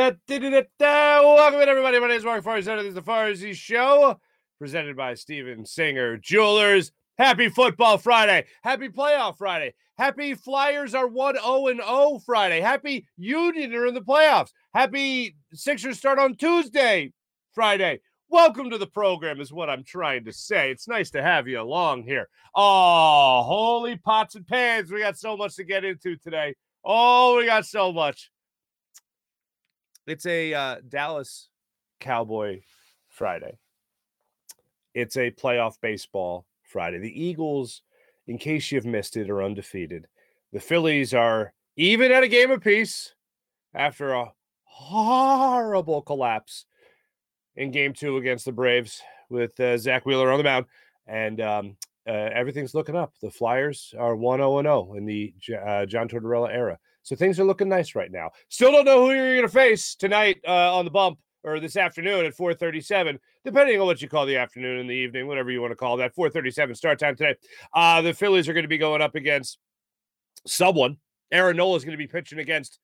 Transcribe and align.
Welcome 0.00 1.60
in, 1.60 1.68
everybody. 1.68 2.00
My 2.00 2.08
name 2.08 2.16
is 2.16 2.24
Mark 2.24 2.42
Farzetta. 2.42 2.78
This 2.78 2.86
is 2.86 2.94
the 2.94 3.02
Farzy 3.02 3.54
Show, 3.54 4.18
presented 4.58 4.96
by 4.96 5.12
Steven 5.12 5.66
Singer 5.66 6.16
Jewelers. 6.16 6.90
Happy 7.18 7.50
Football 7.50 7.98
Friday. 7.98 8.46
Happy 8.62 8.88
Playoff 8.88 9.36
Friday. 9.36 9.74
Happy 9.98 10.32
Flyers 10.32 10.94
are 10.94 11.06
1 11.06 11.34
0 11.34 11.74
0 11.74 12.18
Friday. 12.24 12.62
Happy 12.62 13.06
Union 13.18 13.74
are 13.74 13.84
in 13.84 13.92
the 13.92 14.00
playoffs. 14.00 14.52
Happy 14.72 15.36
Sixers 15.52 15.98
start 15.98 16.18
on 16.18 16.34
Tuesday, 16.34 17.12
Friday. 17.52 18.00
Welcome 18.30 18.70
to 18.70 18.78
the 18.78 18.86
program, 18.86 19.38
is 19.38 19.52
what 19.52 19.68
I'm 19.68 19.84
trying 19.84 20.24
to 20.24 20.32
say. 20.32 20.70
It's 20.70 20.88
nice 20.88 21.10
to 21.10 21.22
have 21.22 21.46
you 21.46 21.60
along 21.60 22.04
here. 22.04 22.26
Oh, 22.54 23.42
holy 23.42 23.98
pots 23.98 24.34
and 24.34 24.46
pans. 24.46 24.90
We 24.90 25.00
got 25.00 25.18
so 25.18 25.36
much 25.36 25.56
to 25.56 25.64
get 25.64 25.84
into 25.84 26.16
today. 26.16 26.54
Oh, 26.82 27.36
we 27.36 27.44
got 27.44 27.66
so 27.66 27.92
much. 27.92 28.30
It's 30.06 30.26
a 30.26 30.54
uh, 30.54 30.76
Dallas 30.88 31.48
Cowboy 32.00 32.62
Friday. 33.08 33.58
It's 34.94 35.16
a 35.16 35.30
playoff 35.30 35.74
baseball 35.80 36.46
Friday. 36.62 36.98
The 36.98 37.22
Eagles, 37.22 37.82
in 38.26 38.38
case 38.38 38.72
you've 38.72 38.86
missed 38.86 39.16
it, 39.16 39.30
are 39.30 39.42
undefeated. 39.42 40.06
The 40.52 40.60
Phillies 40.60 41.14
are 41.14 41.52
even 41.76 42.10
at 42.12 42.22
a 42.22 42.28
game 42.28 42.50
apiece 42.50 43.14
after 43.74 44.12
a 44.12 44.32
horrible 44.64 46.02
collapse 46.02 46.66
in 47.56 47.70
game 47.70 47.92
two 47.92 48.16
against 48.16 48.46
the 48.46 48.52
Braves 48.52 49.02
with 49.28 49.58
uh, 49.60 49.78
Zack 49.78 50.06
Wheeler 50.06 50.30
on 50.30 50.38
the 50.38 50.44
mound. 50.44 50.66
And 51.06 51.40
um, 51.40 51.76
uh, 52.06 52.30
everything's 52.32 52.74
looking 52.74 52.96
up. 52.96 53.12
The 53.20 53.30
Flyers 53.30 53.94
are 53.98 54.16
1 54.16 54.38
0 54.38 54.62
0 54.62 54.94
in 54.94 55.04
the 55.04 55.34
uh, 55.64 55.86
John 55.86 56.08
Tortorella 56.08 56.52
era. 56.52 56.78
So 57.02 57.16
things 57.16 57.40
are 57.40 57.44
looking 57.44 57.68
nice 57.68 57.94
right 57.94 58.10
now. 58.10 58.30
Still 58.48 58.72
don't 58.72 58.84
know 58.84 59.06
who 59.06 59.12
you're 59.12 59.34
going 59.36 59.46
to 59.46 59.52
face 59.52 59.94
tonight 59.94 60.38
uh, 60.46 60.76
on 60.76 60.84
the 60.84 60.90
bump 60.90 61.18
or 61.42 61.60
this 61.60 61.76
afternoon 61.76 62.26
at 62.26 62.36
4:37, 62.36 63.18
depending 63.44 63.80
on 63.80 63.86
what 63.86 64.02
you 64.02 64.08
call 64.08 64.26
the 64.26 64.36
afternoon 64.36 64.78
and 64.78 64.90
the 64.90 64.94
evening, 64.94 65.26
whatever 65.26 65.50
you 65.50 65.60
want 65.60 65.72
to 65.72 65.76
call 65.76 65.96
that. 65.98 66.14
4:37 66.14 66.76
start 66.76 66.98
time 66.98 67.16
today. 67.16 67.34
Uh, 67.72 68.02
the 68.02 68.12
Phillies 68.12 68.48
are 68.48 68.52
going 68.52 68.64
to 68.64 68.68
be 68.68 68.78
going 68.78 69.02
up 69.02 69.14
against 69.14 69.58
someone. 70.46 70.98
Aaron 71.32 71.56
Nola 71.56 71.76
is 71.76 71.84
going 71.84 71.96
to 71.96 71.98
be 71.98 72.06
pitching 72.06 72.38
against 72.38 72.78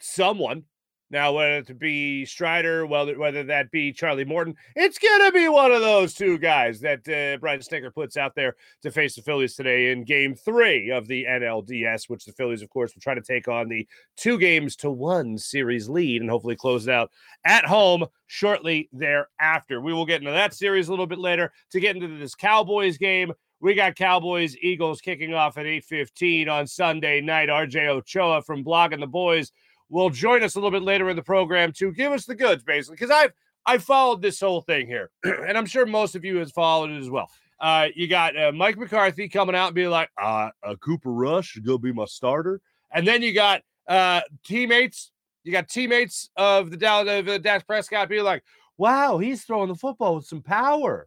someone. 0.00 0.64
Now, 1.12 1.34
whether 1.34 1.58
it 1.58 1.78
be 1.78 2.24
Strider, 2.24 2.86
whether 2.86 3.18
whether 3.18 3.44
that 3.44 3.70
be 3.70 3.92
Charlie 3.92 4.24
Morton, 4.24 4.56
it's 4.74 4.98
gonna 4.98 5.30
be 5.30 5.46
one 5.46 5.70
of 5.70 5.82
those 5.82 6.14
two 6.14 6.38
guys 6.38 6.80
that 6.80 7.00
uh, 7.00 7.36
Brian 7.38 7.60
Snitker 7.60 7.94
puts 7.94 8.16
out 8.16 8.34
there 8.34 8.56
to 8.80 8.90
face 8.90 9.14
the 9.14 9.20
Phillies 9.20 9.54
today 9.54 9.92
in 9.92 10.04
Game 10.04 10.34
Three 10.34 10.90
of 10.90 11.06
the 11.06 11.24
NLDS, 11.24 12.08
which 12.08 12.24
the 12.24 12.32
Phillies, 12.32 12.62
of 12.62 12.70
course, 12.70 12.94
will 12.94 13.02
try 13.02 13.12
to 13.12 13.20
take 13.20 13.46
on 13.46 13.68
the 13.68 13.86
two 14.16 14.38
games 14.38 14.74
to 14.76 14.90
one 14.90 15.36
series 15.36 15.86
lead 15.86 16.22
and 16.22 16.30
hopefully 16.30 16.56
close 16.56 16.86
it 16.86 16.94
out 16.94 17.10
at 17.44 17.66
home 17.66 18.06
shortly 18.26 18.88
thereafter. 18.90 19.82
We 19.82 19.92
will 19.92 20.06
get 20.06 20.22
into 20.22 20.32
that 20.32 20.54
series 20.54 20.88
a 20.88 20.92
little 20.92 21.06
bit 21.06 21.18
later 21.18 21.52
to 21.72 21.80
get 21.80 21.94
into 21.94 22.08
this 22.08 22.34
Cowboys 22.34 22.96
game. 22.96 23.34
We 23.60 23.74
got 23.74 23.96
Cowboys 23.96 24.56
Eagles 24.62 25.02
kicking 25.02 25.34
off 25.34 25.58
at 25.58 25.66
8:15 25.66 26.48
on 26.48 26.66
Sunday 26.66 27.20
night. 27.20 27.50
RJ 27.50 27.86
Ochoa 27.88 28.40
from 28.40 28.64
Blogging 28.64 29.00
the 29.00 29.06
Boys 29.06 29.52
will 29.92 30.10
join 30.10 30.42
us 30.42 30.54
a 30.54 30.58
little 30.58 30.70
bit 30.70 30.82
later 30.82 31.10
in 31.10 31.16
the 31.16 31.22
program 31.22 31.70
to 31.70 31.92
give 31.92 32.12
us 32.12 32.24
the 32.24 32.34
goods, 32.34 32.64
basically, 32.64 32.96
because 32.96 33.10
I've 33.10 33.32
I 33.64 33.78
followed 33.78 34.22
this 34.22 34.40
whole 34.40 34.62
thing 34.62 34.86
here, 34.86 35.10
and 35.24 35.56
I'm 35.56 35.66
sure 35.66 35.86
most 35.86 36.16
of 36.16 36.24
you 36.24 36.38
has 36.38 36.50
followed 36.50 36.90
it 36.90 36.98
as 36.98 37.10
well. 37.10 37.28
Uh, 37.60 37.88
you 37.94 38.08
got 38.08 38.36
uh, 38.36 38.50
Mike 38.50 38.76
McCarthy 38.76 39.28
coming 39.28 39.54
out 39.54 39.68
and 39.68 39.74
being 39.74 39.90
like, 39.90 40.10
uh, 40.20 40.50
uh, 40.64 40.74
Cooper 40.80 41.12
Rush 41.12 41.54
is 41.54 41.62
going 41.62 41.78
to 41.78 41.82
be 41.82 41.92
my 41.92 42.06
starter. 42.06 42.60
And 42.92 43.06
then 43.06 43.22
you 43.22 43.32
got 43.32 43.62
uh, 43.86 44.22
teammates, 44.44 45.12
you 45.44 45.52
got 45.52 45.68
teammates 45.68 46.28
of 46.36 46.72
the 46.72 46.76
Dallas, 46.76 47.20
of 47.20 47.26
the 47.26 47.38
Dak 47.38 47.64
Prescott 47.64 48.08
being 48.08 48.24
like, 48.24 48.42
wow, 48.78 49.18
he's 49.18 49.44
throwing 49.44 49.68
the 49.68 49.76
football 49.76 50.16
with 50.16 50.26
some 50.26 50.42
power. 50.42 51.06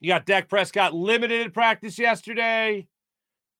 You 0.00 0.08
got 0.08 0.26
Dak 0.26 0.48
Prescott 0.48 0.92
limited 0.92 1.42
in 1.42 1.52
practice 1.52 1.96
yesterday. 1.96 2.88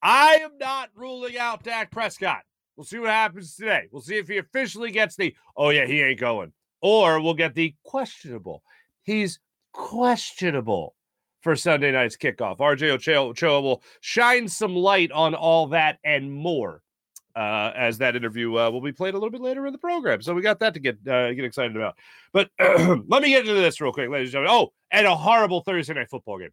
I 0.03 0.37
am 0.43 0.59
not 0.59 0.91
ruling 0.97 1.39
out 1.39 1.63
Dak 1.63 1.93
Prescott. 1.93 2.43
We'll 2.79 2.85
see 2.85 3.01
what 3.01 3.11
happens 3.11 3.57
today. 3.57 3.89
We'll 3.91 4.03
see 4.03 4.19
if 4.19 4.29
he 4.29 4.39
officially 4.39 4.93
gets 4.93 5.17
the, 5.17 5.35
oh, 5.57 5.71
yeah, 5.71 5.85
he 5.85 6.01
ain't 6.01 6.21
going. 6.21 6.53
Or 6.81 7.21
we'll 7.21 7.35
get 7.35 7.57
the 7.57 7.75
questionable. 7.83 8.63
He's 9.03 9.41
questionable 9.73 10.95
for 11.41 11.57
Sunday 11.57 11.91
night's 11.91 12.17
kickoff. 12.17 12.59
RJ 12.59 12.91
Ochoa 12.91 13.61
will 13.61 13.83
shine 14.01 14.47
some 14.47 14.77
light 14.77 15.11
on 15.11 15.35
all 15.35 15.67
that 15.67 15.99
and 16.05 16.33
more 16.33 16.83
uh, 17.35 17.73
as 17.75 17.99
that 17.99 18.15
interview 18.15 18.57
uh, 18.57 18.71
will 18.71 18.81
be 18.81 18.93
played 18.93 19.15
a 19.15 19.17
little 19.17 19.33
bit 19.33 19.41
later 19.41 19.67
in 19.67 19.73
the 19.73 19.79
program. 19.79 20.23
So 20.23 20.33
we 20.33 20.41
got 20.41 20.61
that 20.61 20.75
to 20.75 20.81
get 20.81 20.99
uh, 21.09 21.33
get 21.35 21.45
excited 21.45 21.75
about. 21.75 21.97
But 22.33 22.49
let 22.61 23.23
me 23.23 23.31
get 23.31 23.41
into 23.41 23.55
this 23.55 23.81
real 23.81 23.93
quick, 23.93 24.09
ladies 24.09 24.29
and 24.29 24.45
gentlemen. 24.45 24.69
Oh, 24.69 24.73
and 24.93 25.05
a 25.05 25.17
horrible 25.17 25.63
Thursday 25.63 25.95
night 25.95 26.11
football 26.11 26.39
game. 26.39 26.53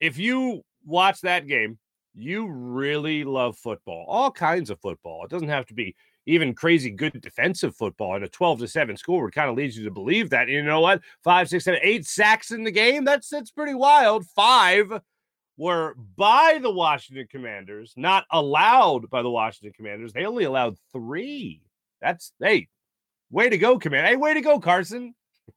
If 0.00 0.16
you 0.16 0.62
watch 0.86 1.20
that 1.20 1.46
game, 1.46 1.78
you 2.22 2.48
really 2.48 3.24
love 3.24 3.56
football, 3.56 4.04
all 4.08 4.30
kinds 4.30 4.70
of 4.70 4.80
football. 4.80 5.24
It 5.24 5.30
doesn't 5.30 5.48
have 5.48 5.66
to 5.66 5.74
be 5.74 5.94
even 6.26 6.54
crazy 6.54 6.90
good 6.90 7.20
defensive 7.20 7.74
football. 7.74 8.14
And 8.14 8.24
a 8.24 8.28
12 8.28 8.60
to 8.60 8.68
7 8.68 8.96
score 8.96 9.30
kind 9.30 9.50
of 9.50 9.56
leads 9.56 9.76
you 9.76 9.84
to 9.84 9.90
believe 9.90 10.30
that. 10.30 10.48
You 10.48 10.62
know 10.62 10.80
what? 10.80 11.00
Five, 11.24 11.48
six, 11.48 11.64
seven, 11.64 11.80
eight 11.82 12.06
sacks 12.06 12.50
in 12.50 12.64
the 12.64 12.70
game. 12.70 13.04
That's 13.04 13.28
that's 13.28 13.50
pretty 13.50 13.74
wild. 13.74 14.26
Five 14.26 14.92
were 15.56 15.94
by 16.16 16.58
the 16.62 16.70
Washington 16.70 17.26
Commanders, 17.30 17.92
not 17.96 18.24
allowed 18.30 19.10
by 19.10 19.22
the 19.22 19.30
Washington 19.30 19.72
Commanders. 19.76 20.12
They 20.12 20.24
only 20.24 20.44
allowed 20.44 20.76
three. 20.92 21.62
That's 22.00 22.32
hey, 22.40 22.68
way 23.30 23.48
to 23.48 23.58
go, 23.58 23.78
Commander. 23.78 24.08
Hey, 24.08 24.16
way 24.16 24.34
to 24.34 24.40
go, 24.40 24.58
Carson. 24.58 25.14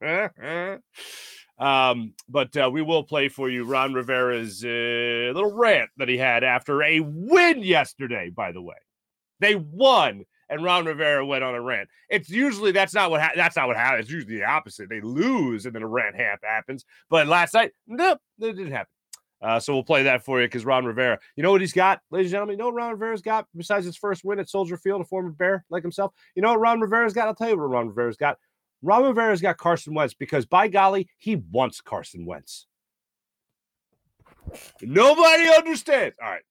Um, 1.58 2.14
but 2.28 2.56
uh, 2.56 2.68
we 2.72 2.82
will 2.82 3.04
play 3.04 3.28
for 3.28 3.48
you 3.48 3.64
Ron 3.64 3.94
Rivera's 3.94 4.64
uh, 4.64 5.32
little 5.34 5.52
rant 5.52 5.90
that 5.98 6.08
he 6.08 6.18
had 6.18 6.42
after 6.42 6.82
a 6.82 7.00
win 7.00 7.62
yesterday, 7.62 8.30
by 8.30 8.52
the 8.52 8.62
way. 8.62 8.76
They 9.40 9.54
won 9.54 10.24
and 10.48 10.62
Ron 10.62 10.84
Rivera 10.84 11.24
went 11.24 11.44
on 11.44 11.54
a 11.54 11.60
rant. 11.60 11.88
It's 12.08 12.28
usually 12.28 12.72
that's 12.72 12.94
not 12.94 13.10
what 13.10 13.20
ha- 13.20 13.32
that's 13.34 13.56
not 13.56 13.66
what 13.66 13.76
happens. 13.76 14.04
It's 14.04 14.12
usually 14.12 14.36
the 14.36 14.44
opposite. 14.44 14.88
They 14.88 15.00
lose 15.00 15.66
and 15.66 15.74
then 15.74 15.82
a 15.82 15.86
rant 15.86 16.16
half 16.16 16.38
happens. 16.42 16.84
But 17.10 17.26
last 17.26 17.54
night, 17.54 17.72
nope, 17.86 18.18
it 18.40 18.52
didn't 18.52 18.72
happen. 18.72 18.90
Uh, 19.42 19.60
so 19.60 19.74
we'll 19.74 19.84
play 19.84 20.04
that 20.04 20.24
for 20.24 20.40
you 20.40 20.46
because 20.46 20.64
Ron 20.64 20.86
Rivera, 20.86 21.18
you 21.36 21.42
know 21.42 21.50
what 21.50 21.60
he's 21.60 21.72
got, 21.72 22.00
ladies 22.10 22.28
and 22.28 22.36
gentlemen. 22.36 22.54
You 22.54 22.58
know 22.58 22.66
what 22.66 22.74
Ron 22.74 22.92
Rivera's 22.92 23.20
got 23.20 23.46
besides 23.54 23.84
his 23.84 23.96
first 23.96 24.24
win 24.24 24.38
at 24.38 24.48
Soldier 24.48 24.78
Field, 24.78 25.02
a 25.02 25.04
former 25.04 25.30
Bear 25.30 25.64
like 25.68 25.82
himself. 25.82 26.12
You 26.34 26.42
know 26.42 26.50
what 26.50 26.60
Ron 26.60 26.80
Rivera's 26.80 27.12
got? 27.12 27.28
I'll 27.28 27.34
tell 27.34 27.50
you 27.50 27.58
what 27.58 27.64
Ron 27.64 27.88
Rivera's 27.88 28.16
got. 28.16 28.38
Ron 28.84 29.02
Rivera's 29.04 29.40
got 29.40 29.56
Carson 29.56 29.94
Wentz 29.94 30.12
because, 30.12 30.44
by 30.44 30.68
golly, 30.68 31.08
he 31.16 31.36
wants 31.36 31.80
Carson 31.80 32.26
Wentz. 32.26 32.66
Nobody 34.82 35.48
understands. 35.48 36.16
All 36.22 36.30
right. 36.30 36.42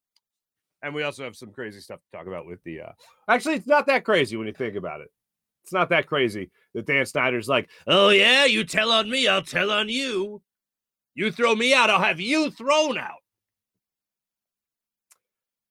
And 0.81 0.95
we 0.95 1.03
also 1.03 1.23
have 1.23 1.35
some 1.35 1.51
crazy 1.51 1.79
stuff 1.79 1.99
to 1.99 2.17
talk 2.17 2.27
about 2.27 2.47
with 2.47 2.61
the. 2.63 2.81
Uh... 2.81 2.91
Actually, 3.27 3.55
it's 3.55 3.67
not 3.67 3.85
that 3.85 4.03
crazy 4.03 4.35
when 4.35 4.47
you 4.47 4.53
think 4.53 4.75
about 4.75 5.01
it. 5.01 5.09
It's 5.63 5.71
not 5.71 5.89
that 5.89 6.07
crazy 6.07 6.49
that 6.73 6.87
Dan 6.87 7.05
Snyder's 7.05 7.47
like, 7.47 7.69
oh, 7.87 8.09
yeah, 8.09 8.45
you 8.45 8.65
tell 8.65 8.91
on 8.91 9.09
me, 9.09 9.27
I'll 9.27 9.43
tell 9.43 9.71
on 9.71 9.87
you. 9.87 10.41
You 11.13 11.31
throw 11.31 11.53
me 11.53 11.73
out, 11.73 11.91
I'll 11.91 12.01
have 12.01 12.19
you 12.19 12.49
thrown 12.49 12.97
out. 12.97 13.21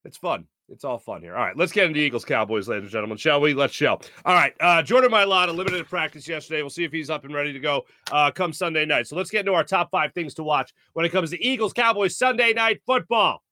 It's 0.04 0.16
fun. 0.16 0.46
It's 0.72 0.84
all 0.84 0.98
fun 0.98 1.20
here. 1.20 1.36
All 1.36 1.44
right, 1.44 1.56
let's 1.56 1.70
get 1.70 1.84
into 1.84 2.00
Eagles 2.00 2.24
Cowboys, 2.24 2.66
ladies 2.66 2.84
and 2.84 2.90
gentlemen. 2.90 3.19
Shall 3.19 3.42
we? 3.42 3.52
Let's 3.52 3.74
shall. 3.74 4.00
All 4.24 4.34
right, 4.34 4.54
uh, 4.58 4.82
Jordan 4.82 5.10
Mailata 5.10 5.54
limited 5.54 5.86
practice 5.86 6.26
yesterday. 6.26 6.62
We'll 6.62 6.70
see 6.70 6.84
if 6.84 6.90
he's 6.90 7.10
up 7.10 7.26
and 7.26 7.34
ready 7.34 7.52
to 7.52 7.60
go 7.60 7.84
uh, 8.10 8.30
come 8.30 8.54
Sunday 8.54 8.86
night. 8.86 9.06
So 9.06 9.14
let's 9.14 9.30
get 9.30 9.40
into 9.40 9.52
our 9.52 9.64
top 9.64 9.90
five 9.90 10.14
things 10.14 10.32
to 10.34 10.42
watch 10.42 10.72
when 10.94 11.04
it 11.04 11.10
comes 11.10 11.28
to 11.30 11.44
Eagles 11.44 11.74
Cowboys 11.74 12.16
Sunday 12.16 12.54
night 12.54 12.80
football. 12.86 13.42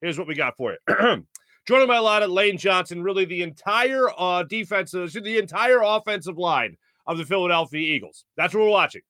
Here's 0.00 0.16
what 0.16 0.28
we 0.28 0.36
got 0.36 0.56
for 0.56 0.72
you. 0.88 0.94
Jordan 1.66 1.88
Mailata, 1.88 2.32
Lane 2.32 2.58
Johnson, 2.58 3.02
really 3.02 3.24
the 3.24 3.42
entire 3.42 4.08
uh, 4.16 4.44
defensive, 4.44 5.12
the 5.12 5.38
entire 5.38 5.80
offensive 5.82 6.38
line 6.38 6.76
of 7.08 7.18
the 7.18 7.24
Philadelphia 7.24 7.80
Eagles. 7.80 8.24
That's 8.36 8.54
what 8.54 8.62
we're 8.62 8.70
watching. 8.70 9.02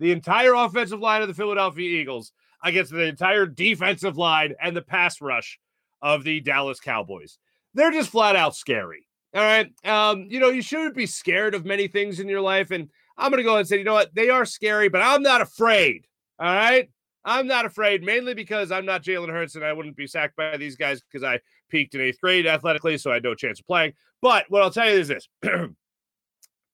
The 0.00 0.10
entire 0.10 0.54
offensive 0.54 0.98
line 0.98 1.22
of 1.22 1.28
the 1.28 1.34
Philadelphia 1.34 2.00
Eagles 2.00 2.32
against 2.64 2.90
the 2.90 3.04
entire 3.04 3.46
defensive 3.46 4.16
line 4.16 4.54
and 4.60 4.76
the 4.76 4.82
pass 4.82 5.20
rush 5.20 5.60
of 6.02 6.24
the 6.24 6.40
Dallas 6.40 6.80
Cowboys. 6.80 7.38
They're 7.74 7.92
just 7.92 8.10
flat 8.10 8.36
out 8.36 8.56
scary. 8.56 9.06
All 9.34 9.42
right. 9.42 9.70
Um, 9.84 10.26
you 10.30 10.40
know, 10.40 10.48
you 10.48 10.62
shouldn't 10.62 10.94
be 10.94 11.06
scared 11.06 11.54
of 11.54 11.66
many 11.66 11.88
things 11.88 12.20
in 12.20 12.28
your 12.28 12.40
life. 12.40 12.70
And 12.70 12.88
I'm 13.18 13.30
going 13.30 13.38
to 13.38 13.44
go 13.44 13.50
ahead 13.50 13.60
and 13.60 13.68
say, 13.68 13.78
you 13.78 13.84
know 13.84 13.94
what? 13.94 14.14
They 14.14 14.30
are 14.30 14.44
scary, 14.44 14.88
but 14.88 15.02
I'm 15.02 15.22
not 15.22 15.40
afraid. 15.40 16.06
All 16.38 16.46
right. 16.46 16.88
I'm 17.24 17.48
not 17.48 17.66
afraid, 17.66 18.04
mainly 18.04 18.34
because 18.34 18.70
I'm 18.70 18.86
not 18.86 19.02
Jalen 19.02 19.30
Hurts 19.30 19.56
and 19.56 19.64
I 19.64 19.72
wouldn't 19.72 19.96
be 19.96 20.06
sacked 20.06 20.36
by 20.36 20.56
these 20.56 20.76
guys 20.76 21.02
because 21.02 21.24
I 21.24 21.40
peaked 21.68 21.94
in 21.96 22.00
eighth 22.00 22.20
grade 22.20 22.46
athletically, 22.46 22.96
so 22.98 23.10
I 23.10 23.14
had 23.14 23.24
no 23.24 23.34
chance 23.34 23.58
of 23.58 23.66
playing. 23.66 23.94
But 24.22 24.46
what 24.48 24.62
I'll 24.62 24.70
tell 24.70 24.88
you 24.88 25.00
is 25.00 25.08
this 25.08 25.28
they 25.42 25.50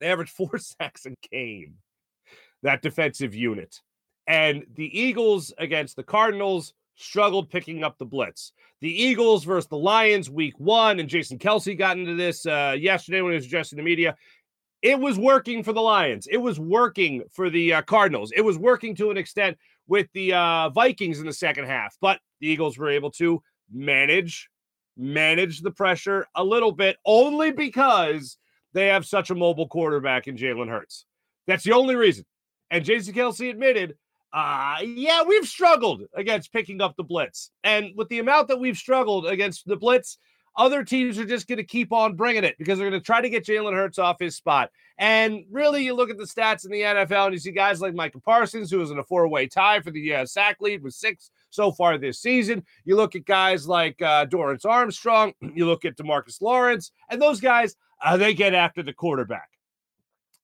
averaged 0.02 0.32
four 0.32 0.58
sacks 0.58 1.06
a 1.06 1.14
game, 1.30 1.76
that 2.62 2.82
defensive 2.82 3.34
unit. 3.34 3.80
And 4.26 4.64
the 4.74 5.00
Eagles 5.00 5.54
against 5.58 5.96
the 5.96 6.02
Cardinals 6.02 6.74
struggled 7.02 7.50
picking 7.50 7.84
up 7.84 7.98
the 7.98 8.04
blitz. 8.04 8.52
The 8.80 9.02
Eagles 9.02 9.44
versus 9.44 9.68
the 9.68 9.76
Lions 9.76 10.28
week 10.28 10.54
one, 10.58 10.98
and 10.98 11.08
Jason 11.08 11.38
Kelce 11.38 11.78
got 11.78 11.98
into 11.98 12.16
this 12.16 12.44
uh, 12.46 12.76
yesterday 12.78 13.20
when 13.20 13.32
he 13.32 13.36
was 13.36 13.46
addressing 13.46 13.76
the 13.76 13.82
media. 13.82 14.16
It 14.82 14.98
was 14.98 15.18
working 15.18 15.62
for 15.62 15.72
the 15.72 15.80
Lions. 15.80 16.26
It 16.26 16.38
was 16.38 16.58
working 16.58 17.22
for 17.30 17.48
the 17.48 17.74
uh, 17.74 17.82
Cardinals. 17.82 18.32
It 18.34 18.40
was 18.40 18.58
working 18.58 18.96
to 18.96 19.10
an 19.10 19.16
extent 19.16 19.56
with 19.86 20.08
the 20.14 20.32
uh, 20.32 20.70
Vikings 20.70 21.20
in 21.20 21.26
the 21.26 21.32
second 21.32 21.66
half, 21.66 21.96
but 22.00 22.18
the 22.40 22.48
Eagles 22.48 22.78
were 22.78 22.90
able 22.90 23.10
to 23.12 23.42
manage 23.72 24.48
manage 24.96 25.60
the 25.60 25.70
pressure 25.70 26.26
a 26.34 26.44
little 26.44 26.72
bit 26.72 26.96
only 27.06 27.50
because 27.50 28.36
they 28.74 28.88
have 28.88 29.06
such 29.06 29.30
a 29.30 29.34
mobile 29.34 29.68
quarterback 29.68 30.28
in 30.28 30.36
Jalen 30.36 30.68
Hurts. 30.68 31.06
That's 31.46 31.64
the 31.64 31.72
only 31.72 31.94
reason. 31.94 32.24
And 32.70 32.84
Jason 32.84 33.14
Kelce 33.14 33.50
admitted 33.50 33.96
uh, 34.32 34.76
yeah, 34.82 35.22
we've 35.22 35.46
struggled 35.46 36.04
against 36.14 36.52
picking 36.52 36.80
up 36.80 36.96
the 36.96 37.04
blitz. 37.04 37.50
And 37.64 37.92
with 37.96 38.08
the 38.08 38.18
amount 38.18 38.48
that 38.48 38.58
we've 38.58 38.76
struggled 38.76 39.26
against 39.26 39.66
the 39.66 39.76
blitz, 39.76 40.18
other 40.56 40.84
teams 40.84 41.18
are 41.18 41.24
just 41.24 41.48
going 41.48 41.58
to 41.58 41.64
keep 41.64 41.92
on 41.92 42.14
bringing 42.14 42.44
it 42.44 42.56
because 42.58 42.78
they're 42.78 42.88
going 42.88 43.00
to 43.00 43.04
try 43.04 43.20
to 43.20 43.30
get 43.30 43.44
Jalen 43.44 43.74
Hurts 43.74 43.98
off 43.98 44.18
his 44.18 44.36
spot. 44.36 44.70
And 44.98 45.44
really, 45.50 45.84
you 45.84 45.94
look 45.94 46.10
at 46.10 46.18
the 46.18 46.24
stats 46.24 46.64
in 46.64 46.70
the 46.70 46.80
NFL 46.80 47.26
and 47.26 47.34
you 47.34 47.40
see 47.40 47.52
guys 47.52 47.80
like 47.80 47.94
Micah 47.94 48.20
Parsons, 48.20 48.70
who 48.70 48.80
is 48.82 48.90
in 48.90 48.98
a 48.98 49.02
four 49.02 49.26
way 49.28 49.46
tie 49.46 49.80
for 49.80 49.90
the 49.90 50.14
uh, 50.14 50.26
sack 50.26 50.58
lead 50.60 50.82
with 50.82 50.94
six 50.94 51.30
so 51.50 51.72
far 51.72 51.96
this 51.96 52.20
season. 52.20 52.64
You 52.84 52.96
look 52.96 53.16
at 53.16 53.24
guys 53.24 53.66
like 53.66 54.00
uh, 54.02 54.26
Dorance 54.26 54.66
Armstrong, 54.66 55.32
you 55.54 55.66
look 55.66 55.84
at 55.84 55.96
Demarcus 55.96 56.40
Lawrence, 56.40 56.92
and 57.08 57.20
those 57.20 57.40
guys, 57.40 57.76
uh, 58.04 58.16
they 58.16 58.34
get 58.34 58.54
after 58.54 58.82
the 58.82 58.92
quarterback 58.92 59.51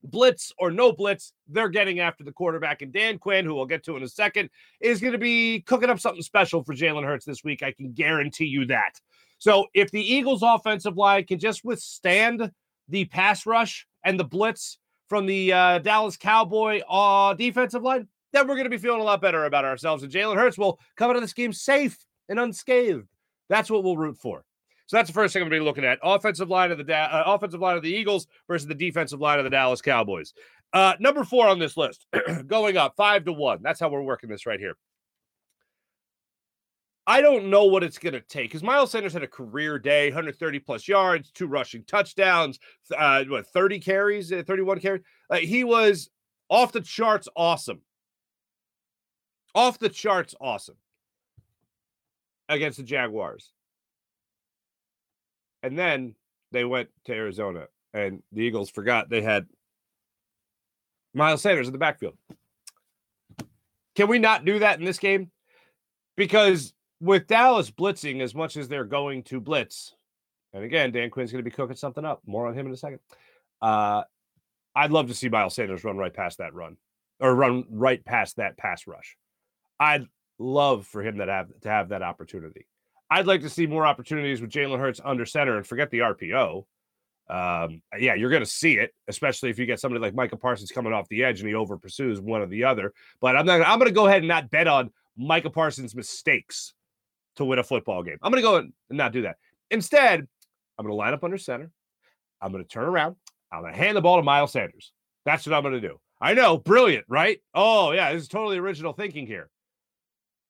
blitz 0.04 0.52
or 0.58 0.70
no 0.70 0.92
blitz, 0.92 1.32
they're 1.48 1.68
getting 1.68 2.00
after 2.00 2.24
the 2.24 2.32
quarterback. 2.32 2.82
And 2.82 2.92
Dan 2.92 3.18
Quinn, 3.18 3.44
who 3.44 3.54
we'll 3.54 3.66
get 3.66 3.84
to 3.84 3.96
in 3.96 4.02
a 4.02 4.08
second, 4.08 4.50
is 4.80 5.00
going 5.00 5.12
to 5.12 5.18
be 5.18 5.60
cooking 5.60 5.90
up 5.90 6.00
something 6.00 6.22
special 6.22 6.62
for 6.62 6.74
Jalen 6.74 7.04
Hurts 7.04 7.24
this 7.24 7.44
week. 7.44 7.62
I 7.62 7.72
can 7.72 7.92
guarantee 7.92 8.46
you 8.46 8.66
that. 8.66 9.00
So 9.38 9.66
if 9.74 9.90
the 9.90 10.02
Eagles' 10.02 10.42
offensive 10.42 10.96
line 10.96 11.24
can 11.24 11.38
just 11.38 11.64
withstand 11.64 12.50
the 12.88 13.04
pass 13.06 13.46
rush 13.46 13.86
and 14.04 14.18
the 14.18 14.24
blitz 14.24 14.78
from 15.08 15.26
the 15.26 15.52
uh, 15.52 15.78
Dallas 15.78 16.16
Cowboy 16.16 16.80
uh, 16.88 17.34
defensive 17.34 17.82
line, 17.82 18.08
then 18.32 18.46
we're 18.46 18.54
going 18.54 18.64
to 18.64 18.70
be 18.70 18.78
feeling 18.78 19.00
a 19.00 19.04
lot 19.04 19.22
better 19.22 19.44
about 19.44 19.64
ourselves. 19.64 20.02
And 20.02 20.12
Jalen 20.12 20.36
Hurts 20.36 20.58
will 20.58 20.78
come 20.96 21.10
out 21.10 21.16
of 21.16 21.22
this 21.22 21.32
game 21.32 21.52
safe 21.52 21.96
and 22.28 22.38
unscathed. 22.38 23.06
That's 23.48 23.70
what 23.70 23.84
we'll 23.84 23.96
root 23.96 24.18
for. 24.18 24.44
So 24.88 24.96
that's 24.96 25.08
the 25.08 25.12
first 25.12 25.34
thing 25.34 25.42
I'm 25.42 25.50
going 25.50 25.60
to 25.60 25.64
be 25.64 25.66
looking 25.66 25.84
at: 25.84 25.98
offensive 26.02 26.48
line 26.48 26.70
of 26.72 26.78
the 26.78 26.84
da- 26.84 27.10
uh, 27.12 27.22
offensive 27.26 27.60
line 27.60 27.76
of 27.76 27.82
the 27.82 27.92
Eagles 27.92 28.26
versus 28.48 28.66
the 28.66 28.74
defensive 28.74 29.20
line 29.20 29.38
of 29.38 29.44
the 29.44 29.50
Dallas 29.50 29.82
Cowboys. 29.82 30.32
Uh, 30.72 30.94
number 30.98 31.24
four 31.24 31.46
on 31.46 31.58
this 31.58 31.76
list, 31.76 32.06
going 32.46 32.78
up 32.78 32.94
five 32.96 33.24
to 33.26 33.32
one. 33.32 33.58
That's 33.62 33.78
how 33.78 33.90
we're 33.90 34.02
working 34.02 34.30
this 34.30 34.46
right 34.46 34.58
here. 34.58 34.76
I 37.06 37.20
don't 37.20 37.50
know 37.50 37.64
what 37.64 37.82
it's 37.82 37.98
going 37.98 38.14
to 38.14 38.20
take 38.20 38.50
because 38.50 38.62
Miles 38.62 38.90
Sanders 38.90 39.12
had 39.12 39.22
a 39.22 39.28
career 39.28 39.78
day, 39.78 40.08
130 40.08 40.58
plus 40.60 40.88
yards, 40.88 41.30
two 41.30 41.46
rushing 41.46 41.84
touchdowns, 41.84 42.58
uh, 42.96 43.24
what 43.24 43.46
30 43.46 43.80
carries, 43.80 44.32
uh, 44.32 44.42
31 44.46 44.80
carries. 44.80 45.02
He 45.40 45.64
was 45.64 46.08
off 46.48 46.72
the 46.72 46.80
charts, 46.80 47.28
awesome. 47.36 47.82
Off 49.54 49.78
the 49.78 49.88
charts, 49.90 50.34
awesome 50.40 50.76
against 52.48 52.78
the 52.78 52.84
Jaguars. 52.84 53.52
And 55.62 55.78
then 55.78 56.14
they 56.52 56.64
went 56.64 56.88
to 57.06 57.12
Arizona, 57.12 57.66
and 57.92 58.22
the 58.32 58.42
Eagles 58.42 58.70
forgot 58.70 59.08
they 59.10 59.22
had 59.22 59.46
Miles 61.14 61.42
Sanders 61.42 61.66
in 61.66 61.72
the 61.72 61.78
backfield. 61.78 62.16
Can 63.96 64.08
we 64.08 64.18
not 64.18 64.44
do 64.44 64.60
that 64.60 64.78
in 64.78 64.84
this 64.84 64.98
game? 64.98 65.30
Because 66.16 66.72
with 67.00 67.26
Dallas 67.26 67.70
blitzing 67.70 68.20
as 68.20 68.34
much 68.34 68.56
as 68.56 68.68
they're 68.68 68.84
going 68.84 69.24
to 69.24 69.40
blitz, 69.40 69.94
and 70.52 70.64
again, 70.64 70.92
Dan 70.92 71.10
Quinn's 71.10 71.32
going 71.32 71.44
to 71.44 71.50
be 71.50 71.54
cooking 71.54 71.76
something 71.76 72.04
up. 72.04 72.22
More 72.26 72.46
on 72.46 72.54
him 72.54 72.66
in 72.66 72.72
a 72.72 72.76
second. 72.76 73.00
Uh, 73.60 74.02
I'd 74.74 74.92
love 74.92 75.08
to 75.08 75.14
see 75.14 75.28
Miles 75.28 75.54
Sanders 75.54 75.84
run 75.84 75.96
right 75.96 76.14
past 76.14 76.38
that 76.38 76.54
run 76.54 76.76
or 77.20 77.34
run 77.34 77.64
right 77.70 78.04
past 78.04 78.36
that 78.36 78.56
pass 78.56 78.86
rush. 78.86 79.16
I'd 79.80 80.06
love 80.38 80.86
for 80.86 81.02
him 81.02 81.18
that 81.18 81.28
have 81.28 81.48
to 81.62 81.68
have 81.68 81.88
that 81.90 82.02
opportunity. 82.02 82.66
I'd 83.10 83.26
like 83.26 83.42
to 83.42 83.48
see 83.50 83.66
more 83.66 83.86
opportunities 83.86 84.40
with 84.40 84.50
Jalen 84.50 84.78
Hurts 84.78 85.00
under 85.04 85.24
center 85.24 85.56
and 85.56 85.66
forget 85.66 85.90
the 85.90 86.00
RPO. 86.00 86.64
Um, 87.30 87.82
yeah, 87.98 88.14
you're 88.14 88.30
going 88.30 88.42
to 88.42 88.46
see 88.46 88.78
it, 88.78 88.94
especially 89.06 89.50
if 89.50 89.58
you 89.58 89.66
get 89.66 89.80
somebody 89.80 90.00
like 90.00 90.14
Micah 90.14 90.36
Parsons 90.36 90.70
coming 90.70 90.92
off 90.92 91.08
the 91.08 91.24
edge 91.24 91.40
and 91.40 91.48
he 91.48 91.54
over 91.54 91.76
pursues 91.76 92.20
one 92.20 92.40
or 92.40 92.46
the 92.46 92.64
other. 92.64 92.92
But 93.20 93.36
I'm 93.36 93.46
not. 93.46 93.60
I'm 93.60 93.78
going 93.78 93.90
to 93.90 93.94
go 93.94 94.06
ahead 94.06 94.18
and 94.18 94.28
not 94.28 94.50
bet 94.50 94.66
on 94.66 94.90
Micah 95.16 95.50
Parsons' 95.50 95.94
mistakes 95.94 96.72
to 97.36 97.44
win 97.44 97.58
a 97.58 97.64
football 97.64 98.02
game. 98.02 98.16
I'm 98.22 98.32
going 98.32 98.42
to 98.42 98.48
go 98.48 98.56
and 98.56 98.72
not 98.90 99.12
do 99.12 99.22
that. 99.22 99.36
Instead, 99.70 100.26
I'm 100.78 100.84
going 100.84 100.92
to 100.92 100.96
line 100.96 101.12
up 101.12 101.24
under 101.24 101.38
center. 101.38 101.70
I'm 102.40 102.52
going 102.52 102.64
to 102.64 102.68
turn 102.68 102.86
around. 102.86 103.16
I'm 103.52 103.62
going 103.62 103.72
to 103.72 103.78
hand 103.78 103.96
the 103.96 104.00
ball 104.00 104.16
to 104.16 104.22
Miles 104.22 104.52
Sanders. 104.52 104.92
That's 105.24 105.46
what 105.46 105.54
I'm 105.54 105.62
going 105.62 105.74
to 105.74 105.80
do. 105.80 106.00
I 106.20 106.34
know, 106.34 106.58
brilliant, 106.58 107.04
right? 107.08 107.40
Oh 107.54 107.92
yeah, 107.92 108.12
this 108.12 108.22
is 108.22 108.28
totally 108.28 108.58
original 108.58 108.92
thinking 108.92 109.26
here. 109.26 109.50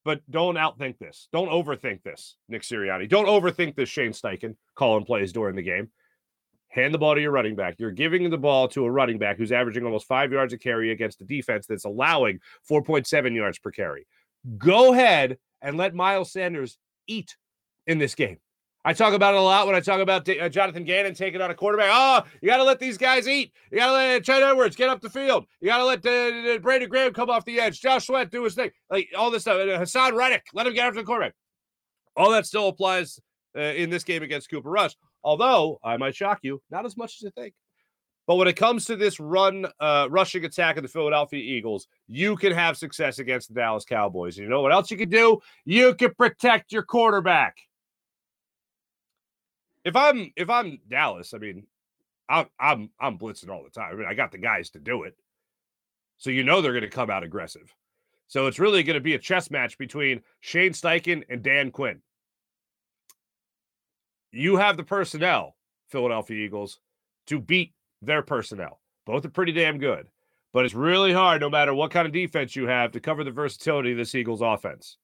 But 0.09 0.23
don't 0.31 0.55
outthink 0.55 0.97
this. 0.97 1.29
Don't 1.35 1.50
overthink 1.50 2.03
this, 2.03 2.37
Nick 2.49 2.62
Sirianni. 2.62 3.11
Don't 3.11 3.27
overthink 3.27 3.77
this, 3.77 3.91
Shane 3.91 4.12
Steichen, 4.12 4.57
calling 4.75 5.05
plays 5.05 5.35
during 5.35 5.55
the 5.55 5.61
game. 5.61 5.91
Hand 6.69 6.95
the 6.95 6.99
ball 6.99 7.15
to 7.15 7.21
your 7.21 7.31
running 7.31 7.55
back. 7.55 7.75
You're 7.77 7.91
giving 7.91 8.31
the 8.31 8.38
ball 8.38 8.69
to 8.69 8.87
a 8.87 8.91
running 8.91 9.19
back 9.19 9.37
who's 9.37 9.53
averaging 9.53 9.85
almost 9.85 10.07
five 10.07 10.33
yards 10.33 10.55
a 10.55 10.57
carry 10.57 10.93
against 10.93 11.21
a 11.21 11.27
defense 11.27 11.67
that's 11.67 11.85
allowing 11.85 12.41
4.7 12.71 13.35
yards 13.35 13.59
per 13.59 13.71
carry. 13.71 14.07
Go 14.57 14.95
ahead 14.95 15.37
and 15.61 15.77
let 15.77 15.95
Miles 15.95 16.33
Sanders 16.33 16.79
eat 17.07 17.37
in 17.87 17.99
this 17.99 18.15
game. 18.15 18.38
I 18.85 18.92
talk 18.92 19.12
about 19.12 19.35
it 19.35 19.38
a 19.38 19.42
lot 19.42 19.66
when 19.66 19.75
I 19.75 19.80
talk 19.80 20.00
about 20.00 20.28
uh, 20.28 20.49
Jonathan 20.49 20.85
Gannon 20.85 21.12
taking 21.12 21.40
on 21.40 21.50
a 21.50 21.54
quarterback. 21.54 21.90
Oh, 21.92 22.23
you 22.40 22.49
got 22.49 22.58
to 22.58 22.64
let 22.64 22.78
these 22.78 22.97
guys 22.97 23.26
eat. 23.26 23.52
You 23.70 23.78
got 23.78 23.88
to 23.88 23.92
let 23.92 24.25
Chet 24.25 24.42
Edwards 24.42 24.76
get 24.76 24.88
up 24.88 25.00
the 25.00 25.11
field. 25.11 25.47
You 25.61 25.66
got 25.68 25.78
to 25.78 25.85
let 25.85 26.06
uh, 26.06 26.54
uh, 26.54 26.58
Brandon 26.58 26.88
Graham 26.88 27.12
come 27.12 27.28
off 27.28 27.44
the 27.44 27.61
edge. 27.61 27.80
Josh 27.80 28.06
Sweat 28.06 28.30
do 28.30 28.44
his 28.44 28.54
thing. 28.54 28.70
Like 28.88 29.08
all 29.16 29.30
this 29.30 29.42
stuff. 29.42 29.56
Uh, 29.56 29.80
Haason 29.80 30.14
Reddick, 30.14 30.47
let 30.54 30.66
him 30.66 30.75
get 30.75 30.87
after 30.87 31.00
the 31.00 31.06
quarterback. 31.06 31.35
All 32.16 32.30
that 32.30 32.47
still 32.47 32.68
applies 32.68 33.20
uh, 33.56 33.61
in 33.61 33.90
this 33.90 34.04
game 34.04 34.23
against 34.23 34.49
Cooper 34.50 34.70
Rush. 34.70 34.94
Although 35.25 35.80
I 35.82 35.97
might 35.97 36.14
shock 36.14 36.38
you, 36.42 36.62
not 36.70 36.87
as 36.87 36.97
much 36.97 37.16
as 37.16 37.23
you 37.23 37.30
think. 37.30 37.54
But 38.28 38.37
when 38.37 38.47
it 38.47 38.56
comes 38.56 38.85
to 38.85 38.97
this 38.97 39.18
run, 39.18 39.66
uh, 39.80 40.06
rushing 40.11 40.44
attack 40.44 40.76
of 40.76 40.82
the 40.82 40.88
Philadelphia 40.88 41.40
Eagles, 41.40 41.88
you 42.06 42.37
can 42.37 42.52
have 42.52 42.76
success 42.76 43.18
against 43.18 43.49
the 43.49 43.54
Dallas 43.54 43.85
Cowboys. 43.85 44.37
And 44.37 44.44
you 44.44 44.50
know 44.50 44.61
what 44.61 44.73
else 44.73 44.90
you 44.90 44.99
can 44.99 45.08
do? 45.08 45.40
You 45.64 45.94
can 45.94 46.14
protect 46.14 46.70
your 46.70 46.82
quarterback 46.82 47.56
if 49.88 49.97
I'm 49.97 50.33
if 50.37 50.50
I'm 50.50 50.78
Dallas, 50.88 51.35
I 51.35 51.38
mean, 51.38 51.66
I'm 52.28 52.47
I'm 52.61 52.90
I'm 53.00 53.18
blitzing 53.18 53.50
all 53.50 53.64
the 53.64 53.71
time. 53.71 53.92
I 53.92 53.97
mean, 53.97 54.07
I 54.09 54.14
got 54.14 54.33
the 54.33 54.38
guys 54.38 54.71
to 54.71 54.78
do 54.80 55.04
it, 55.04 55.16
so 56.18 56.30
you 56.30 56.45
know 56.45 56.61
they're 56.61 56.73
going 56.73 56.83
to 56.83 56.90
come 56.90 57.11
out 57.11 57.25
aggressive. 57.25 57.75
So 58.28 58.47
it's 58.47 58.59
really 58.59 58.83
going 58.83 58.95
to 58.95 59.00
be 59.00 59.14
a 59.14 59.18
chess 59.18 59.50
match 59.50 59.78
between 59.78 60.23
Shane 60.40 60.73
Steichen 60.73 61.25
and 61.30 61.42
Dan 61.42 61.71
Quinn. 61.71 62.02
you 64.33 64.57
have 64.57 64.76
the 64.76 64.85
personnel, 64.85 65.57
Philadelphia 65.88 66.45
Eagles, 66.45 66.80
to 67.26 67.40
beat 67.40 67.75
their 68.02 68.23
personnel. 68.23 68.80
Both 69.07 69.25
are 69.25 69.30
pretty 69.30 69.52
damn 69.52 69.78
good, 69.78 70.09
but 70.52 70.64
it's 70.64 70.75
really 70.75 71.12
hard, 71.12 71.40
no 71.40 71.50
matter 71.50 71.75
what 71.75 71.90
kind 71.90 72.07
of 72.07 72.12
defense 72.12 72.54
you 72.54 72.66
have, 72.66 72.92
to 72.92 73.00
cover 73.00 73.25
the 73.25 73.30
versatility 73.30 73.92
of 73.92 73.99
this 73.99 74.14
Eagles 74.14 74.42
offense. 74.42 74.99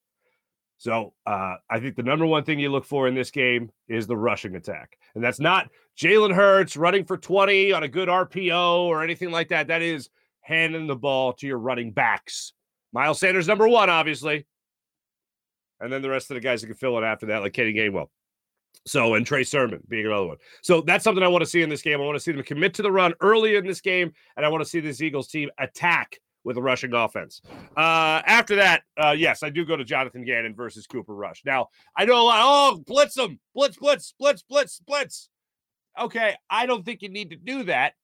So 0.85 1.15
uh, 1.25 1.55
I 1.71 1.81
think 1.81 1.97
the 1.97 2.03
number 2.03 2.27
one 2.27 2.45
thing 2.45 2.59
you 2.59 2.71
look 2.71 2.85
for 2.85 3.09
in 3.09 3.15
this 3.15 3.31
game 3.31 3.71
is 3.89 4.07
the 4.07 4.19
rushing 4.19 4.55
attack. 4.55 4.99
And 5.15 5.25
that's 5.25 5.41
not 5.41 5.71
Jalen 5.99 6.35
Hurts 6.35 6.77
running 6.77 7.07
for 7.07 7.17
20 7.17 7.73
on 7.73 7.85
a 7.85 7.89
good 7.89 8.11
RPO 8.11 8.81
or 8.81 9.03
anything 9.03 9.31
like 9.31 9.49
that. 9.49 9.69
That 9.69 9.81
is 9.81 10.11
handing 10.43 10.87
the 10.87 10.95
ball 10.95 11.33
to 11.33 11.47
your 11.47 11.57
running 11.57 11.91
backs. 11.91 12.53
Miles 12.93 13.19
Sanders, 13.19 13.49
number 13.49 13.67
one, 13.67 13.89
obviously. 13.89 14.45
And 15.81 15.91
then 15.91 16.03
the 16.03 16.11
rest 16.11 16.31
of 16.31 16.35
the 16.35 16.43
guys 16.43 16.61
that 16.61 16.67
can 16.67 16.77
fill 16.77 16.99
it 16.99 17.03
after 17.03 17.25
that, 17.27 17.39
like 17.39 17.55
Kenny 17.55 17.73
Gainwell. 17.73 18.09
So, 18.87 19.15
and 19.15 19.27
Trey 19.27 19.45
Sermon 19.45 19.83
being 19.89 20.05
another 20.05 20.27
one. 20.27 20.37
So, 20.61 20.83
that's 20.83 21.03
something 21.03 21.25
I 21.25 21.29
want 21.29 21.43
to 21.45 21.51
see 21.51 21.63
in 21.63 21.71
this 21.71 21.81
game. 21.81 21.99
I 21.99 22.05
want 22.05 22.17
to 22.17 22.21
see 22.21 22.33
them 22.33 22.43
commit 22.43 22.75
to 22.75 22.83
the 22.83 22.93
run 22.93 23.15
early 23.23 23.57
in 23.57 23.67
this 23.67 23.81
game, 23.81 24.13
and 24.37 24.45
I 24.45 24.51
want 24.51 24.63
to 24.63 24.69
see 24.69 24.81
this 24.81 25.01
Eagles 25.01 25.29
team 25.29 25.49
attack 25.59 26.21
with 26.45 26.57
a 26.57 26.63
rushing 26.63 26.93
offense. 26.95 27.41
Uh, 27.77 28.23
after 28.27 28.57
that, 28.57 28.83
uh, 29.03 29.15
yes, 29.17 29.43
I 29.43 29.51
do 29.51 29.65
go 29.65 29.77
to 29.77 29.85
Jonathan 29.85 30.25
Gannon 30.25 30.55
versus 30.55 30.87
Cooper 30.87 31.15
Rush. 31.15 31.43
Now, 31.45 31.69
I 31.97 32.05
know 32.05 32.23
a 32.23 32.25
lot. 32.25 32.41
Oh, 32.43 32.83
blitz 32.87 33.15
them, 33.15 33.41
blitz, 33.55 33.77
blitz, 33.77 34.15
blitz, 34.19 34.43
blitz, 34.43 34.81
blitz. 34.87 35.29
Okay, 35.99 36.35
I 36.51 36.67
don't 36.67 36.85
think 36.85 37.03
you 37.03 37.09
need 37.09 37.31
to 37.31 37.37
do 37.37 37.65
that. 37.65 37.95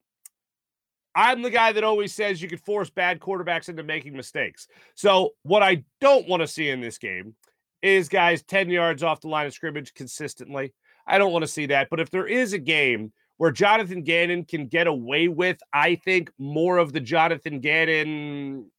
I'm 1.14 1.42
the 1.42 1.50
guy 1.50 1.73
that 1.73 1.85
always 1.85 2.14
says 2.14 2.40
you 2.40 2.49
could 2.49 2.61
force 2.61 2.88
bad 2.88 3.20
quarterbacks 3.20 3.68
into 3.68 3.82
making 3.82 4.16
mistakes. 4.16 4.68
So, 4.94 5.30
what 5.42 5.62
I 5.62 5.85
don't 6.00 6.28
want 6.28 6.40
to 6.40 6.47
see 6.47 6.70
in 6.70 6.80
this 6.80 6.99
game 6.99 7.35
is 7.82 8.09
guys 8.09 8.42
10 8.42 8.70
yards 8.70 9.02
off 9.02 9.20
the 9.20 9.28
line 9.28 9.47
of 9.47 9.54
scrimmage 9.54 9.92
consistently. 9.94 10.73
I 11.06 11.18
don't 11.18 11.32
want 11.32 11.42
to 11.42 11.49
see 11.49 11.66
that. 11.66 11.88
But 11.90 12.00
if 12.00 12.11
there 12.11 12.26
is 12.26 12.52
a 12.52 12.59
game 12.59 13.12
where 13.40 13.50
Jonathan 13.50 14.02
Gannon 14.02 14.44
can 14.44 14.66
get 14.66 14.87
away 14.87 15.26
with, 15.26 15.56
I 15.73 15.94
think, 15.94 16.30
more 16.37 16.76
of 16.76 16.92
the 16.92 17.00
Jonathan 17.00 17.61
Gannon 17.61 18.70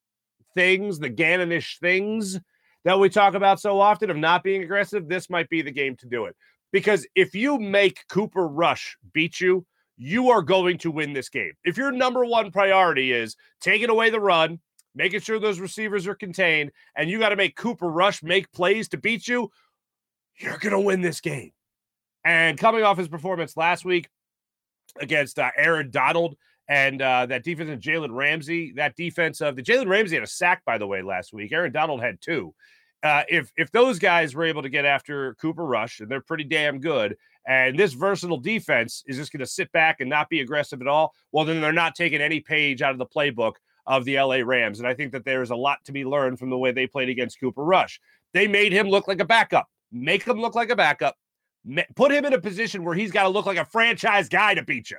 things, 0.54 1.00
the 1.00 1.10
Gannonish 1.10 1.80
things 1.80 2.38
that 2.84 2.96
we 2.96 3.08
talk 3.08 3.34
about 3.34 3.58
so 3.58 3.80
often 3.80 4.08
of 4.08 4.16
not 4.16 4.44
being 4.44 4.62
aggressive, 4.62 5.08
this 5.08 5.28
might 5.28 5.48
be 5.48 5.62
the 5.62 5.72
game 5.72 5.96
to 5.96 6.06
do 6.06 6.26
it. 6.26 6.36
Because 6.70 7.04
if 7.16 7.34
you 7.34 7.58
make 7.58 8.06
Cooper 8.08 8.46
Rush 8.46 8.96
beat 9.12 9.40
you, 9.40 9.66
you 9.96 10.30
are 10.30 10.42
going 10.42 10.78
to 10.78 10.92
win 10.92 11.12
this 11.12 11.28
game. 11.28 11.54
If 11.64 11.76
your 11.76 11.90
number 11.90 12.24
one 12.24 12.52
priority 12.52 13.10
is 13.10 13.34
taking 13.60 13.90
away 13.90 14.10
the 14.10 14.20
run, 14.20 14.60
making 14.94 15.22
sure 15.22 15.40
those 15.40 15.58
receivers 15.58 16.06
are 16.06 16.14
contained, 16.14 16.70
and 16.94 17.10
you 17.10 17.18
got 17.18 17.30
to 17.30 17.36
make 17.36 17.56
Cooper 17.56 17.90
Rush 17.90 18.22
make 18.22 18.52
plays 18.52 18.86
to 18.90 18.96
beat 18.96 19.26
you, 19.26 19.50
you're 20.38 20.58
going 20.58 20.70
to 20.70 20.78
win 20.78 21.00
this 21.00 21.20
game. 21.20 21.50
And 22.24 22.56
coming 22.56 22.84
off 22.84 22.96
his 22.96 23.08
performance 23.08 23.56
last 23.56 23.84
week, 23.84 24.08
against 25.00 25.38
uh, 25.38 25.50
Aaron 25.56 25.90
Donald 25.90 26.36
and 26.68 27.02
uh, 27.02 27.26
that 27.26 27.44
defense 27.44 27.70
of 27.70 27.80
Jalen 27.80 28.14
Ramsey. 28.14 28.72
That 28.76 28.96
defense 28.96 29.40
of 29.40 29.56
the 29.56 29.62
Jalen 29.62 29.88
Ramsey 29.88 30.16
had 30.16 30.24
a 30.24 30.28
sack, 30.28 30.64
by 30.64 30.78
the 30.78 30.86
way, 30.86 31.02
last 31.02 31.32
week. 31.32 31.52
Aaron 31.52 31.72
Donald 31.72 32.00
had 32.00 32.20
two. 32.20 32.54
Uh, 33.02 33.24
if 33.28 33.50
if 33.56 33.70
those 33.72 33.98
guys 33.98 34.34
were 34.34 34.44
able 34.44 34.62
to 34.62 34.68
get 34.68 34.84
after 34.84 35.34
Cooper 35.34 35.66
Rush, 35.66 36.00
and 36.00 36.08
they're 36.08 36.20
pretty 36.20 36.44
damn 36.44 36.78
good, 36.78 37.16
and 37.46 37.76
this 37.76 37.94
versatile 37.94 38.38
defense 38.38 39.02
is 39.06 39.16
just 39.16 39.32
going 39.32 39.40
to 39.40 39.46
sit 39.46 39.70
back 39.72 40.00
and 40.00 40.08
not 40.08 40.28
be 40.28 40.40
aggressive 40.40 40.80
at 40.80 40.86
all, 40.86 41.12
well, 41.32 41.44
then 41.44 41.60
they're 41.60 41.72
not 41.72 41.94
taking 41.94 42.20
any 42.20 42.40
page 42.40 42.80
out 42.80 42.92
of 42.92 42.98
the 42.98 43.06
playbook 43.06 43.54
of 43.86 44.04
the 44.04 44.20
LA 44.20 44.36
Rams. 44.36 44.78
And 44.78 44.86
I 44.86 44.94
think 44.94 45.10
that 45.12 45.24
there's 45.24 45.50
a 45.50 45.56
lot 45.56 45.78
to 45.86 45.92
be 45.92 46.04
learned 46.04 46.38
from 46.38 46.50
the 46.50 46.58
way 46.58 46.70
they 46.70 46.86
played 46.86 47.08
against 47.08 47.40
Cooper 47.40 47.64
Rush. 47.64 48.00
They 48.32 48.46
made 48.46 48.72
him 48.72 48.88
look 48.88 49.08
like 49.08 49.20
a 49.20 49.24
backup. 49.24 49.68
Make 49.90 50.22
him 50.22 50.40
look 50.40 50.54
like 50.54 50.70
a 50.70 50.76
backup 50.76 51.16
put 51.94 52.12
him 52.12 52.24
in 52.24 52.32
a 52.32 52.40
position 52.40 52.84
where 52.84 52.94
he's 52.94 53.12
got 53.12 53.24
to 53.24 53.28
look 53.28 53.46
like 53.46 53.58
a 53.58 53.64
franchise 53.64 54.28
guy 54.28 54.54
to 54.54 54.62
beat 54.62 54.90
you. 54.90 54.98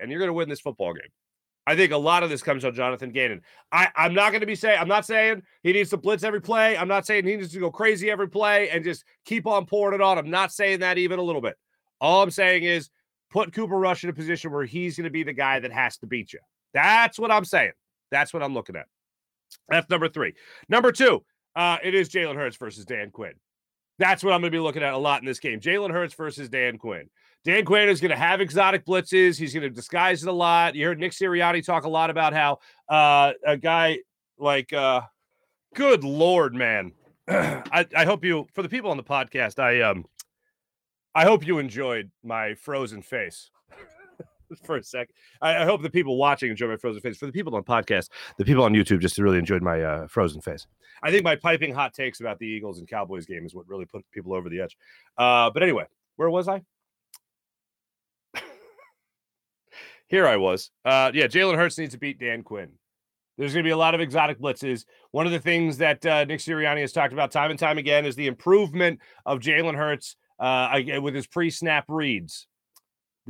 And 0.00 0.10
you're 0.10 0.18
going 0.20 0.28
to 0.28 0.34
win 0.34 0.48
this 0.48 0.60
football 0.60 0.94
game. 0.94 1.10
I 1.66 1.76
think 1.76 1.92
a 1.92 1.96
lot 1.96 2.22
of 2.22 2.30
this 2.30 2.42
comes 2.42 2.64
on 2.64 2.74
Jonathan 2.74 3.10
Gannon. 3.10 3.42
I, 3.70 3.88
I'm 3.94 4.14
not 4.14 4.30
going 4.30 4.40
to 4.40 4.46
be 4.46 4.54
saying, 4.54 4.78
I'm 4.80 4.88
not 4.88 5.04
saying 5.04 5.42
he 5.62 5.72
needs 5.72 5.90
to 5.90 5.96
blitz 5.96 6.24
every 6.24 6.40
play. 6.40 6.76
I'm 6.76 6.88
not 6.88 7.06
saying 7.06 7.26
he 7.26 7.36
needs 7.36 7.52
to 7.52 7.60
go 7.60 7.70
crazy 7.70 8.10
every 8.10 8.28
play 8.28 8.70
and 8.70 8.82
just 8.82 9.04
keep 9.24 9.46
on 9.46 9.66
pouring 9.66 9.94
it 9.94 10.02
on. 10.02 10.18
I'm 10.18 10.30
not 10.30 10.52
saying 10.52 10.80
that 10.80 10.98
even 10.98 11.18
a 11.18 11.22
little 11.22 11.42
bit. 11.42 11.56
All 12.00 12.22
I'm 12.22 12.30
saying 12.30 12.64
is 12.64 12.88
put 13.30 13.52
Cooper 13.52 13.78
Rush 13.78 14.04
in 14.04 14.10
a 14.10 14.12
position 14.12 14.50
where 14.50 14.64
he's 14.64 14.96
going 14.96 15.04
to 15.04 15.10
be 15.10 15.22
the 15.22 15.34
guy 15.34 15.60
that 15.60 15.72
has 15.72 15.98
to 15.98 16.06
beat 16.06 16.32
you. 16.32 16.40
That's 16.72 17.18
what 17.18 17.30
I'm 17.30 17.44
saying. 17.44 17.72
That's 18.10 18.32
what 18.32 18.42
I'm 18.42 18.54
looking 18.54 18.76
at. 18.76 18.86
That's 19.68 19.88
number 19.90 20.08
three. 20.08 20.34
Number 20.68 20.92
two, 20.92 21.22
uh, 21.54 21.78
it 21.84 21.94
is 21.94 22.08
Jalen 22.08 22.36
Hurts 22.36 22.56
versus 22.56 22.84
Dan 22.84 23.10
Quinn. 23.10 23.34
That's 24.00 24.24
what 24.24 24.32
I'm 24.32 24.40
going 24.40 24.50
to 24.50 24.56
be 24.56 24.60
looking 24.60 24.82
at 24.82 24.94
a 24.94 24.98
lot 24.98 25.20
in 25.20 25.26
this 25.26 25.38
game. 25.38 25.60
Jalen 25.60 25.90
Hurts 25.90 26.14
versus 26.14 26.48
Dan 26.48 26.78
Quinn. 26.78 27.10
Dan 27.44 27.66
Quinn 27.66 27.88
is 27.90 28.00
going 28.00 28.10
to 28.10 28.16
have 28.16 28.40
exotic 28.40 28.86
blitzes. 28.86 29.38
He's 29.38 29.52
going 29.52 29.62
to 29.62 29.70
disguise 29.70 30.22
it 30.22 30.28
a 30.28 30.32
lot. 30.32 30.74
You 30.74 30.86
heard 30.86 30.98
Nick 30.98 31.12
Sirianni 31.12 31.64
talk 31.64 31.84
a 31.84 31.88
lot 31.88 32.08
about 32.08 32.32
how 32.32 32.60
uh, 32.88 33.32
a 33.46 33.58
guy 33.58 33.98
like, 34.38 34.72
uh, 34.72 35.02
good 35.74 36.02
lord, 36.02 36.54
man. 36.54 36.92
I, 37.28 37.86
I 37.94 38.06
hope 38.06 38.24
you, 38.24 38.46
for 38.54 38.62
the 38.62 38.70
people 38.70 38.90
on 38.90 38.96
the 38.96 39.04
podcast, 39.04 39.58
I 39.58 39.82
um, 39.82 40.06
I 41.14 41.24
hope 41.24 41.46
you 41.46 41.58
enjoyed 41.58 42.10
my 42.22 42.54
frozen 42.54 43.02
face 43.02 43.50
for 44.64 44.76
a 44.76 44.82
sec. 44.82 45.08
I, 45.40 45.58
I, 45.58 45.64
hope 45.64 45.82
the 45.82 45.90
people 45.90 46.16
watching 46.16 46.50
enjoy 46.50 46.68
my 46.68 46.76
frozen 46.76 47.00
face. 47.00 47.16
For 47.18 47.26
the 47.26 47.32
people 47.32 47.54
on 47.54 47.62
podcast, 47.62 48.08
the 48.36 48.44
people 48.44 48.64
on 48.64 48.72
YouTube 48.72 49.00
just 49.00 49.18
really 49.18 49.38
enjoyed 49.38 49.62
my 49.62 49.82
uh, 49.82 50.06
frozen 50.06 50.40
face. 50.40 50.66
I 51.02 51.10
think 51.10 51.24
my 51.24 51.36
piping 51.36 51.74
hot 51.74 51.94
takes 51.94 52.20
about 52.20 52.38
the 52.38 52.46
Eagles 52.46 52.78
and 52.78 52.88
Cowboys 52.88 53.26
game 53.26 53.46
is 53.46 53.54
what 53.54 53.68
really 53.68 53.86
put 53.86 54.04
people 54.12 54.34
over 54.34 54.48
the 54.48 54.60
edge. 54.60 54.76
Uh, 55.16 55.50
but 55.50 55.62
anyway, 55.62 55.84
where 56.16 56.30
was 56.30 56.48
I? 56.48 56.62
Here 60.08 60.26
I 60.26 60.36
was. 60.36 60.70
Uh, 60.84 61.10
yeah, 61.14 61.26
Jalen 61.26 61.56
Hurts 61.56 61.78
needs 61.78 61.92
to 61.92 61.98
beat 61.98 62.18
Dan 62.18 62.42
Quinn. 62.42 62.70
There's 63.38 63.54
going 63.54 63.64
to 63.64 63.68
be 63.68 63.72
a 63.72 63.76
lot 63.76 63.94
of 63.94 64.02
exotic 64.02 64.38
blitzes. 64.38 64.84
One 65.12 65.24
of 65.24 65.32
the 65.32 65.38
things 65.38 65.78
that 65.78 66.04
uh, 66.04 66.26
Nick 66.26 66.40
Sirianni 66.40 66.82
has 66.82 66.92
talked 66.92 67.14
about 67.14 67.30
time 67.30 67.50
and 67.50 67.58
time 67.58 67.78
again 67.78 68.04
is 68.04 68.14
the 68.14 68.26
improvement 68.26 69.00
of 69.24 69.38
Jalen 69.38 69.76
Hurts 69.76 70.16
uh, 70.38 70.78
with 71.00 71.14
his 71.14 71.26
pre-snap 71.26 71.86
reads 71.88 72.46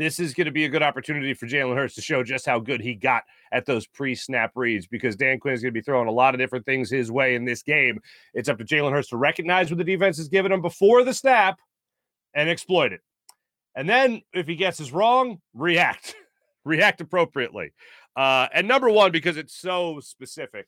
this 0.00 0.18
is 0.18 0.32
going 0.32 0.46
to 0.46 0.50
be 0.50 0.64
a 0.64 0.68
good 0.68 0.82
opportunity 0.82 1.34
for 1.34 1.46
Jalen 1.46 1.76
Hurts 1.76 1.94
to 1.96 2.00
show 2.00 2.22
just 2.22 2.46
how 2.46 2.58
good 2.58 2.80
he 2.80 2.94
got 2.94 3.24
at 3.52 3.66
those 3.66 3.86
pre-snap 3.86 4.52
reads 4.54 4.86
because 4.86 5.14
Dan 5.14 5.38
Quinn 5.38 5.52
is 5.52 5.60
going 5.60 5.74
to 5.74 5.78
be 5.78 5.82
throwing 5.84 6.08
a 6.08 6.12
lot 6.12 6.34
of 6.34 6.40
different 6.40 6.64
things 6.64 6.88
his 6.88 7.12
way 7.12 7.34
in 7.34 7.44
this 7.44 7.62
game. 7.62 8.00
It's 8.32 8.48
up 8.48 8.58
to 8.58 8.64
Jalen 8.64 8.92
Hurts 8.92 9.08
to 9.08 9.18
recognize 9.18 9.70
what 9.70 9.78
the 9.78 9.84
defense 9.84 10.16
has 10.16 10.28
given 10.28 10.52
him 10.52 10.62
before 10.62 11.04
the 11.04 11.12
snap 11.12 11.58
and 12.32 12.48
exploit 12.48 12.92
it. 12.92 13.00
And 13.74 13.88
then 13.88 14.22
if 14.32 14.46
he 14.46 14.56
gets 14.56 14.80
us 14.80 14.90
wrong, 14.90 15.40
react, 15.54 16.14
react 16.64 17.00
appropriately. 17.00 17.72
Uh, 18.16 18.48
and 18.54 18.66
number 18.66 18.88
one, 18.88 19.12
because 19.12 19.36
it's 19.36 19.54
so 19.54 20.00
specific, 20.00 20.66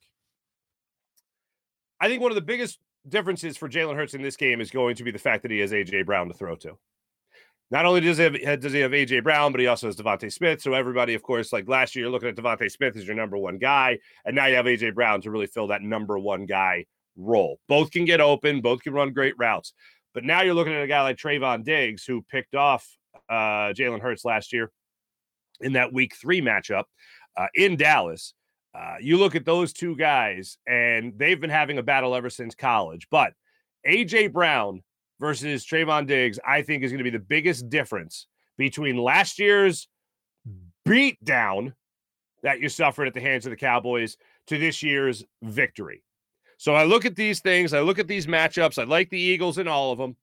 I 2.01 2.09
think 2.09 2.21
one 2.21 2.31
of 2.31 2.37
the 2.37 2.43
biggest 2.43 2.79
differences 3.09 3.57
for 3.57 3.69
Jalen 3.69 3.97
Hurts 3.97 4.15
in 4.15 4.23
this 4.23 4.37
game 4.37 4.61
is 4.61 4.71
going 4.71 4.97
to 4.97 5.05
be 5.05 5.11
the 5.11 5.19
fact 5.19 5.43
that 5.43 5.51
he 5.51 5.61
has 5.61 5.73
AJ 5.73 6.05
Brown 6.05 6.29
to 6.29 6.35
throw 6.35 6.55
to. 6.57 6.77
Not 7.73 7.87
only 7.87 8.03
does 8.03 8.19
he 8.19 8.25
have 8.25 8.61
does 8.61 8.75
he 8.75 8.81
have 8.81 8.91
AJ 8.91 9.23
Brown, 9.25 9.51
but 9.51 9.59
he 9.59 9.67
also 9.67 9.87
has 9.87 9.97
DeVonta 9.97 10.31
Smith. 10.31 10.61
So 10.61 10.75
everybody, 10.75 11.15
of 11.15 11.23
course, 11.23 11.55
like 11.55 11.67
last 11.67 11.97
year, 11.97 12.05
you're 12.05 12.13
looking 12.13 12.29
at 12.29 12.37
DeVonta 12.37 12.71
Smith 12.71 12.99
as 12.99 13.07
your 13.07 13.17
number 13.17 13.39
one 13.39 13.57
guy, 13.57 13.99
and 14.27 14.37
now 14.37 14.45
you 14.45 14.57
have 14.57 14.67
AJ 14.67 14.95
Brown 14.95 15.23
to 15.23 15.31
really 15.31 15.47
fill 15.47 15.69
that 15.69 15.81
number 15.81 16.19
one 16.19 16.45
guy 16.45 16.85
role. 17.17 17.59
Both 17.69 17.91
can 17.91 18.05
get 18.05 18.21
open, 18.21 18.61
both 18.61 18.83
can 18.83 18.93
run 18.93 19.15
great 19.15 19.33
routes. 19.39 19.73
But 20.13 20.25
now 20.25 20.43
you're 20.43 20.53
looking 20.53 20.75
at 20.75 20.83
a 20.83 20.87
guy 20.87 21.01
like 21.01 21.17
Trevon 21.17 21.65
Diggs, 21.65 22.05
who 22.05 22.21
picked 22.31 22.55
off 22.55 22.87
uh, 23.31 23.73
Jalen 23.73 24.03
Hurts 24.03 24.27
last 24.27 24.53
year 24.53 24.71
in 25.63 25.73
that 25.73 25.95
Week 25.95 26.15
Three 26.15 26.43
matchup 26.43 26.85
uh, 27.39 27.47
in 27.55 27.77
Dallas. 27.77 28.35
Uh, 28.75 28.97
you 29.01 29.17
look 29.17 29.35
at 29.35 29.47
those 29.47 29.73
two 29.73 29.97
guys, 29.97 30.59
and 30.67 31.15
they've 31.17 31.41
been 31.41 31.49
having 31.49 31.79
a 31.79 31.83
battle 31.83 32.15
ever 32.15 32.29
since 32.29 32.55
college. 32.55 33.07
But 33.11 33.33
AJ 33.89 34.35
Brown 34.35 34.83
versus 35.23 35.65
Trevon 35.65 36.05
Diggs, 36.05 36.41
I 36.45 36.63
think 36.63 36.83
is 36.83 36.91
going 36.91 36.99
to 36.99 37.05
be 37.05 37.17
the 37.17 37.21
biggest 37.21 37.71
difference 37.71 38.27
between 38.59 38.97
last 38.97 39.39
year's 39.39 39.87
beatdown 40.87 41.75
that 42.43 42.59
you 42.59 42.69
suffered 42.69 43.07
at 43.07 43.15
the 43.15 43.21
hands 43.21 43.47
of 43.47 43.51
the 43.51 43.57
Cowboys 43.57 44.17
to 44.49 44.59
this 44.59 44.83
year's 44.83 45.25
victory. 45.41 46.03
So 46.59 46.75
I 46.75 46.83
look 46.83 47.07
at 47.07 47.15
these 47.15 47.39
things, 47.39 47.73
I 47.73 47.83
look 47.83 48.01
at 48.01 48.09
these 48.09 48.27
matchups, 48.27 48.83
I 48.83 48.85
like 48.85 49.11
the 49.11 49.21
Eagles 49.21 49.59
in 49.59 49.69
all 49.69 49.93
of 49.93 49.99
them, 49.99 50.17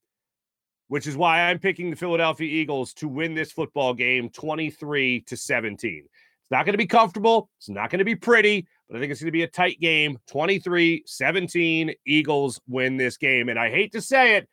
which 0.89 1.07
is 1.07 1.15
why 1.15 1.43
I'm 1.43 1.59
picking 1.59 1.89
the 1.89 1.95
Philadelphia 1.95 2.49
Eagles 2.49 2.93
to 2.95 3.07
win 3.07 3.35
this 3.35 3.53
football 3.53 3.93
game 3.93 4.29
23 4.29 5.21
to 5.21 5.37
17. 5.37 6.03
It's 6.03 6.51
not 6.51 6.65
going 6.65 6.73
to 6.73 6.77
be 6.77 6.85
comfortable, 6.85 7.49
it's 7.57 7.69
not 7.69 7.89
going 7.89 7.99
to 7.99 8.05
be 8.05 8.17
pretty, 8.17 8.67
but 8.89 8.97
I 8.97 8.99
think 8.99 9.13
it's 9.13 9.21
going 9.21 9.27
to 9.27 9.31
be 9.31 9.43
a 9.43 9.47
tight 9.47 9.79
game. 9.79 10.17
23 10.27 11.03
17, 11.05 11.93
Eagles 12.05 12.59
win 12.67 12.97
this 12.97 13.15
game. 13.15 13.47
And 13.47 13.57
I 13.57 13.69
hate 13.69 13.93
to 13.93 14.01
say 14.01 14.35
it, 14.35 14.49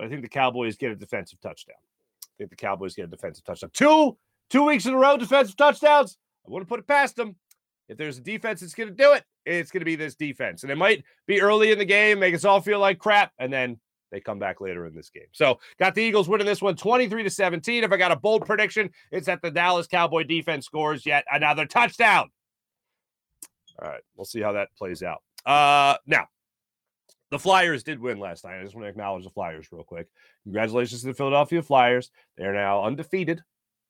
but 0.00 0.06
I 0.06 0.08
think 0.08 0.22
the 0.22 0.30
Cowboys 0.30 0.78
get 0.78 0.92
a 0.92 0.96
defensive 0.96 1.42
touchdown. 1.42 1.76
I 2.22 2.32
think 2.38 2.48
the 2.48 2.56
Cowboys 2.56 2.94
get 2.94 3.04
a 3.04 3.08
defensive 3.08 3.44
touchdown. 3.44 3.68
Two, 3.74 4.16
two 4.48 4.64
weeks 4.64 4.86
in 4.86 4.94
a 4.94 4.96
row, 4.96 5.18
defensive 5.18 5.58
touchdowns. 5.58 6.16
I 6.46 6.50
wouldn't 6.50 6.70
put 6.70 6.80
it 6.80 6.86
past 6.86 7.16
them. 7.16 7.36
If 7.86 7.98
there's 7.98 8.16
a 8.16 8.22
defense 8.22 8.60
that's 8.60 8.72
going 8.72 8.88
to 8.88 8.94
do 8.94 9.12
it, 9.12 9.24
it's 9.44 9.70
going 9.70 9.82
to 9.82 9.84
be 9.84 9.96
this 9.96 10.14
defense. 10.14 10.62
And 10.62 10.72
it 10.72 10.76
might 10.76 11.04
be 11.26 11.42
early 11.42 11.70
in 11.70 11.78
the 11.78 11.84
game, 11.84 12.18
make 12.18 12.34
us 12.34 12.46
all 12.46 12.62
feel 12.62 12.78
like 12.78 12.98
crap, 12.98 13.32
and 13.38 13.52
then 13.52 13.78
they 14.10 14.20
come 14.20 14.38
back 14.38 14.62
later 14.62 14.86
in 14.86 14.94
this 14.94 15.10
game. 15.10 15.28
So 15.32 15.60
got 15.78 15.94
the 15.94 16.02
Eagles 16.02 16.30
winning 16.30 16.46
this 16.46 16.62
one 16.62 16.76
23 16.76 17.22
to 17.22 17.28
17. 17.28 17.84
If 17.84 17.92
I 17.92 17.98
got 17.98 18.10
a 18.10 18.16
bold 18.16 18.46
prediction, 18.46 18.88
it's 19.12 19.26
that 19.26 19.42
the 19.42 19.50
Dallas 19.50 19.86
Cowboy 19.86 20.24
defense 20.24 20.64
scores 20.64 21.04
yet 21.04 21.26
another 21.30 21.66
touchdown. 21.66 22.30
All 23.82 23.88
right, 23.90 24.00
we'll 24.16 24.24
see 24.24 24.40
how 24.40 24.52
that 24.52 24.70
plays 24.78 25.02
out. 25.02 25.22
Uh 25.44 25.96
now 26.06 26.26
the 27.30 27.38
Flyers 27.38 27.82
did 27.82 28.00
win 28.00 28.18
last 28.18 28.44
night. 28.44 28.58
I 28.58 28.62
just 28.62 28.74
want 28.74 28.86
to 28.86 28.90
acknowledge 28.90 29.24
the 29.24 29.30
Flyers 29.30 29.68
real 29.70 29.84
quick. 29.84 30.08
Congratulations 30.44 31.02
to 31.02 31.08
the 31.08 31.14
Philadelphia 31.14 31.62
Flyers. 31.62 32.10
They're 32.36 32.54
now 32.54 32.84
undefeated 32.84 33.42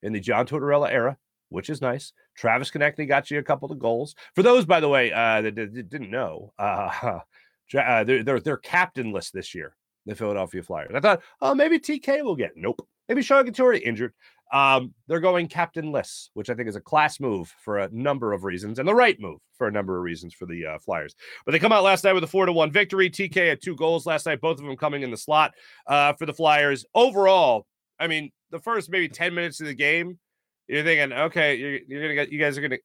in 0.03 0.13
the 0.13 0.21
John 0.21 0.47
Tortorella 0.47 0.91
era, 0.91 1.17
which 1.49 1.71
is 1.71 1.81
nice. 1.81 2.13
Travis 2.37 2.71
Konecny 2.71 3.09
got 3.09 3.31
you 3.31 3.39
a 3.39 3.43
couple 3.43 3.73
of 3.73 3.79
goals. 3.79 4.15
For 4.35 4.43
those, 4.43 4.67
by 4.67 4.81
the 4.81 4.89
way, 4.89 5.13
uh, 5.13 5.43
that, 5.43 5.55
that 5.55 5.89
didn't 5.89 6.11
know, 6.11 6.53
uh, 6.59 7.21
uh, 7.75 8.05
they're, 8.05 8.23
they're, 8.23 8.41
they're 8.41 8.57
captain 8.57 9.13
list 9.13 9.33
this 9.33 9.55
year 9.55 9.75
the 10.07 10.15
Philadelphia 10.15 10.63
Flyers. 10.63 10.93
I 10.95 11.01
thought, 11.01 11.23
oh, 11.41 11.55
maybe 11.55 11.79
TK 11.79 12.23
will 12.23 12.37
get. 12.37 12.53
Nope. 12.57 12.87
Maybe 13.09 13.23
Sean 13.23 13.45
Couturier 13.45 13.83
injured. 13.85 14.13
Um, 14.53 14.95
they're 15.07 15.21
going 15.21 15.47
captainless, 15.47 16.31
which 16.35 16.51
I 16.51 16.55
think 16.55 16.69
is 16.69 16.77
a 16.77 16.81
class 16.81 17.21
move 17.21 17.55
for 17.63 17.79
a 17.79 17.89
number 17.93 18.33
of 18.33 18.43
reasons, 18.45 18.79
and 18.79 18.89
the 18.89 18.95
right 18.95 19.19
move 19.21 19.39
for 19.57 19.69
a 19.69 19.73
number 19.73 19.97
of 19.97 20.03
reasons 20.03 20.35
for 20.35 20.47
the 20.47 20.67
uh, 20.67 20.79
Flyers. 20.79 21.15
But 21.45 21.53
they 21.53 21.61
come 21.61 21.73
out 21.73 21.85
last 21.85 22.03
night 22.03 22.15
with 22.15 22.25
a 22.25 22.29
four 22.29 22.47
to 22.47 22.53
one 22.53 22.73
victory. 22.73 23.09
TK 23.09 23.49
had 23.49 23.63
two 23.63 23.77
goals 23.77 24.07
last 24.07 24.27
night, 24.27 24.41
both 24.41 24.59
of 24.59 24.65
them 24.65 24.77
coming 24.77 25.03
in 25.03 25.11
the 25.11 25.17
slot 25.17 25.53
uh, 25.87 26.15
for 26.15 26.27
the 26.27 26.35
Flyers. 26.35 26.85
Overall, 26.95 27.67
I 28.01 28.09
mean, 28.09 28.31
the 28.51 28.59
first 28.59 28.91
maybe 28.91 29.09
ten 29.09 29.35
minutes 29.35 29.61
of 29.61 29.69
the 29.69 29.75
game, 29.75 30.19
you're 30.67 30.83
thinking, 30.83 31.17
okay, 31.17 31.55
you're, 31.57 31.79
you're 31.87 32.03
gonna 32.03 32.15
get, 32.15 32.33
you 32.33 32.41
guys 32.41 32.59
are 32.59 32.63
gonna 32.63 32.79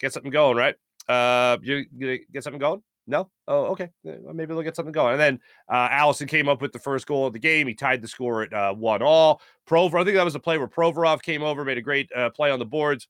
get 0.00 0.12
something 0.12 0.32
going, 0.32 0.56
right? 0.56 0.74
Uh, 1.08 1.56
you're 1.62 1.84
gonna 1.98 2.18
get 2.32 2.42
something 2.42 2.60
going. 2.60 2.82
No? 3.06 3.30
Oh, 3.48 3.64
okay. 3.66 3.90
Maybe 4.04 4.54
they'll 4.54 4.62
get 4.62 4.76
something 4.76 4.92
going. 4.92 5.12
And 5.12 5.20
then 5.20 5.40
uh, 5.68 5.88
Allison 5.90 6.28
came 6.28 6.48
up 6.48 6.62
with 6.62 6.72
the 6.72 6.78
first 6.78 7.06
goal 7.06 7.26
of 7.26 7.32
the 7.32 7.38
game. 7.38 7.66
He 7.66 7.74
tied 7.74 8.00
the 8.00 8.08
score 8.08 8.42
at 8.42 8.52
uh, 8.52 8.74
one 8.74 9.02
all. 9.02 9.40
Prover, 9.66 9.98
I 9.98 10.04
think 10.04 10.16
that 10.16 10.24
was 10.24 10.34
a 10.34 10.40
play 10.40 10.58
where 10.58 10.68
Provorov 10.68 11.22
came 11.22 11.42
over, 11.42 11.64
made 11.64 11.78
a 11.78 11.82
great 11.82 12.10
uh, 12.14 12.30
play 12.30 12.50
on 12.50 12.58
the 12.58 12.64
boards. 12.64 13.08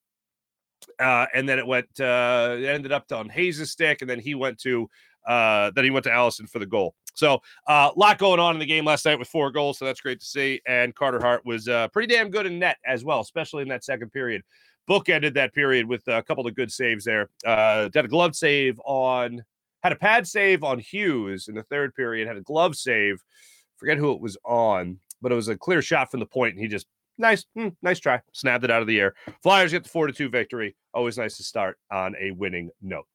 Uh, 0.99 1.27
and 1.35 1.49
then 1.49 1.59
it 1.59 1.67
went, 1.67 1.89
uh, 2.01 2.57
ended 2.59 2.91
up 2.91 3.11
on 3.13 3.29
Hayes' 3.29 3.71
stick. 3.71 4.01
And 4.01 4.09
then 4.09 4.19
he 4.19 4.35
went 4.35 4.59
to, 4.61 4.89
uh, 5.27 5.71
then 5.75 5.85
he 5.85 5.91
went 5.91 6.05
to 6.05 6.13
Allison 6.13 6.47
for 6.47 6.59
the 6.59 6.67
goal. 6.67 6.95
So 7.15 7.43
a 7.69 7.71
uh, 7.71 7.91
lot 7.95 8.19
going 8.19 8.41
on 8.41 8.55
in 8.55 8.61
the 8.61 8.67
game 8.67 8.87
last 8.87 9.05
night 9.05 9.19
with 9.19 9.29
four 9.29 9.51
goals. 9.51 9.79
So 9.79 9.85
that's 9.85 10.01
great 10.01 10.21
to 10.21 10.27
see. 10.27 10.61
And 10.67 10.95
Carter 10.95 11.21
Hart 11.21 11.45
was 11.45 11.69
uh, 11.69 11.89
pretty 11.89 12.13
damn 12.13 12.31
good 12.31 12.47
in 12.47 12.59
net 12.59 12.79
as 12.87 13.05
well, 13.05 13.21
especially 13.21 13.63
in 13.63 13.69
that 13.69 13.85
second 13.85 14.11
period. 14.11 14.43
Book 14.87 15.09
ended 15.09 15.35
that 15.35 15.53
period 15.55 15.87
with 15.87 16.07
a 16.09 16.23
couple 16.23 16.47
of 16.47 16.55
good 16.55 16.73
saves 16.73 17.05
there. 17.05 17.29
Uh, 17.47 17.89
did 17.89 18.05
a 18.05 18.09
glove 18.09 18.35
save 18.35 18.81
on 18.85 19.45
had 19.83 19.93
a 19.93 19.97
pad 19.97 20.27
save 20.27 20.63
on 20.63 20.79
Hughes 20.79 21.49
in 21.49 21.55
the 21.55 21.63
third 21.65 21.95
period, 21.95 22.29
had 22.29 22.37
a 22.37 22.43
glove 22.43 22.77
save. 22.77 23.23
Forget 23.77 23.99
who 23.99 24.13
it 24.13 24.21
was 24.21 24.37
on, 24.45 24.99
but 25.21 25.33
it 25.33 25.35
was 25.35 25.49
a 25.49 25.57
clear 25.57 25.83
shot 25.83 26.11
from 26.11 26.21
the 26.21 26.27
point, 26.27 26.55
and 26.55 26.63
he 26.63 26.69
just 26.69 26.87
nice, 27.19 27.45
mm, 27.59 27.75
nice 27.83 27.99
try, 27.99 28.21
snapped 28.33 28.65
it 28.65 28.71
out 28.71 28.81
of 28.81 28.87
the 28.87 29.01
air. 29.01 29.15
Flyers 29.43 29.73
get 29.73 29.83
the 29.83 29.89
four 29.89 30.07
to 30.07 30.13
two 30.13 30.29
victory. 30.29 30.77
Always 30.95 31.19
nice 31.19 31.37
to 31.39 31.43
start 31.43 31.79
on 31.91 32.15
a 32.21 32.31
winning 32.33 32.71
note. 32.81 33.07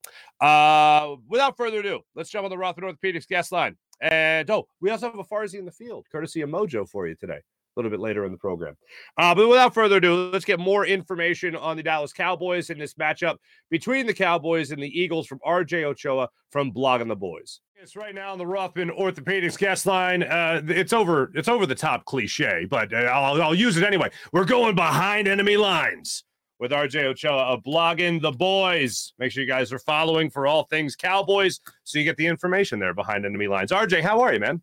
Uh, 0.42 1.16
without 1.30 1.56
further 1.56 1.80
ado, 1.80 2.02
let's 2.16 2.30
jump 2.30 2.44
on 2.44 2.50
the 2.50 2.58
Rothman 2.58 2.94
Orthopedics 2.94 3.28
guest 3.28 3.52
line. 3.52 3.78
And 4.02 4.50
oh, 4.50 4.68
we 4.82 4.90
also 4.90 5.10
have 5.10 5.20
a 5.20 5.24
Farzy 5.24 5.58
in 5.60 5.66
the 5.66 5.72
field, 5.72 6.06
courtesy 6.12 6.42
of 6.42 6.50
Mojo 6.50 6.88
for 6.88 7.08
you 7.08 7.16
today 7.16 7.40
little 7.78 7.92
bit 7.92 8.00
later 8.00 8.26
in 8.26 8.32
the 8.32 8.38
program. 8.38 8.76
Uh, 9.18 9.34
but 9.34 9.48
without 9.48 9.74
further 9.74 9.98
ado, 9.98 10.30
let's 10.32 10.46
get 10.46 10.60
more 10.60 10.86
information 10.86 11.56
on 11.56 11.78
the 11.78 11.84
Dallas 11.84 12.12
Cowboys 12.12 12.70
in 12.70 12.78
this 12.78 12.96
matchup 12.96 13.38
between 13.70 14.06
the 14.06 14.14
Cowboys 14.14 14.72
and 14.72 14.82
the 14.82 15.00
Eagles 15.00 15.28
from 15.28 15.40
RJ 15.46 15.84
Ochoa 15.84 16.28
from 16.52 16.72
Blogging 16.72 17.08
the 17.08 17.16
Boys. 17.16 17.62
It's 17.76 17.96
right 17.96 18.16
now 18.16 18.32
on 18.32 18.40
the 18.40 18.48
Rothman 18.48 18.90
Orthopedics 18.90 19.58
guest 19.58 19.86
line. 19.86 20.24
Uh, 20.24 20.62
it's 20.68 20.94
over. 20.94 21.32
It's 21.36 21.48
over 21.48 21.68
the 21.68 21.76
top 21.76 22.06
cliche, 22.06 22.66
but 22.68 22.92
uh, 22.92 22.98
I'll, 22.98 23.42
I'll 23.42 23.56
use 23.56 23.78
it 23.78 23.84
anyway. 23.84 24.10
We're 24.34 24.46
going 24.46 24.76
behind 24.76 25.28
enemy 25.28 25.58
lines 25.58 26.24
with 26.60 26.72
RJ 26.72 27.04
Ochoa 27.04 27.54
of 27.54 27.64
Blogging 27.64 28.20
the 28.20 28.32
Boys. 28.32 29.14
Make 29.20 29.32
sure 29.32 29.44
you 29.44 29.50
guys 29.50 29.72
are 29.72 29.80
following 29.80 30.30
for 30.32 30.48
all 30.48 30.64
things 30.64 30.96
Cowboys, 30.96 31.60
so 31.84 32.00
you 32.00 32.06
get 32.06 32.18
the 32.18 32.26
information 32.26 32.80
there 32.80 32.96
behind 32.96 33.26
enemy 33.26 33.48
lines. 33.48 33.72
RJ, 33.72 34.02
how 34.02 34.22
are 34.22 34.34
you, 34.34 34.40
man? 34.40 34.62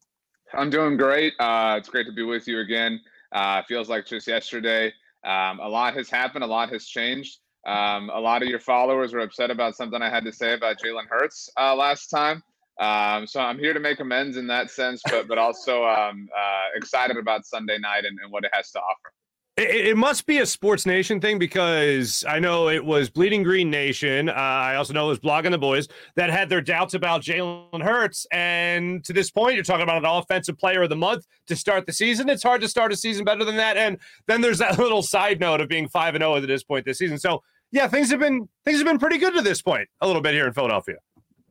I'm 0.52 0.70
doing 0.70 0.96
great. 0.96 1.35
Uh, 1.38 1.76
it's 1.78 1.88
great 1.88 2.07
to 2.07 2.12
be 2.12 2.22
with 2.22 2.46
you 2.46 2.61
again. 2.61 3.00
Uh, 3.33 3.62
feels 3.62 3.88
like 3.88 4.07
just 4.07 4.26
yesterday. 4.26 4.92
Um, 5.24 5.59
a 5.61 5.68
lot 5.68 5.94
has 5.94 6.11
happened. 6.11 6.44
A 6.44 6.46
lot 6.46 6.70
has 6.70 6.87
changed. 6.87 7.38
Um, 7.66 8.11
a 8.11 8.20
lot 8.20 8.42
of 8.42 8.48
your 8.48 8.61
followers 8.61 9.12
were 9.12 9.20
upset 9.20 9.50
about 9.50 9.74
something 9.74 10.02
I 10.02 10.11
had 10.11 10.24
to 10.24 10.33
say 10.33 10.52
about 10.52 10.76
Jalen 10.78 11.07
Hurts 11.09 11.48
uh, 11.59 11.74
last 11.74 12.09
time. 12.09 12.42
Um, 12.80 13.26
so 13.26 13.40
I'm 13.40 13.59
here 13.59 13.72
to 13.72 13.80
make 13.80 14.00
amends 14.00 14.37
in 14.37 14.46
that 14.48 14.70
sense, 14.70 15.00
but 15.09 15.28
but 15.28 15.38
also 15.38 15.85
um, 15.85 16.28
uh, 16.37 16.76
excited 16.76 17.16
about 17.16 17.46
Sunday 17.46 17.78
night 17.78 18.04
and, 18.04 18.18
and 18.22 18.30
what 18.30 18.44
it 18.44 18.50
has 18.52 18.70
to 18.72 18.80
offer. 18.80 19.12
It, 19.56 19.86
it, 19.86 19.96
must 19.96 20.26
be 20.26 20.38
a 20.38 20.46
Sports 20.46 20.84
Nation 20.84 21.20
thing 21.20 21.38
because 21.38 22.24
I 22.28 22.40
know 22.40 22.68
it 22.68 22.84
was 22.84 23.08
Bleeding 23.08 23.44
Green 23.44 23.70
Nation. 23.70 24.28
Uh, 24.28 24.32
I 24.32 24.74
also 24.74 24.92
know 24.92 25.06
it 25.06 25.10
was 25.10 25.20
Blogging 25.20 25.52
the 25.52 25.58
Boys 25.58 25.86
that 26.16 26.28
had 26.28 26.48
their 26.48 26.60
doubts 26.60 26.94
about 26.94 27.22
Jalen 27.22 27.80
Hurts. 27.80 28.26
And 28.32 29.04
to 29.04 29.12
this 29.12 29.30
point, 29.30 29.54
you're 29.54 29.62
talking 29.62 29.84
about 29.84 29.98
an 29.98 30.10
offensive 30.10 30.58
player 30.58 30.82
of 30.82 30.88
the 30.88 30.96
month 30.96 31.26
to 31.46 31.54
start 31.54 31.86
the 31.86 31.92
season. 31.92 32.28
It's 32.28 32.42
hard 32.42 32.62
to 32.62 32.68
start 32.68 32.92
a 32.92 32.96
season 32.96 33.24
better 33.24 33.44
than 33.44 33.56
that. 33.56 33.76
And 33.76 33.98
then 34.26 34.40
there's 34.40 34.58
that 34.58 34.76
little 34.80 35.02
side 35.02 35.38
note 35.38 35.60
of 35.60 35.68
being 35.68 35.88
five 35.88 36.16
and 36.16 36.22
zero 36.22 36.34
at 36.34 36.46
this 36.48 36.64
point 36.64 36.84
this 36.84 36.98
season. 36.98 37.18
So 37.18 37.40
yeah, 37.70 37.86
things 37.86 38.10
have 38.10 38.20
been 38.20 38.48
things 38.64 38.78
have 38.78 38.86
been 38.86 38.98
pretty 38.98 39.18
good 39.18 39.34
to 39.34 39.42
this 39.42 39.62
point. 39.62 39.88
A 40.00 40.06
little 40.06 40.22
bit 40.22 40.34
here 40.34 40.48
in 40.48 40.52
Philadelphia. 40.52 40.96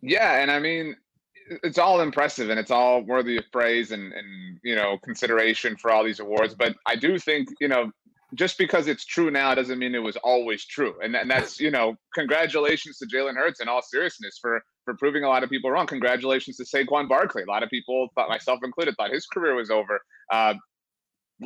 Yeah, 0.01 0.41
and 0.41 0.51
I 0.51 0.59
mean, 0.59 0.97
it's 1.63 1.77
all 1.77 2.01
impressive 2.01 2.49
and 2.49 2.60
it's 2.60 2.71
all 2.71 3.01
worthy 3.01 3.38
of 3.38 3.43
praise 3.51 3.91
and, 3.91 4.13
and 4.13 4.60
you 4.63 4.75
know 4.75 4.97
consideration 5.03 5.75
for 5.77 5.91
all 5.91 6.03
these 6.03 6.19
awards. 6.19 6.56
But 6.56 6.75
I 6.86 6.95
do 6.95 7.17
think 7.19 7.49
you 7.60 7.67
know 7.67 7.91
just 8.36 8.58
because 8.58 8.88
it's 8.88 9.06
true 9.06 9.29
now 9.29 9.53
doesn't 9.53 9.77
mean 9.79 9.93
it 9.93 9.99
was 9.99 10.17
always 10.17 10.65
true. 10.65 10.95
And, 11.03 11.15
and 11.15 11.29
that's 11.29 11.60
you 11.60 11.71
know 11.71 11.95
congratulations 12.13 12.97
to 12.99 13.06
Jalen 13.06 13.36
Hurts 13.36 13.62
in 13.62 13.67
all 13.67 13.82
seriousness 13.82 14.38
for 14.41 14.62
for 14.86 14.95
proving 14.95 15.23
a 15.23 15.29
lot 15.29 15.43
of 15.43 15.49
people 15.49 15.71
wrong. 15.71 15.88
Congratulations 15.88 16.58
to 16.58 16.63
Saquon 16.63 17.08
Barkley. 17.08 17.43
A 17.43 17.45
lot 17.49 17.63
of 17.63 17.69
people, 17.69 18.10
thought 18.15 18.29
myself 18.29 18.60
included, 18.63 18.95
thought 18.97 19.12
his 19.12 19.25
career 19.27 19.56
was 19.56 19.69
over. 19.69 20.01
Uh, 20.32 20.56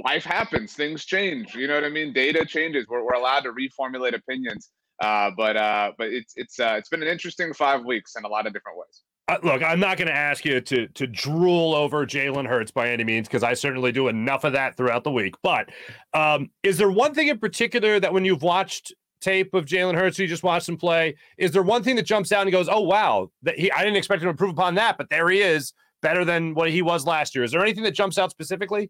life 0.04 0.24
happens, 0.24 0.74
things 0.74 1.06
change. 1.06 1.56
You 1.56 1.68
know 1.68 1.76
what 1.76 1.84
I 1.84 1.90
mean? 1.90 2.14
Data 2.14 2.46
changes. 2.46 2.88
We're, 2.88 3.04
we're 3.04 3.14
allowed 3.14 3.42
to 3.42 3.52
reformulate 3.54 4.16
opinions. 4.16 4.72
Uh, 5.02 5.30
but 5.38 5.56
uh, 5.56 5.92
but 5.98 6.08
it's 6.08 6.34
it's 6.36 6.60
uh, 6.60 6.76
it's 6.78 6.90
been 6.90 7.04
an 7.04 7.08
interesting 7.08 7.54
five 7.54 7.86
weeks 7.86 8.16
in 8.18 8.26
a 8.26 8.28
lot 8.28 8.48
of 8.48 8.54
different 8.54 8.78
ways. 8.78 9.04
Look, 9.44 9.62
I'm 9.62 9.82
not 9.82 9.98
going 9.98 10.08
to 10.08 10.16
ask 10.16 10.46
you 10.46 10.62
to 10.62 10.88
to 10.88 11.06
drool 11.06 11.76
over 11.76 12.06
Jalen 12.06 12.48
Hurts 12.48 12.72
by 12.72 12.90
any 12.90 13.04
means 13.04 13.28
because 13.28 13.44
I 13.44 13.56
certainly 13.56 13.92
do 13.92 14.08
enough 14.08 14.46
of 14.46 14.54
that 14.54 14.78
throughout 14.78 15.04
the 15.04 15.12
week. 15.12 15.36
But 15.44 15.70
um, 16.14 16.50
is 16.64 16.78
there 16.78 16.90
one 16.90 17.14
thing 17.14 17.28
in 17.28 17.38
particular 17.38 18.00
that 18.00 18.14
when 18.14 18.24
you've 18.24 18.42
watched 18.42 18.94
tape 19.20 19.54
of 19.54 19.66
Jalen 19.66 19.96
Hurts, 19.96 20.18
you 20.18 20.28
just 20.28 20.44
watched 20.44 20.70
him 20.70 20.78
play, 20.78 21.18
is 21.38 21.52
there 21.52 21.64
one 21.64 21.84
thing 21.84 21.98
that 21.98 22.06
jumps 22.06 22.32
out 22.32 22.44
and 22.44 22.52
goes, 22.54 22.70
"Oh 22.70 22.80
wow, 22.80 23.30
that 23.44 23.60
he 23.60 23.70
I 23.70 23.80
didn't 23.80 23.98
expect 23.98 24.22
him 24.22 24.28
to 24.28 24.32
improve 24.32 24.52
upon 24.52 24.76
that, 24.76 24.98
but 24.98 25.10
there 25.10 25.30
he 25.30 25.42
is, 25.42 25.74
better 26.02 26.24
than 26.24 26.54
what 26.54 26.72
he 26.72 26.82
was 26.82 27.06
last 27.06 27.36
year." 27.36 27.44
Is 27.44 27.52
there 27.52 27.62
anything 27.62 27.84
that 27.84 27.94
jumps 27.94 28.18
out 28.18 28.32
specifically? 28.32 28.90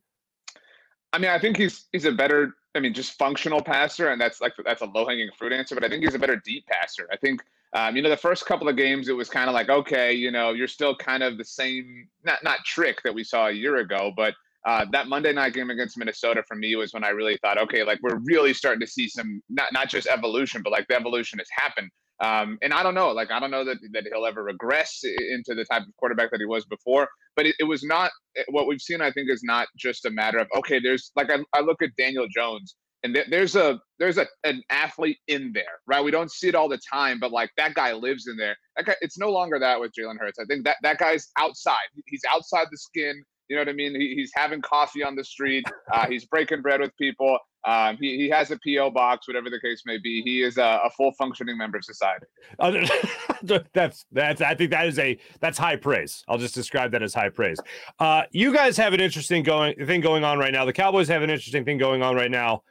I 1.13 1.17
mean, 1.17 1.32
I 1.32 1.39
think 1.39 1.58
he's 1.58 1.88
he's 1.91 2.06
a 2.06 2.12
better, 2.12 2.54
I 2.78 2.80
mean, 2.80 2.94
just 2.94 3.18
functional 3.18 3.62
passer, 3.62 4.10
and 4.10 4.22
that's 4.22 4.40
like 4.40 4.54
that's 4.63 4.82
a 4.82 4.86
low 4.86 5.08
hanging 5.08 5.30
fruit 5.38 5.52
answer. 5.52 5.76
But 5.76 5.84
I 5.84 5.90
think 5.90 6.04
he's 6.04 6.16
a 6.16 6.20
better 6.20 6.38
deep 6.38 6.66
passer. 6.68 7.08
I 7.12 7.18
think 7.18 7.42
um, 7.74 7.96
you 7.96 8.02
know, 8.02 8.10
the 8.10 8.18
first 8.18 8.46
couple 8.46 8.70
of 8.70 8.78
games, 8.78 9.10
it 9.10 9.13
was 9.13 9.30
kind 9.30 9.50
of 9.50 9.54
like, 9.54 9.70
okay, 9.70 10.13
you 10.13 10.32
know, 10.32 10.52
you're 10.54 10.68
still 10.68 10.96
kind 10.96 11.22
of 11.22 11.38
the 11.38 11.44
same, 11.44 12.08
not 12.24 12.44
not 12.44 12.63
trick 12.66 13.02
that 13.04 13.13
we 13.13 13.24
saw 13.24 13.48
a 13.48 13.52
year 13.52 13.78
ago, 13.78 14.12
but 14.16 14.34
uh, 14.66 14.86
that 14.92 15.08
Monday 15.08 15.34
night 15.34 15.54
game 15.54 15.70
against 15.70 15.98
Minnesota 15.98 16.44
for 16.48 16.56
me 16.56 16.76
was 16.76 16.94
when 16.94 17.04
I 17.04 17.10
really 17.10 17.38
thought, 17.38 17.58
okay, 17.58 17.84
like 17.84 18.00
we're 18.02 18.20
really 18.24 18.54
starting 18.54 18.80
to 18.82 18.88
see 18.88 19.08
some 19.08 19.42
not 19.50 19.74
not 19.74 19.90
just 19.90 20.08
evolution, 20.08 20.62
but 20.63 20.72
like 20.72 20.88
the 20.88 20.96
evolution 20.96 21.40
has 21.40 21.48
happened. 21.52 21.90
Um, 22.19 22.58
and 22.62 22.73
I 22.73 22.82
don't 22.84 22.95
know, 22.95 23.12
like 23.12 23.32
I 23.32 23.39
don't 23.39 23.51
know 23.51 23.63
that 23.65 23.77
that 23.93 24.06
he'll 24.12 24.25
ever 24.25 24.43
regress 24.43 25.03
into 25.03 25.53
the 25.53 25.65
type 25.65 25.84
of 25.84 25.95
quarterback 25.97 26.32
that 26.32 26.39
he 26.39 26.45
was 26.45 26.65
before. 26.65 27.08
But 27.36 27.45
it, 27.45 27.56
it 27.60 27.65
was 27.65 27.84
not 27.84 28.12
what 28.49 28.67
we've 28.67 28.82
seen. 28.82 29.01
I 29.01 29.12
think 29.12 29.30
is 29.30 29.43
not 29.43 29.67
just 29.77 30.06
a 30.06 30.10
matter 30.10 30.39
of 30.39 30.47
okay, 30.58 30.80
there's 30.80 31.12
like 31.15 31.30
I, 31.32 31.38
I 31.53 31.62
look 31.62 31.82
at 31.82 31.95
Daniel 31.95 32.27
Jones 32.27 32.75
and 33.03 33.13
th- 33.15 33.27
there's 33.30 33.56
a 33.56 33.80
there's 33.99 34.17
a 34.17 34.27
an 34.43 34.62
athlete 34.69 35.19
in 35.27 35.51
there, 35.53 35.80
right? 35.88 36.03
We 36.03 36.12
don't 36.12 36.32
see 36.32 36.47
it 36.47 36.56
all 36.56 36.69
the 36.69 36.80
time, 36.91 37.19
but 37.19 37.32
like 37.32 37.51
that 37.58 37.73
guy 37.73 37.93
lives 37.93 38.27
in 38.27 38.38
there. 38.38 38.56
That 38.75 38.86
guy, 38.86 38.95
it's 39.01 39.17
no 39.17 39.30
longer 39.30 39.60
that 39.60 39.80
with 39.80 39.91
Jalen 39.97 40.17
Hurts. 40.19 40.39
I 40.39 40.45
think 40.45 40.65
that 40.65 40.77
that 40.84 40.97
guy's 40.97 41.30
outside. 41.38 41.75
He's 42.06 42.21
outside 42.32 42.67
the 42.71 42.77
skin. 42.77 43.23
You 43.49 43.56
know 43.56 43.62
what 43.62 43.69
I 43.69 43.73
mean? 43.73 43.95
He, 43.99 44.13
he's 44.15 44.32
having 44.36 44.62
coffee 44.62 45.03
on 45.03 45.15
the 45.15 45.23
street. 45.23 45.63
Uh, 45.91 46.06
he's 46.08 46.25
breaking 46.25 46.62
bread 46.62 46.82
with 46.82 46.91
people. 46.97 47.38
Um, 47.67 47.97
he, 47.99 48.15
he 48.15 48.30
has 48.30 48.49
a 48.49 48.58
PO 48.65 48.91
box, 48.91 49.27
whatever 49.27 49.49
the 49.49 49.60
case 49.60 49.84
may 49.86 49.97
be. 49.97 50.21
He 50.21 50.41
is 50.41 50.58
a, 50.58 50.80
a 50.86 50.89
full 50.91 51.12
functioning 51.12 51.58
member 51.58 51.77
of 51.77 51.84
society. 51.84 52.25
that's 53.73 54.06
that's. 54.10 54.41
I 54.41 54.56
think 54.56 54.71
that 54.71 54.88
is 54.88 54.97
a 54.97 55.19
that's 55.41 55.58
high 55.58 55.75
praise. 55.75 56.23
I'll 56.30 56.38
just 56.38 56.56
describe 56.56 56.91
that 56.91 57.03
as 57.03 57.13
high 57.13 57.27
praise. 57.27 57.60
Uh, 57.99 58.23
you 58.32 58.53
guys 58.53 58.77
have 58.77 58.93
an 58.93 59.01
interesting 59.01 59.43
going 59.43 59.75
thing 59.86 59.99
going 59.99 60.23
on 60.23 60.39
right 60.39 60.53
now. 60.53 60.63
The 60.63 60.71
Cowboys 60.71 61.10
have 61.10 61.23
an 61.23 61.30
interesting 61.30 61.65
thing 61.65 61.77
going 61.77 62.01
on 62.01 62.15
right 62.15 62.32
now 62.32 62.63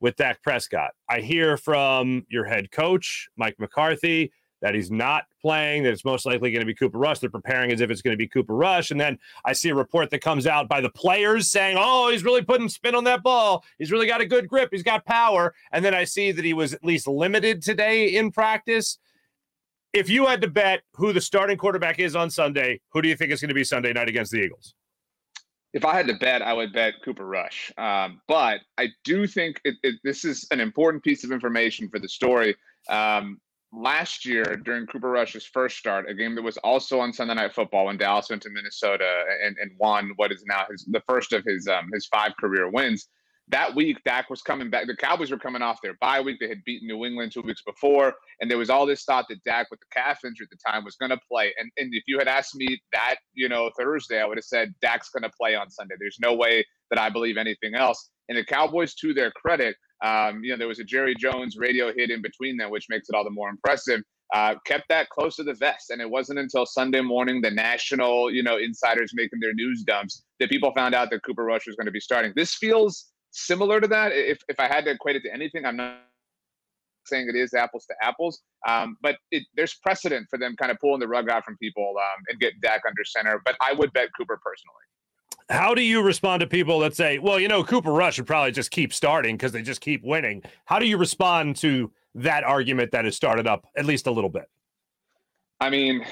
with 0.00 0.16
Dak 0.16 0.42
Prescott. 0.42 0.92
I 1.10 1.20
hear 1.20 1.58
from 1.58 2.24
your 2.30 2.46
head 2.46 2.70
coach, 2.70 3.28
Mike 3.36 3.56
McCarthy, 3.58 4.32
that 4.60 4.74
he's 4.74 4.90
not 4.90 5.24
playing, 5.40 5.84
that 5.84 5.92
it's 5.92 6.04
most 6.04 6.26
likely 6.26 6.50
going 6.50 6.60
to 6.60 6.66
be 6.66 6.74
Cooper 6.74 6.98
Rush. 6.98 7.20
They're 7.20 7.30
preparing 7.30 7.70
as 7.70 7.80
if 7.80 7.90
it's 7.90 8.02
going 8.02 8.12
to 8.12 8.18
be 8.18 8.26
Cooper 8.26 8.54
Rush. 8.54 8.90
And 8.90 9.00
then 9.00 9.18
I 9.44 9.52
see 9.52 9.68
a 9.68 9.74
report 9.74 10.10
that 10.10 10.20
comes 10.20 10.46
out 10.46 10.68
by 10.68 10.80
the 10.80 10.90
players 10.90 11.50
saying, 11.50 11.76
oh, 11.78 12.10
he's 12.10 12.24
really 12.24 12.42
putting 12.42 12.68
spin 12.68 12.94
on 12.94 13.04
that 13.04 13.22
ball. 13.22 13.64
He's 13.78 13.92
really 13.92 14.06
got 14.06 14.20
a 14.20 14.26
good 14.26 14.48
grip. 14.48 14.70
He's 14.72 14.82
got 14.82 15.04
power. 15.04 15.54
And 15.72 15.84
then 15.84 15.94
I 15.94 16.04
see 16.04 16.32
that 16.32 16.44
he 16.44 16.54
was 16.54 16.74
at 16.74 16.84
least 16.84 17.06
limited 17.06 17.62
today 17.62 18.16
in 18.16 18.32
practice. 18.32 18.98
If 19.92 20.10
you 20.10 20.26
had 20.26 20.42
to 20.42 20.48
bet 20.48 20.82
who 20.94 21.12
the 21.12 21.20
starting 21.20 21.56
quarterback 21.56 21.98
is 21.98 22.14
on 22.14 22.28
Sunday, 22.28 22.80
who 22.90 23.00
do 23.00 23.08
you 23.08 23.16
think 23.16 23.32
is 23.32 23.40
going 23.40 23.48
to 23.48 23.54
be 23.54 23.64
Sunday 23.64 23.92
night 23.92 24.08
against 24.08 24.32
the 24.32 24.38
Eagles? 24.38 24.74
If 25.72 25.84
I 25.84 25.94
had 25.94 26.06
to 26.08 26.14
bet, 26.14 26.42
I 26.42 26.52
would 26.52 26.72
bet 26.72 26.94
Cooper 27.04 27.26
Rush. 27.26 27.70
Um, 27.76 28.20
but 28.26 28.60
I 28.78 28.88
do 29.04 29.26
think 29.26 29.60
it, 29.64 29.76
it, 29.82 29.96
this 30.02 30.24
is 30.24 30.46
an 30.50 30.60
important 30.60 31.04
piece 31.04 31.24
of 31.24 31.32
information 31.32 31.88
for 31.88 31.98
the 31.98 32.08
story. 32.08 32.56
Um, 32.88 33.38
last 33.72 34.24
year 34.24 34.56
during 34.64 34.86
Cooper 34.86 35.10
Rush's 35.10 35.44
first 35.44 35.76
start, 35.76 36.08
a 36.08 36.14
game 36.14 36.34
that 36.34 36.42
was 36.42 36.56
also 36.58 37.00
on 37.00 37.12
Sunday 37.12 37.34
Night 37.34 37.54
Football 37.54 37.86
when 37.86 37.98
Dallas 37.98 38.30
went 38.30 38.42
to 38.42 38.50
Minnesota 38.50 39.24
and, 39.44 39.56
and 39.60 39.70
won 39.78 40.12
what 40.16 40.32
is 40.32 40.44
now 40.46 40.64
his 40.70 40.84
the 40.90 41.02
first 41.08 41.32
of 41.32 41.44
his 41.44 41.68
um, 41.68 41.88
his 41.92 42.06
five 42.06 42.32
career 42.38 42.70
wins. 42.70 43.08
That 43.50 43.74
week, 43.74 43.96
Dak 44.04 44.28
was 44.28 44.42
coming 44.42 44.68
back. 44.68 44.86
The 44.86 44.96
Cowboys 44.96 45.30
were 45.30 45.38
coming 45.38 45.62
off 45.62 45.78
their 45.82 45.96
bye 46.02 46.20
week. 46.20 46.36
They 46.38 46.48
had 46.48 46.62
beaten 46.64 46.86
New 46.86 47.06
England 47.06 47.32
two 47.32 47.40
weeks 47.40 47.62
before, 47.62 48.12
and 48.40 48.50
there 48.50 48.58
was 48.58 48.68
all 48.68 48.84
this 48.84 49.04
thought 49.04 49.24
that 49.30 49.42
Dak, 49.44 49.70
with 49.70 49.80
the 49.80 49.86
calf 49.90 50.18
injury 50.24 50.46
at 50.50 50.50
the 50.50 50.70
time, 50.70 50.84
was 50.84 50.96
going 50.96 51.10
to 51.10 51.20
play. 51.30 51.54
And 51.58 51.70
and 51.78 51.90
if 51.94 52.04
you 52.06 52.18
had 52.18 52.28
asked 52.28 52.54
me 52.54 52.78
that, 52.92 53.16
you 53.34 53.48
know, 53.48 53.70
Thursday, 53.78 54.20
I 54.20 54.26
would 54.26 54.36
have 54.36 54.44
said 54.44 54.74
Dak's 54.82 55.08
going 55.10 55.22
to 55.22 55.30
play 55.40 55.54
on 55.54 55.70
Sunday. 55.70 55.94
There's 55.98 56.18
no 56.20 56.34
way 56.34 56.64
that 56.90 56.98
I 56.98 57.08
believe 57.08 57.36
anything 57.36 57.74
else. 57.74 58.10
And 58.28 58.36
the 58.36 58.44
Cowboys, 58.44 58.94
to 58.96 59.14
their 59.14 59.30
credit, 59.30 59.76
um, 60.04 60.42
you 60.42 60.50
know, 60.50 60.56
there 60.56 60.68
was 60.68 60.78
a 60.78 60.84
Jerry 60.84 61.14
Jones 61.14 61.56
radio 61.56 61.92
hit 61.92 62.10
in 62.10 62.22
between 62.22 62.56
them, 62.56 62.70
which 62.70 62.86
makes 62.88 63.08
it 63.08 63.14
all 63.14 63.24
the 63.24 63.30
more 63.30 63.48
impressive. 63.48 64.00
Uh, 64.34 64.54
kept 64.66 64.84
that 64.90 65.08
close 65.08 65.36
to 65.36 65.42
the 65.42 65.54
vest, 65.54 65.88
and 65.90 66.02
it 66.02 66.10
wasn't 66.10 66.38
until 66.38 66.66
Sunday 66.66 67.00
morning, 67.00 67.40
the 67.40 67.50
national, 67.50 68.30
you 68.30 68.42
know, 68.42 68.58
insiders 68.58 69.12
making 69.14 69.40
their 69.40 69.54
news 69.54 69.82
dumps, 69.84 70.22
that 70.38 70.50
people 70.50 70.70
found 70.74 70.94
out 70.94 71.10
that 71.10 71.22
Cooper 71.22 71.44
Rush 71.44 71.66
was 71.66 71.76
going 71.76 71.86
to 71.86 71.92
be 71.92 72.00
starting. 72.00 72.32
This 72.36 72.54
feels 72.54 73.06
similar 73.30 73.80
to 73.80 73.88
that. 73.88 74.12
If 74.12 74.38
if 74.48 74.60
I 74.60 74.68
had 74.68 74.84
to 74.84 74.90
equate 74.90 75.16
it 75.16 75.22
to 75.22 75.32
anything, 75.32 75.64
I'm 75.64 75.76
not 75.76 75.96
saying 77.06 77.28
it 77.28 77.36
is 77.36 77.54
apples 77.54 77.86
to 77.86 77.94
apples, 78.02 78.42
um, 78.68 78.96
but 79.02 79.16
it, 79.30 79.44
there's 79.56 79.74
precedent 79.74 80.26
for 80.28 80.38
them 80.38 80.54
kind 80.56 80.70
of 80.70 80.78
pulling 80.78 81.00
the 81.00 81.08
rug 81.08 81.30
out 81.30 81.44
from 81.44 81.56
people 81.56 81.94
um, 81.96 82.22
and 82.28 82.38
get 82.38 82.52
Dak 82.60 82.82
under 82.86 83.04
center. 83.04 83.40
But 83.44 83.56
I 83.62 83.72
would 83.72 83.92
bet 83.94 84.08
Cooper 84.16 84.38
personally. 84.44 84.84
How 85.50 85.74
do 85.74 85.82
you 85.82 86.02
respond 86.02 86.40
to 86.40 86.46
people 86.46 86.78
that 86.80 86.94
say, 86.94 87.18
well, 87.18 87.40
you 87.40 87.48
know, 87.48 87.64
Cooper 87.64 87.92
Rush 87.92 88.16
should 88.16 88.26
probably 88.26 88.52
just 88.52 88.70
keep 88.70 88.92
starting 88.92 89.36
because 89.36 89.52
they 89.52 89.62
just 89.62 89.80
keep 89.80 90.04
winning? 90.04 90.42
How 90.66 90.78
do 90.78 90.86
you 90.86 90.98
respond 90.98 91.56
to 91.56 91.90
that 92.14 92.44
argument 92.44 92.92
that 92.92 93.06
has 93.06 93.16
started 93.16 93.46
up 93.46 93.66
at 93.76 93.86
least 93.86 94.06
a 94.06 94.10
little 94.10 94.28
bit? 94.28 94.48
I 95.60 95.70
mean, 95.70 96.04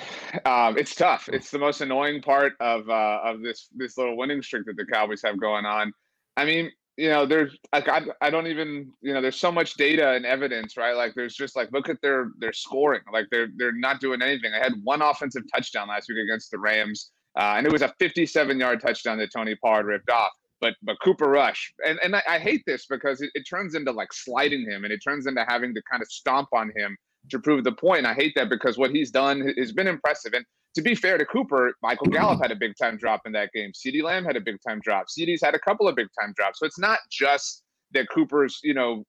um, 0.44 0.76
it's 0.76 0.94
tough. 0.94 1.28
It's 1.32 1.50
the 1.50 1.58
most 1.58 1.80
annoying 1.80 2.20
part 2.22 2.54
of 2.60 2.88
uh, 2.88 3.20
of 3.22 3.42
this 3.42 3.68
this 3.76 3.96
little 3.96 4.16
winning 4.16 4.42
streak 4.42 4.64
that 4.66 4.76
the 4.76 4.86
Cowboys 4.86 5.22
have 5.22 5.38
going 5.38 5.64
on. 5.64 5.92
I 6.36 6.44
mean, 6.44 6.70
you 6.96 7.10
know, 7.10 7.26
there's 7.26 7.56
like 7.72 7.88
I, 7.88 8.02
I 8.20 8.30
don't 8.30 8.48
even 8.48 8.92
you 9.02 9.14
know, 9.14 9.20
there's 9.20 9.38
so 9.38 9.52
much 9.52 9.74
data 9.74 10.12
and 10.14 10.26
evidence, 10.26 10.76
right? 10.76 10.96
Like 10.96 11.14
there's 11.14 11.36
just 11.36 11.54
like 11.54 11.70
look 11.72 11.88
at 11.88 12.00
their 12.02 12.30
their 12.38 12.52
scoring. 12.52 13.02
Like 13.12 13.26
they're 13.30 13.48
they're 13.56 13.72
not 13.72 14.00
doing 14.00 14.20
anything. 14.20 14.52
I 14.52 14.62
had 14.62 14.72
one 14.82 15.02
offensive 15.02 15.44
touchdown 15.54 15.88
last 15.88 16.08
week 16.08 16.18
against 16.18 16.50
the 16.50 16.58
Rams. 16.58 17.12
Uh, 17.36 17.54
and 17.56 17.66
it 17.66 17.72
was 17.72 17.82
a 17.82 17.92
57 17.98 18.58
yard 18.58 18.80
touchdown 18.80 19.18
that 19.18 19.30
Tony 19.34 19.56
Pollard 19.56 19.86
ripped 19.86 20.10
off. 20.10 20.32
But 20.60 20.74
but 20.82 20.96
Cooper 21.04 21.28
Rush, 21.28 21.72
and, 21.86 21.98
and 22.02 22.16
I, 22.16 22.22
I 22.26 22.38
hate 22.38 22.62
this 22.66 22.86
because 22.86 23.20
it, 23.20 23.30
it 23.34 23.42
turns 23.42 23.74
into 23.74 23.92
like 23.92 24.12
sliding 24.12 24.62
him 24.62 24.84
and 24.84 24.92
it 24.92 25.00
turns 25.06 25.26
into 25.26 25.44
having 25.46 25.74
to 25.74 25.82
kind 25.90 26.02
of 26.02 26.08
stomp 26.10 26.48
on 26.54 26.72
him 26.74 26.96
to 27.30 27.38
prove 27.38 27.64
the 27.64 27.72
point. 27.72 28.06
I 28.06 28.14
hate 28.14 28.32
that 28.36 28.48
because 28.48 28.78
what 28.78 28.90
he's 28.90 29.10
done 29.10 29.52
has 29.58 29.72
been 29.72 29.86
impressive. 29.86 30.32
And 30.32 30.44
to 30.74 30.82
be 30.82 30.94
fair 30.94 31.18
to 31.18 31.24
Cooper, 31.26 31.72
Michael 31.82 32.06
Gallup 32.06 32.40
had 32.40 32.52
a 32.52 32.56
big 32.56 32.72
time 32.80 32.96
drop 32.96 33.22
in 33.26 33.32
that 33.32 33.50
game. 33.52 33.72
CeeDee 33.72 34.02
Lamb 34.02 34.24
had 34.24 34.36
a 34.36 34.40
big 34.40 34.56
time 34.66 34.80
drop. 34.82 35.06
CeeDee's 35.08 35.42
had 35.42 35.54
a 35.54 35.58
couple 35.58 35.88
of 35.88 35.94
big 35.94 36.08
time 36.20 36.32
drops. 36.36 36.58
So 36.60 36.66
it's 36.66 36.78
not 36.78 37.00
just 37.10 37.62
that 37.92 38.08
Cooper's, 38.08 38.60
you 38.62 38.74
know, 38.74 39.04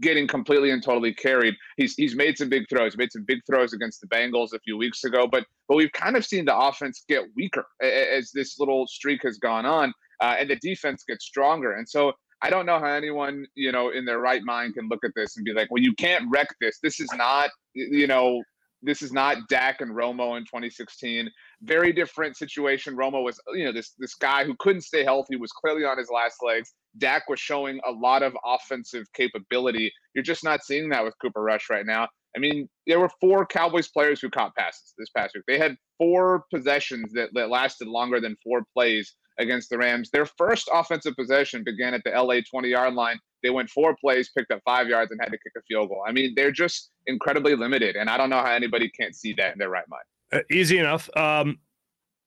getting 0.00 0.26
completely 0.26 0.70
and 0.70 0.82
totally 0.82 1.14
carried. 1.14 1.54
He's 1.76 1.94
he's 1.94 2.14
made 2.14 2.38
some 2.38 2.48
big 2.48 2.64
throws. 2.68 2.96
Made 2.96 3.12
some 3.12 3.24
big 3.26 3.40
throws 3.46 3.72
against 3.72 4.00
the 4.00 4.06
Bengals 4.08 4.52
a 4.52 4.60
few 4.60 4.76
weeks 4.76 5.04
ago, 5.04 5.26
but 5.30 5.44
but 5.68 5.76
we've 5.76 5.92
kind 5.92 6.16
of 6.16 6.24
seen 6.24 6.44
the 6.44 6.56
offense 6.56 7.04
get 7.08 7.22
weaker 7.36 7.66
as 7.82 8.30
this 8.32 8.58
little 8.58 8.86
streak 8.86 9.22
has 9.22 9.38
gone 9.38 9.66
on, 9.66 9.92
uh, 10.22 10.36
and 10.38 10.50
the 10.50 10.56
defense 10.56 11.04
gets 11.08 11.24
stronger. 11.24 11.72
And 11.72 11.88
so 11.88 12.12
I 12.42 12.50
don't 12.50 12.66
know 12.66 12.78
how 12.78 12.86
anyone 12.86 13.46
you 13.54 13.72
know 13.72 13.90
in 13.90 14.04
their 14.04 14.20
right 14.20 14.42
mind 14.44 14.74
can 14.74 14.88
look 14.88 15.04
at 15.04 15.12
this 15.14 15.36
and 15.36 15.44
be 15.44 15.52
like, 15.52 15.68
well, 15.70 15.82
you 15.82 15.94
can't 15.94 16.24
wreck 16.30 16.48
this. 16.60 16.78
This 16.82 17.00
is 17.00 17.10
not 17.14 17.50
you 17.74 18.06
know 18.06 18.42
this 18.82 19.02
is 19.02 19.12
not 19.12 19.38
Dak 19.48 19.80
and 19.80 19.90
Romo 19.90 20.36
in 20.36 20.44
2016. 20.44 21.28
Very 21.62 21.92
different 21.92 22.36
situation. 22.36 22.96
Romo 22.96 23.24
was, 23.24 23.40
you 23.52 23.64
know, 23.64 23.72
this 23.72 23.94
this 23.98 24.14
guy 24.14 24.44
who 24.44 24.54
couldn't 24.58 24.82
stay 24.82 25.02
healthy, 25.02 25.36
was 25.36 25.50
clearly 25.50 25.84
on 25.84 25.98
his 25.98 26.08
last 26.08 26.36
legs. 26.44 26.74
Dak 26.98 27.28
was 27.28 27.40
showing 27.40 27.80
a 27.86 27.90
lot 27.90 28.22
of 28.22 28.36
offensive 28.44 29.06
capability. 29.12 29.92
You're 30.14 30.24
just 30.24 30.44
not 30.44 30.62
seeing 30.62 30.88
that 30.90 31.04
with 31.04 31.14
Cooper 31.20 31.42
Rush 31.42 31.68
right 31.68 31.86
now. 31.86 32.08
I 32.36 32.40
mean, 32.40 32.68
there 32.86 33.00
were 33.00 33.10
four 33.20 33.46
Cowboys 33.46 33.88
players 33.88 34.20
who 34.20 34.30
caught 34.30 34.54
passes 34.54 34.94
this 34.98 35.10
past 35.10 35.34
week. 35.34 35.44
They 35.48 35.58
had 35.58 35.76
four 35.96 36.44
possessions 36.52 37.12
that, 37.14 37.30
that 37.34 37.50
lasted 37.50 37.88
longer 37.88 38.20
than 38.20 38.36
four 38.44 38.62
plays 38.74 39.14
against 39.38 39.70
the 39.70 39.78
Rams. 39.78 40.10
Their 40.10 40.26
first 40.26 40.68
offensive 40.72 41.16
possession 41.16 41.64
began 41.64 41.94
at 41.94 42.02
the 42.04 42.10
LA 42.10 42.40
20 42.48 42.68
yard 42.68 42.94
line. 42.94 43.18
They 43.42 43.50
went 43.50 43.70
four 43.70 43.96
plays, 43.96 44.30
picked 44.36 44.50
up 44.50 44.60
five 44.64 44.88
yards, 44.88 45.10
and 45.12 45.20
had 45.20 45.30
to 45.30 45.38
kick 45.38 45.52
a 45.56 45.62
field 45.62 45.88
goal. 45.88 46.02
I 46.06 46.12
mean, 46.12 46.34
they're 46.36 46.50
just 46.50 46.90
incredibly 47.06 47.54
limited. 47.54 47.96
And 47.96 48.10
I 48.10 48.16
don't 48.16 48.30
know 48.30 48.42
how 48.42 48.52
anybody 48.52 48.90
can't 48.90 49.14
see 49.14 49.32
that 49.38 49.52
in 49.52 49.58
their 49.58 49.70
right 49.70 49.88
mind. 49.88 50.04
Uh, 50.32 50.40
easy 50.50 50.78
enough. 50.78 51.08
Um, 51.16 51.58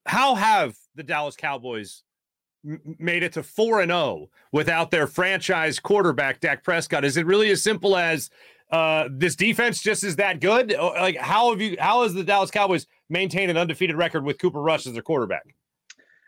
how 0.05 0.35
have 0.35 0.75
the 0.95 1.03
Dallas 1.03 1.35
Cowboys 1.35 2.03
made 2.63 3.23
it 3.23 3.33
to 3.33 3.43
4 3.43 3.81
and 3.81 3.91
0 3.91 4.29
without 4.51 4.91
their 4.91 5.07
franchise 5.07 5.79
quarterback 5.79 6.39
Dak 6.39 6.63
Prescott. 6.63 7.03
Is 7.03 7.17
it 7.17 7.25
really 7.25 7.49
as 7.49 7.63
simple 7.63 7.97
as 7.97 8.29
uh, 8.71 9.09
this 9.11 9.35
defense 9.35 9.81
just 9.81 10.03
is 10.03 10.15
that 10.17 10.39
good? 10.39 10.75
Like 10.79 11.17
how 11.17 11.51
have 11.51 11.61
you 11.61 11.75
how 11.79 12.03
has 12.03 12.13
the 12.13 12.23
Dallas 12.23 12.51
Cowboys 12.51 12.87
maintained 13.09 13.51
an 13.51 13.57
undefeated 13.57 13.95
record 13.95 14.23
with 14.23 14.37
Cooper 14.37 14.61
Rush 14.61 14.85
as 14.85 14.93
their 14.93 15.01
quarterback? 15.01 15.55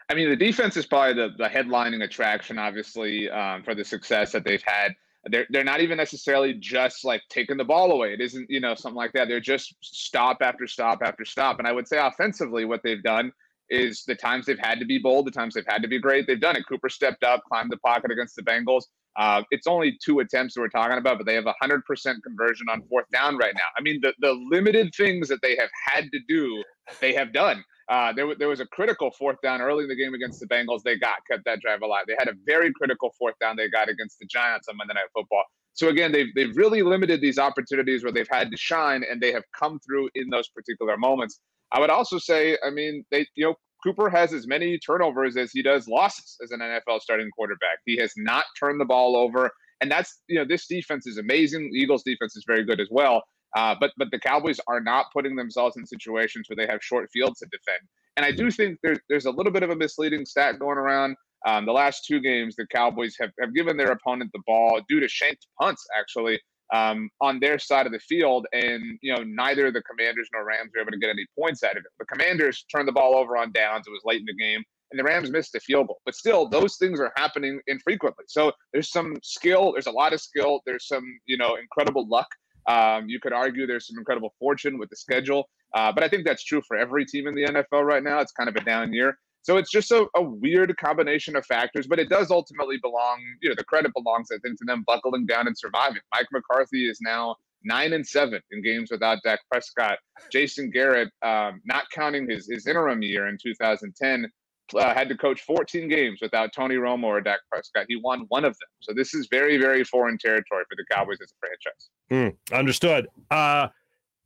I 0.09 0.15
mean, 0.15 0.29
the 0.29 0.35
defense 0.35 0.75
is 0.75 0.85
probably 0.85 1.13
the, 1.13 1.29
the 1.37 1.47
headlining 1.47 2.03
attraction, 2.03 2.59
obviously, 2.59 3.29
um, 3.29 3.63
for 3.63 3.73
the 3.73 3.85
success 3.85 4.33
that 4.33 4.43
they've 4.43 4.63
had. 4.63 4.93
They're, 5.25 5.45
they're 5.49 5.63
not 5.63 5.79
even 5.79 5.97
necessarily 5.97 6.53
just 6.53 7.05
like 7.05 7.21
taking 7.29 7.57
the 7.57 7.63
ball 7.63 7.91
away. 7.91 8.13
It 8.13 8.21
isn't, 8.21 8.49
you 8.49 8.59
know, 8.59 8.75
something 8.75 8.97
like 8.97 9.13
that. 9.13 9.27
They're 9.29 9.39
just 9.39 9.75
stop 9.81 10.37
after 10.41 10.67
stop 10.67 11.01
after 11.01 11.23
stop. 11.23 11.59
And 11.59 11.67
I 11.67 11.71
would 11.71 11.87
say 11.87 11.97
offensively, 11.97 12.65
what 12.65 12.81
they've 12.83 13.01
done 13.03 13.31
is 13.69 14.03
the 14.05 14.15
times 14.15 14.45
they've 14.45 14.59
had 14.59 14.79
to 14.79 14.85
be 14.85 14.97
bold, 14.97 15.25
the 15.25 15.31
times 15.31 15.53
they've 15.53 15.65
had 15.67 15.81
to 15.81 15.87
be 15.87 15.99
great, 15.99 16.27
they've 16.27 16.41
done 16.41 16.57
it. 16.57 16.67
Cooper 16.67 16.89
stepped 16.89 17.23
up, 17.23 17.41
climbed 17.47 17.71
the 17.71 17.77
pocket 17.77 18.11
against 18.11 18.35
the 18.35 18.41
Bengals. 18.41 18.83
Uh, 19.15 19.43
it's 19.51 19.67
only 19.67 19.97
two 20.03 20.19
attempts 20.19 20.55
that 20.55 20.61
we're 20.61 20.67
talking 20.69 20.97
about, 20.97 21.17
but 21.17 21.25
they 21.25 21.35
have 21.35 21.45
a 21.45 21.55
100% 21.63 21.81
conversion 22.23 22.67
on 22.69 22.81
fourth 22.89 23.05
down 23.13 23.37
right 23.37 23.53
now. 23.55 23.61
I 23.77 23.81
mean, 23.81 23.99
the, 24.01 24.13
the 24.19 24.33
limited 24.49 24.91
things 24.95 25.27
that 25.29 25.41
they 25.41 25.55
have 25.55 25.69
had 25.85 26.11
to 26.11 26.19
do, 26.27 26.63
they 26.99 27.13
have 27.13 27.31
done. 27.31 27.63
Uh, 27.89 28.13
there, 28.13 28.33
there 28.35 28.47
was 28.47 28.59
a 28.59 28.65
critical 28.67 29.11
fourth 29.17 29.37
down 29.41 29.61
early 29.61 29.83
in 29.83 29.89
the 29.89 29.95
game 29.95 30.13
against 30.13 30.39
the 30.39 30.47
Bengals. 30.47 30.83
They 30.83 30.97
got, 30.97 31.17
kept 31.29 31.43
that 31.45 31.59
drive 31.59 31.81
alive. 31.81 32.05
They 32.07 32.15
had 32.17 32.29
a 32.29 32.33
very 32.45 32.71
critical 32.73 33.13
fourth 33.17 33.35
down 33.39 33.55
they 33.57 33.69
got 33.69 33.89
against 33.89 34.19
the 34.19 34.25
Giants 34.25 34.67
on 34.69 34.77
Monday 34.77 34.93
Night 34.93 35.09
Football. 35.13 35.43
So 35.73 35.89
again, 35.89 36.11
they've 36.11 36.27
they've 36.35 36.55
really 36.55 36.83
limited 36.83 37.19
these 37.19 37.39
opportunities 37.39 38.03
where 38.03 38.11
they've 38.11 38.27
had 38.29 38.51
to 38.51 38.57
shine, 38.57 39.03
and 39.09 39.19
they 39.19 39.31
have 39.31 39.43
come 39.57 39.79
through 39.79 40.09
in 40.15 40.29
those 40.29 40.47
particular 40.49 40.97
moments. 40.97 41.39
I 41.71 41.79
would 41.79 41.89
also 41.89 42.19
say, 42.19 42.57
I 42.65 42.69
mean, 42.69 43.03
they 43.09 43.25
you 43.35 43.45
know 43.45 43.55
Cooper 43.83 44.09
has 44.09 44.33
as 44.33 44.47
many 44.47 44.77
turnovers 44.77 45.35
as 45.35 45.51
he 45.51 45.61
does 45.61 45.87
losses 45.87 46.37
as 46.43 46.51
an 46.51 46.59
NFL 46.59 47.01
starting 47.01 47.29
quarterback. 47.31 47.79
He 47.85 47.97
has 47.97 48.13
not 48.15 48.45
turned 48.59 48.79
the 48.79 48.85
ball 48.85 49.17
over, 49.17 49.51
and 49.81 49.91
that's 49.91 50.21
you 50.27 50.37
know 50.37 50.45
this 50.45 50.67
defense 50.67 51.07
is 51.07 51.17
amazing. 51.17 51.71
Eagles 51.73 52.03
defense 52.03 52.35
is 52.35 52.43
very 52.45 52.63
good 52.63 52.79
as 52.79 52.89
well. 52.91 53.23
Uh, 53.55 53.75
but 53.79 53.91
but 53.97 54.09
the 54.11 54.19
Cowboys 54.19 54.59
are 54.67 54.81
not 54.81 55.07
putting 55.13 55.35
themselves 55.35 55.77
in 55.77 55.85
situations 55.85 56.47
where 56.49 56.55
they 56.55 56.71
have 56.71 56.83
short 56.83 57.09
fields 57.11 57.39
to 57.39 57.45
defend. 57.45 57.81
And 58.17 58.25
I 58.25 58.31
do 58.31 58.51
think 58.51 58.79
there's 58.83 58.99
there's 59.09 59.25
a 59.25 59.31
little 59.31 59.51
bit 59.51 59.63
of 59.63 59.69
a 59.69 59.75
misleading 59.75 60.25
stat 60.25 60.59
going 60.59 60.77
around. 60.77 61.15
Um, 61.45 61.65
the 61.65 61.73
last 61.73 62.05
two 62.05 62.21
games, 62.21 62.55
the 62.55 62.65
Cowboys 62.67 63.15
have, 63.19 63.31
have 63.41 63.53
given 63.53 63.75
their 63.75 63.91
opponent 63.91 64.31
the 64.33 64.41
ball 64.47 64.79
due 64.87 65.01
to 65.01 65.09
shanked 65.09 65.45
punts, 65.59 65.85
actually, 65.97 66.39
um, 66.73 67.09
on 67.21 67.39
their 67.39 67.59
side 67.59 67.85
of 67.85 67.91
the 67.91 67.99
field, 67.99 68.47
and 68.53 68.97
you 69.01 69.13
know 69.13 69.23
neither 69.23 69.71
the 69.71 69.81
Commanders 69.83 70.29
nor 70.33 70.45
Rams 70.45 70.71
were 70.73 70.81
able 70.81 70.91
to 70.91 70.97
get 70.97 71.09
any 71.09 71.25
points 71.37 71.63
out 71.63 71.77
of 71.77 71.77
it. 71.77 71.91
The 71.99 72.05
Commanders 72.05 72.65
turned 72.71 72.87
the 72.87 72.93
ball 72.93 73.15
over 73.15 73.37
on 73.37 73.51
downs; 73.51 73.85
it 73.87 73.91
was 73.91 74.01
late 74.05 74.19
in 74.19 74.25
the 74.25 74.35
game, 74.35 74.63
and 74.91 74.99
the 74.99 75.03
Rams 75.03 75.29
missed 75.29 75.53
a 75.55 75.59
field 75.59 75.87
goal. 75.87 75.99
But 76.05 76.15
still, 76.15 76.47
those 76.47 76.77
things 76.77 76.99
are 76.99 77.11
happening 77.15 77.59
infrequently. 77.67 78.25
So 78.27 78.53
there's 78.71 78.91
some 78.91 79.17
skill, 79.21 79.73
there's 79.73 79.87
a 79.87 79.91
lot 79.91 80.13
of 80.13 80.21
skill, 80.21 80.61
there's 80.65 80.87
some 80.87 81.03
you 81.25 81.37
know 81.37 81.55
incredible 81.55 82.07
luck. 82.07 82.27
Um, 82.67 83.07
you 83.07 83.19
could 83.19 83.33
argue 83.33 83.67
there's 83.67 83.87
some 83.87 83.97
incredible 83.97 84.33
fortune 84.39 84.77
with 84.77 84.89
the 84.89 84.95
schedule, 84.95 85.49
uh, 85.73 85.91
but 85.91 86.03
I 86.03 86.07
think 86.07 86.25
that's 86.25 86.43
true 86.43 86.61
for 86.67 86.77
every 86.77 87.05
team 87.05 87.27
in 87.27 87.35
the 87.35 87.43
NFL 87.43 87.83
right 87.83 88.03
now. 88.03 88.19
It's 88.19 88.31
kind 88.31 88.49
of 88.49 88.55
a 88.55 88.61
down 88.61 88.93
year. 88.93 89.17
So 89.43 89.57
it's 89.57 89.69
just 89.69 89.91
a, 89.91 90.07
a, 90.15 90.23
weird 90.23 90.73
combination 90.77 91.35
of 91.35 91.45
factors, 91.45 91.85
but 91.85 91.99
it 91.99 92.07
does 92.07 92.31
ultimately 92.31 92.77
belong, 92.77 93.19
you 93.41 93.49
know, 93.49 93.55
the 93.57 93.65
credit 93.65 93.91
belongs, 93.93 94.29
I 94.31 94.37
think, 94.37 94.57
to 94.59 94.65
them 94.65 94.85
buckling 94.87 95.25
down 95.25 95.47
and 95.47 95.57
surviving. 95.57 96.01
Mike 96.15 96.27
McCarthy 96.31 96.89
is 96.89 96.99
now 97.01 97.35
nine 97.65 97.91
and 97.91 98.07
seven 98.07 98.41
in 98.51 98.63
games 98.63 98.89
without 98.89 99.17
Dak 99.25 99.39
Prescott. 99.51 99.99
Jason 100.31 100.69
Garrett, 100.69 101.09
um, 101.23 101.61
not 101.65 101.83
counting 101.93 102.29
his, 102.29 102.47
his 102.49 102.67
interim 102.67 103.01
year 103.01 103.27
in 103.27 103.37
2010, 103.41 104.31
uh, 104.75 104.93
had 104.93 105.09
to 105.09 105.17
coach 105.17 105.41
14 105.41 105.87
games 105.87 106.19
without 106.21 106.53
Tony 106.53 106.75
Romo 106.75 107.05
or 107.05 107.21
Dak 107.21 107.39
Prescott. 107.51 107.85
He 107.87 107.95
won 107.95 108.25
one 108.29 108.45
of 108.45 108.53
them. 108.53 108.69
So 108.79 108.93
this 108.93 109.13
is 109.13 109.27
very, 109.29 109.57
very 109.57 109.83
foreign 109.83 110.17
territory 110.17 110.63
for 110.69 110.75
the 110.75 110.85
Cowboys 110.91 111.17
as 111.21 111.31
a 111.31 111.37
franchise. 111.39 111.89
Mm, 112.11 112.57
understood. 112.57 113.07
Uh, 113.29 113.67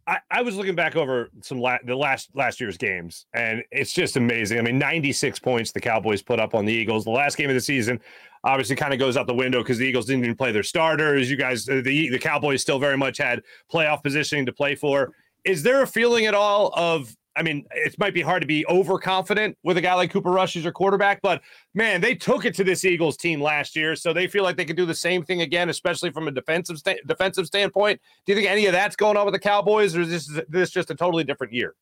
I, 0.08 0.20
I, 0.32 0.42
was 0.42 0.56
looking 0.56 0.76
back 0.76 0.96
over 0.96 1.30
some 1.42 1.60
la- 1.60 1.80
the 1.84 1.96
last 1.96 2.30
last 2.34 2.62
year's 2.62 2.78
games, 2.78 3.26
and 3.34 3.62
it's 3.72 3.92
just 3.92 4.16
amazing. 4.16 4.58
I 4.58 4.62
mean, 4.62 4.80
96 4.80 5.38
points 5.40 5.74
the 5.74 5.82
Cowboys 5.82 6.22
put 6.22 6.40
up 6.40 6.56
on 6.56 6.66
the 6.66 6.72
Eagles. 6.72 7.04
The 7.04 7.12
last 7.12 7.36
game 7.36 7.50
of 7.50 7.56
the 7.56 7.62
season 7.62 8.00
obviously 8.46 8.78
kind 8.78 8.94
of 8.94 9.00
goes 9.00 9.18
out 9.18 9.28
the 9.28 9.34
window 9.34 9.62
because 9.62 9.78
the 9.78 9.86
Eagles 9.86 10.06
didn't 10.06 10.24
even 10.24 10.38
play 10.38 10.54
their 10.54 10.64
starters. 10.64 11.30
You 11.30 11.36
guys, 11.36 11.66
the 11.66 11.82
the 11.82 12.20
Cowboys 12.20 12.62
still 12.62 12.80
very 12.80 12.96
much 12.96 13.18
had 13.18 13.44
playoff 13.72 14.02
positioning 14.02 14.46
to 14.46 14.54
play 14.54 14.76
for. 14.76 15.12
Is 15.44 15.62
there 15.62 15.82
a 15.82 15.88
feeling 15.88 16.26
at 16.26 16.34
all 16.34 16.72
of 16.76 17.14
I 17.38 17.44
mean, 17.44 17.66
it 17.72 17.98
might 18.00 18.14
be 18.14 18.22
hard 18.22 18.42
to 18.42 18.48
be 18.48 18.66
overconfident 18.68 19.58
with 19.64 19.78
a 19.78 19.82
guy 19.82 19.94
like 19.94 20.12
Cooper 20.12 20.32
Rush 20.32 20.56
as 20.56 20.64
your 20.64 20.74
quarterback, 20.74 21.22
but 21.22 21.42
man, 21.76 22.02
they 22.02 22.16
took 22.16 22.46
it 22.46 22.56
to 22.56 22.64
this 22.64 22.84
Eagles 22.84 23.16
team 23.16 23.40
last 23.40 23.76
year, 23.76 23.96
so 23.96 24.12
they 24.12 24.28
feel 24.28 24.44
like 24.44 24.58
they 24.58 24.66
can 24.66 24.76
do 24.76 24.86
the 24.86 24.96
same 24.96 25.24
thing 25.24 25.42
again, 25.42 25.70
especially 25.70 26.12
from 26.12 26.28
a 26.28 26.32
defensive 26.32 26.78
sta- 26.80 27.00
defensive 27.06 27.46
standpoint. 27.46 28.02
Do 28.26 28.34
you 28.34 28.38
think 28.38 28.50
any 28.50 28.66
of 28.66 28.72
that's 28.72 28.96
going 28.96 29.18
on 29.18 29.26
with 29.26 29.34
the 29.34 29.40
Cowboys, 29.40 29.96
or 29.96 30.02
is 30.02 30.28
this 30.28 30.42
this 30.50 30.72
just 30.72 30.90
a 30.90 30.96
totally 30.96 31.24
different 31.24 31.54
year? 31.54 31.76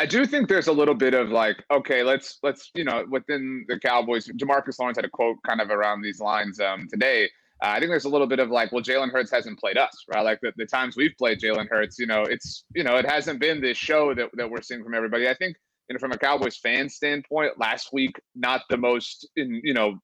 I 0.00 0.06
do 0.06 0.24
think 0.24 0.48
there's 0.48 0.68
a 0.68 0.72
little 0.72 0.94
bit 0.94 1.12
of 1.12 1.28
like, 1.28 1.64
okay, 1.70 2.02
let's 2.02 2.38
let's 2.42 2.70
you 2.74 2.84
know 2.84 3.04
within 3.10 3.66
the 3.68 3.78
Cowboys. 3.78 4.26
Demarcus 4.28 4.78
Lawrence 4.78 4.96
had 4.96 5.04
a 5.04 5.10
quote 5.10 5.36
kind 5.46 5.60
of 5.60 5.70
around 5.70 6.02
these 6.02 6.20
lines 6.20 6.58
um, 6.60 6.88
today 6.88 7.28
uh, 7.62 7.68
I 7.68 7.78
think 7.78 7.90
there's 7.90 8.04
a 8.04 8.08
little 8.08 8.26
bit 8.26 8.38
of 8.38 8.50
like, 8.50 8.72
well, 8.72 8.82
Jalen 8.82 9.10
Hurts 9.10 9.30
hasn't 9.30 9.58
played 9.58 9.76
us, 9.76 10.04
right? 10.12 10.22
Like 10.22 10.40
the, 10.40 10.52
the 10.56 10.66
times 10.66 10.96
we've 10.96 11.16
played 11.18 11.40
Jalen 11.40 11.68
Hurts, 11.68 11.98
you 11.98 12.06
know, 12.06 12.22
it's, 12.22 12.64
you 12.74 12.84
know, 12.84 12.96
it 12.96 13.06
hasn't 13.06 13.40
been 13.40 13.60
this 13.60 13.76
show 13.76 14.14
that, 14.14 14.30
that 14.34 14.48
we're 14.48 14.62
seeing 14.62 14.84
from 14.84 14.94
everybody. 14.94 15.28
I 15.28 15.34
think, 15.34 15.56
you 15.88 15.94
know, 15.94 15.98
from 15.98 16.12
a 16.12 16.18
Cowboys 16.18 16.56
fan 16.56 16.88
standpoint, 16.88 17.58
last 17.58 17.92
week, 17.92 18.20
not 18.36 18.62
the 18.70 18.76
most, 18.76 19.28
in, 19.36 19.60
you 19.64 19.74
know, 19.74 19.98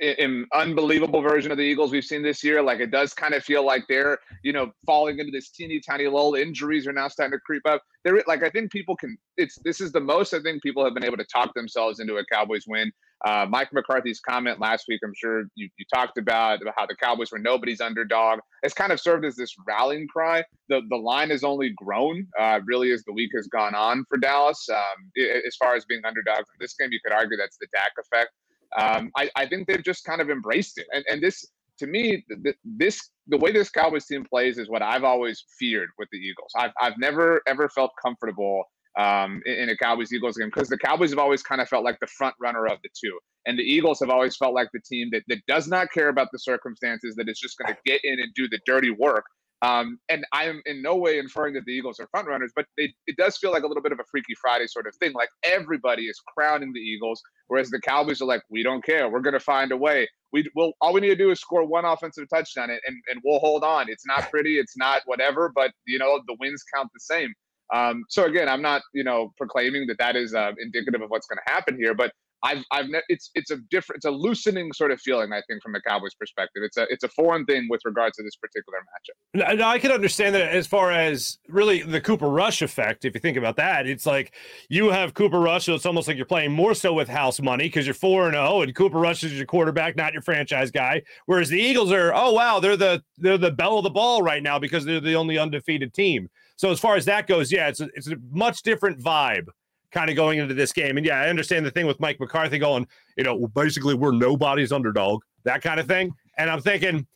an 0.00 0.46
unbelievable 0.54 1.22
version 1.22 1.50
of 1.50 1.58
the 1.58 1.64
Eagles 1.64 1.92
we've 1.92 2.04
seen 2.04 2.22
this 2.22 2.42
year. 2.42 2.62
Like 2.62 2.80
it 2.80 2.90
does 2.90 3.14
kind 3.14 3.34
of 3.34 3.44
feel 3.44 3.64
like 3.64 3.84
they're, 3.88 4.18
you 4.42 4.52
know, 4.52 4.72
falling 4.84 5.18
into 5.18 5.32
this 5.32 5.50
teeny 5.50 5.80
tiny 5.80 6.06
lull. 6.06 6.34
Injuries 6.34 6.86
are 6.86 6.92
now 6.92 7.08
starting 7.08 7.36
to 7.36 7.40
creep 7.44 7.62
up. 7.66 7.82
They're 8.04 8.22
like 8.26 8.42
I 8.42 8.50
think 8.50 8.70
people 8.70 8.96
can. 8.96 9.16
It's 9.36 9.58
this 9.64 9.80
is 9.80 9.92
the 9.92 10.00
most 10.00 10.32
I 10.34 10.40
think 10.40 10.62
people 10.62 10.84
have 10.84 10.94
been 10.94 11.04
able 11.04 11.16
to 11.16 11.24
talk 11.24 11.54
themselves 11.54 12.00
into 12.00 12.16
a 12.16 12.24
Cowboys 12.26 12.64
win. 12.66 12.92
Uh, 13.24 13.46
Mike 13.48 13.72
McCarthy's 13.72 14.20
comment 14.20 14.60
last 14.60 14.84
week, 14.88 15.00
I'm 15.02 15.14
sure 15.16 15.44
you, 15.54 15.70
you 15.78 15.84
talked 15.92 16.18
about, 16.18 16.60
about 16.60 16.74
how 16.76 16.84
the 16.84 16.94
Cowboys 16.96 17.32
were 17.32 17.38
nobody's 17.38 17.80
underdog. 17.80 18.40
It's 18.62 18.74
kind 18.74 18.92
of 18.92 19.00
served 19.00 19.24
as 19.24 19.34
this 19.36 19.54
rallying 19.66 20.06
cry. 20.08 20.44
The 20.68 20.82
the 20.90 20.96
line 20.96 21.30
has 21.30 21.42
only 21.42 21.70
grown, 21.70 22.26
uh, 22.38 22.60
really, 22.66 22.92
as 22.92 23.02
the 23.04 23.12
week 23.12 23.30
has 23.34 23.46
gone 23.46 23.74
on 23.74 24.04
for 24.08 24.18
Dallas. 24.18 24.68
Um, 24.68 25.10
as 25.46 25.56
far 25.56 25.74
as 25.74 25.84
being 25.86 26.02
underdogs 26.04 26.48
in 26.52 26.58
this 26.60 26.74
game, 26.74 26.90
you 26.92 27.00
could 27.04 27.14
argue 27.14 27.36
that's 27.36 27.56
the 27.58 27.66
Dak 27.72 27.92
effect. 27.98 28.30
Um, 28.76 29.10
I, 29.16 29.30
I 29.36 29.46
think 29.46 29.66
they've 29.66 29.84
just 29.84 30.04
kind 30.04 30.20
of 30.20 30.30
embraced 30.30 30.78
it. 30.78 30.86
And, 30.92 31.04
and 31.08 31.22
this, 31.22 31.44
to 31.78 31.86
me, 31.86 32.24
the, 32.28 32.54
this 32.64 33.10
the 33.26 33.36
way 33.36 33.52
this 33.52 33.70
Cowboys 33.70 34.06
team 34.06 34.24
plays 34.24 34.58
is 34.58 34.68
what 34.68 34.82
I've 34.82 35.04
always 35.04 35.44
feared 35.58 35.90
with 35.98 36.08
the 36.12 36.18
Eagles. 36.18 36.52
I've, 36.56 36.72
I've 36.80 36.98
never 36.98 37.42
ever 37.46 37.68
felt 37.68 37.90
comfortable 38.02 38.64
um, 38.98 39.42
in, 39.44 39.54
in, 39.54 39.68
a 39.68 39.76
Cowboys 39.76 40.12
Eagles 40.12 40.36
game 40.36 40.48
because 40.48 40.68
the 40.68 40.78
Cowboys 40.78 41.10
have 41.10 41.18
always 41.18 41.42
kind 41.42 41.60
of 41.60 41.68
felt 41.68 41.84
like 41.84 41.98
the 42.00 42.06
front 42.06 42.34
runner 42.40 42.66
of 42.66 42.78
the 42.82 42.88
two, 42.98 43.18
and 43.46 43.58
the 43.58 43.62
Eagles 43.62 44.00
have 44.00 44.10
always 44.10 44.36
felt 44.36 44.54
like 44.54 44.68
the 44.72 44.80
team 44.80 45.10
that, 45.12 45.22
that 45.28 45.38
does 45.46 45.68
not 45.68 45.92
care 45.92 46.08
about 46.08 46.28
the 46.32 46.38
circumstances, 46.38 47.14
that 47.16 47.28
is 47.28 47.38
just 47.38 47.58
going 47.58 47.74
to 47.74 47.78
get 47.84 48.00
in 48.04 48.20
and 48.20 48.32
do 48.34 48.48
the 48.48 48.58
dirty 48.64 48.90
work. 48.90 49.24
Um, 49.62 49.98
and 50.08 50.24
I 50.32 50.44
am 50.44 50.60
in 50.66 50.82
no 50.82 50.96
way 50.96 51.18
inferring 51.18 51.54
that 51.54 51.64
the 51.64 51.72
Eagles 51.72 51.98
are 51.98 52.06
front 52.08 52.28
runners, 52.28 52.52
but 52.54 52.66
it 52.76 52.92
does 53.16 53.38
feel 53.38 53.52
like 53.52 53.62
a 53.62 53.66
little 53.66 53.82
bit 53.82 53.92
of 53.92 53.98
a 53.98 54.04
Freaky 54.10 54.34
Friday 54.40 54.66
sort 54.66 54.86
of 54.86 54.94
thing. 54.96 55.12
Like 55.14 55.30
everybody 55.44 56.04
is 56.04 56.20
crowning 56.36 56.72
the 56.74 56.80
Eagles, 56.80 57.22
whereas 57.48 57.70
the 57.70 57.80
Cowboys 57.80 58.20
are 58.20 58.26
like, 58.26 58.42
we 58.50 58.62
don't 58.62 58.84
care. 58.84 59.08
We're 59.08 59.20
going 59.20 59.32
to 59.32 59.40
find 59.40 59.72
a 59.72 59.76
way. 59.76 60.08
We 60.32 60.44
will. 60.54 60.72
All 60.80 60.92
we 60.92 61.00
need 61.00 61.08
to 61.08 61.16
do 61.16 61.30
is 61.30 61.40
score 61.40 61.64
one 61.64 61.84
offensive 61.84 62.28
touchdown, 62.28 62.68
and, 62.68 62.80
and, 62.86 62.96
and 63.10 63.20
we'll 63.24 63.38
hold 63.38 63.64
on. 63.64 63.88
It's 63.88 64.04
not 64.06 64.30
pretty. 64.30 64.58
It's 64.58 64.76
not 64.76 65.02
whatever, 65.06 65.50
but 65.54 65.70
you 65.86 65.98
know 65.98 66.20
the 66.26 66.36
wins 66.38 66.62
count 66.74 66.90
the 66.92 67.00
same. 67.00 67.32
Um, 67.74 68.04
so 68.10 68.24
again, 68.24 68.48
I'm 68.48 68.60
not 68.60 68.82
you 68.92 69.04
know 69.04 69.32
proclaiming 69.38 69.86
that 69.86 69.98
that 69.98 70.16
is 70.16 70.34
uh, 70.34 70.52
indicative 70.58 71.00
of 71.00 71.08
what's 71.08 71.26
going 71.26 71.38
to 71.46 71.52
happen 71.52 71.76
here, 71.76 71.94
but 71.94 72.12
I've 72.46 72.64
I've 72.70 72.88
ne- 72.88 73.02
it's 73.08 73.30
it's 73.34 73.50
a 73.50 73.56
different 73.70 73.98
it's 73.98 74.06
a 74.06 74.10
loosening 74.10 74.72
sort 74.72 74.92
of 74.92 75.00
feeling 75.00 75.32
I 75.32 75.42
think 75.48 75.62
from 75.62 75.72
the 75.72 75.80
Cowboys 75.80 76.14
perspective. 76.14 76.62
It's 76.64 76.76
a 76.76 76.86
it's 76.90 77.02
a 77.02 77.08
foreign 77.08 77.44
thing 77.44 77.66
with 77.68 77.80
regards 77.84 78.16
to 78.16 78.22
this 78.22 78.36
particular 78.36 78.78
matchup. 78.78 79.56
Now, 79.58 79.68
I 79.68 79.78
can 79.78 79.90
understand 79.90 80.34
that 80.34 80.54
as 80.54 80.66
far 80.66 80.92
as 80.92 81.38
really 81.48 81.82
the 81.82 82.00
Cooper 82.00 82.28
Rush 82.28 82.62
effect. 82.62 83.04
If 83.04 83.14
you 83.14 83.20
think 83.20 83.36
about 83.36 83.56
that, 83.56 83.86
it's 83.86 84.06
like 84.06 84.34
you 84.68 84.90
have 84.90 85.14
Cooper 85.14 85.40
Rush, 85.40 85.64
so 85.64 85.74
it's 85.74 85.86
almost 85.86 86.06
like 86.08 86.16
you're 86.16 86.26
playing 86.26 86.52
more 86.52 86.74
so 86.74 86.92
with 86.92 87.08
house 87.08 87.40
money 87.40 87.64
because 87.64 87.86
you're 87.86 87.94
four 87.94 88.26
and 88.26 88.34
zero, 88.34 88.48
oh, 88.48 88.62
and 88.62 88.74
Cooper 88.74 88.98
Rush 88.98 89.24
is 89.24 89.32
your 89.32 89.46
quarterback, 89.46 89.96
not 89.96 90.12
your 90.12 90.22
franchise 90.22 90.70
guy. 90.70 91.02
Whereas 91.26 91.48
the 91.48 91.60
Eagles 91.60 91.90
are, 91.90 92.14
oh 92.14 92.32
wow, 92.32 92.60
they're 92.60 92.76
the 92.76 93.02
they're 93.18 93.38
the 93.38 93.50
bell 93.50 93.78
of 93.78 93.84
the 93.84 93.90
ball 93.90 94.22
right 94.22 94.42
now 94.42 94.58
because 94.58 94.84
they're 94.84 95.00
the 95.00 95.16
only 95.16 95.36
undefeated 95.36 95.92
team. 95.92 96.28
So 96.56 96.70
as 96.70 96.80
far 96.80 96.96
as 96.96 97.04
that 97.06 97.26
goes, 97.26 97.52
yeah, 97.52 97.68
it's 97.68 97.80
a, 97.80 97.88
it's 97.94 98.08
a 98.08 98.16
much 98.30 98.62
different 98.62 99.02
vibe 99.02 99.48
kind 99.92 100.10
of 100.10 100.16
going 100.16 100.38
into 100.38 100.54
this 100.54 100.72
game. 100.72 100.96
And 100.96 101.06
yeah, 101.06 101.20
I 101.20 101.28
understand 101.28 101.64
the 101.64 101.70
thing 101.70 101.86
with 101.86 102.00
Mike 102.00 102.20
McCarthy 102.20 102.58
going, 102.58 102.86
you 103.16 103.24
know, 103.24 103.46
basically 103.48 103.94
we're 103.94 104.12
nobody's 104.12 104.72
underdog, 104.72 105.22
that 105.44 105.62
kind 105.62 105.80
of 105.80 105.86
thing. 105.86 106.12
And 106.38 106.50
I'm 106.50 106.60
thinking, 106.60 107.06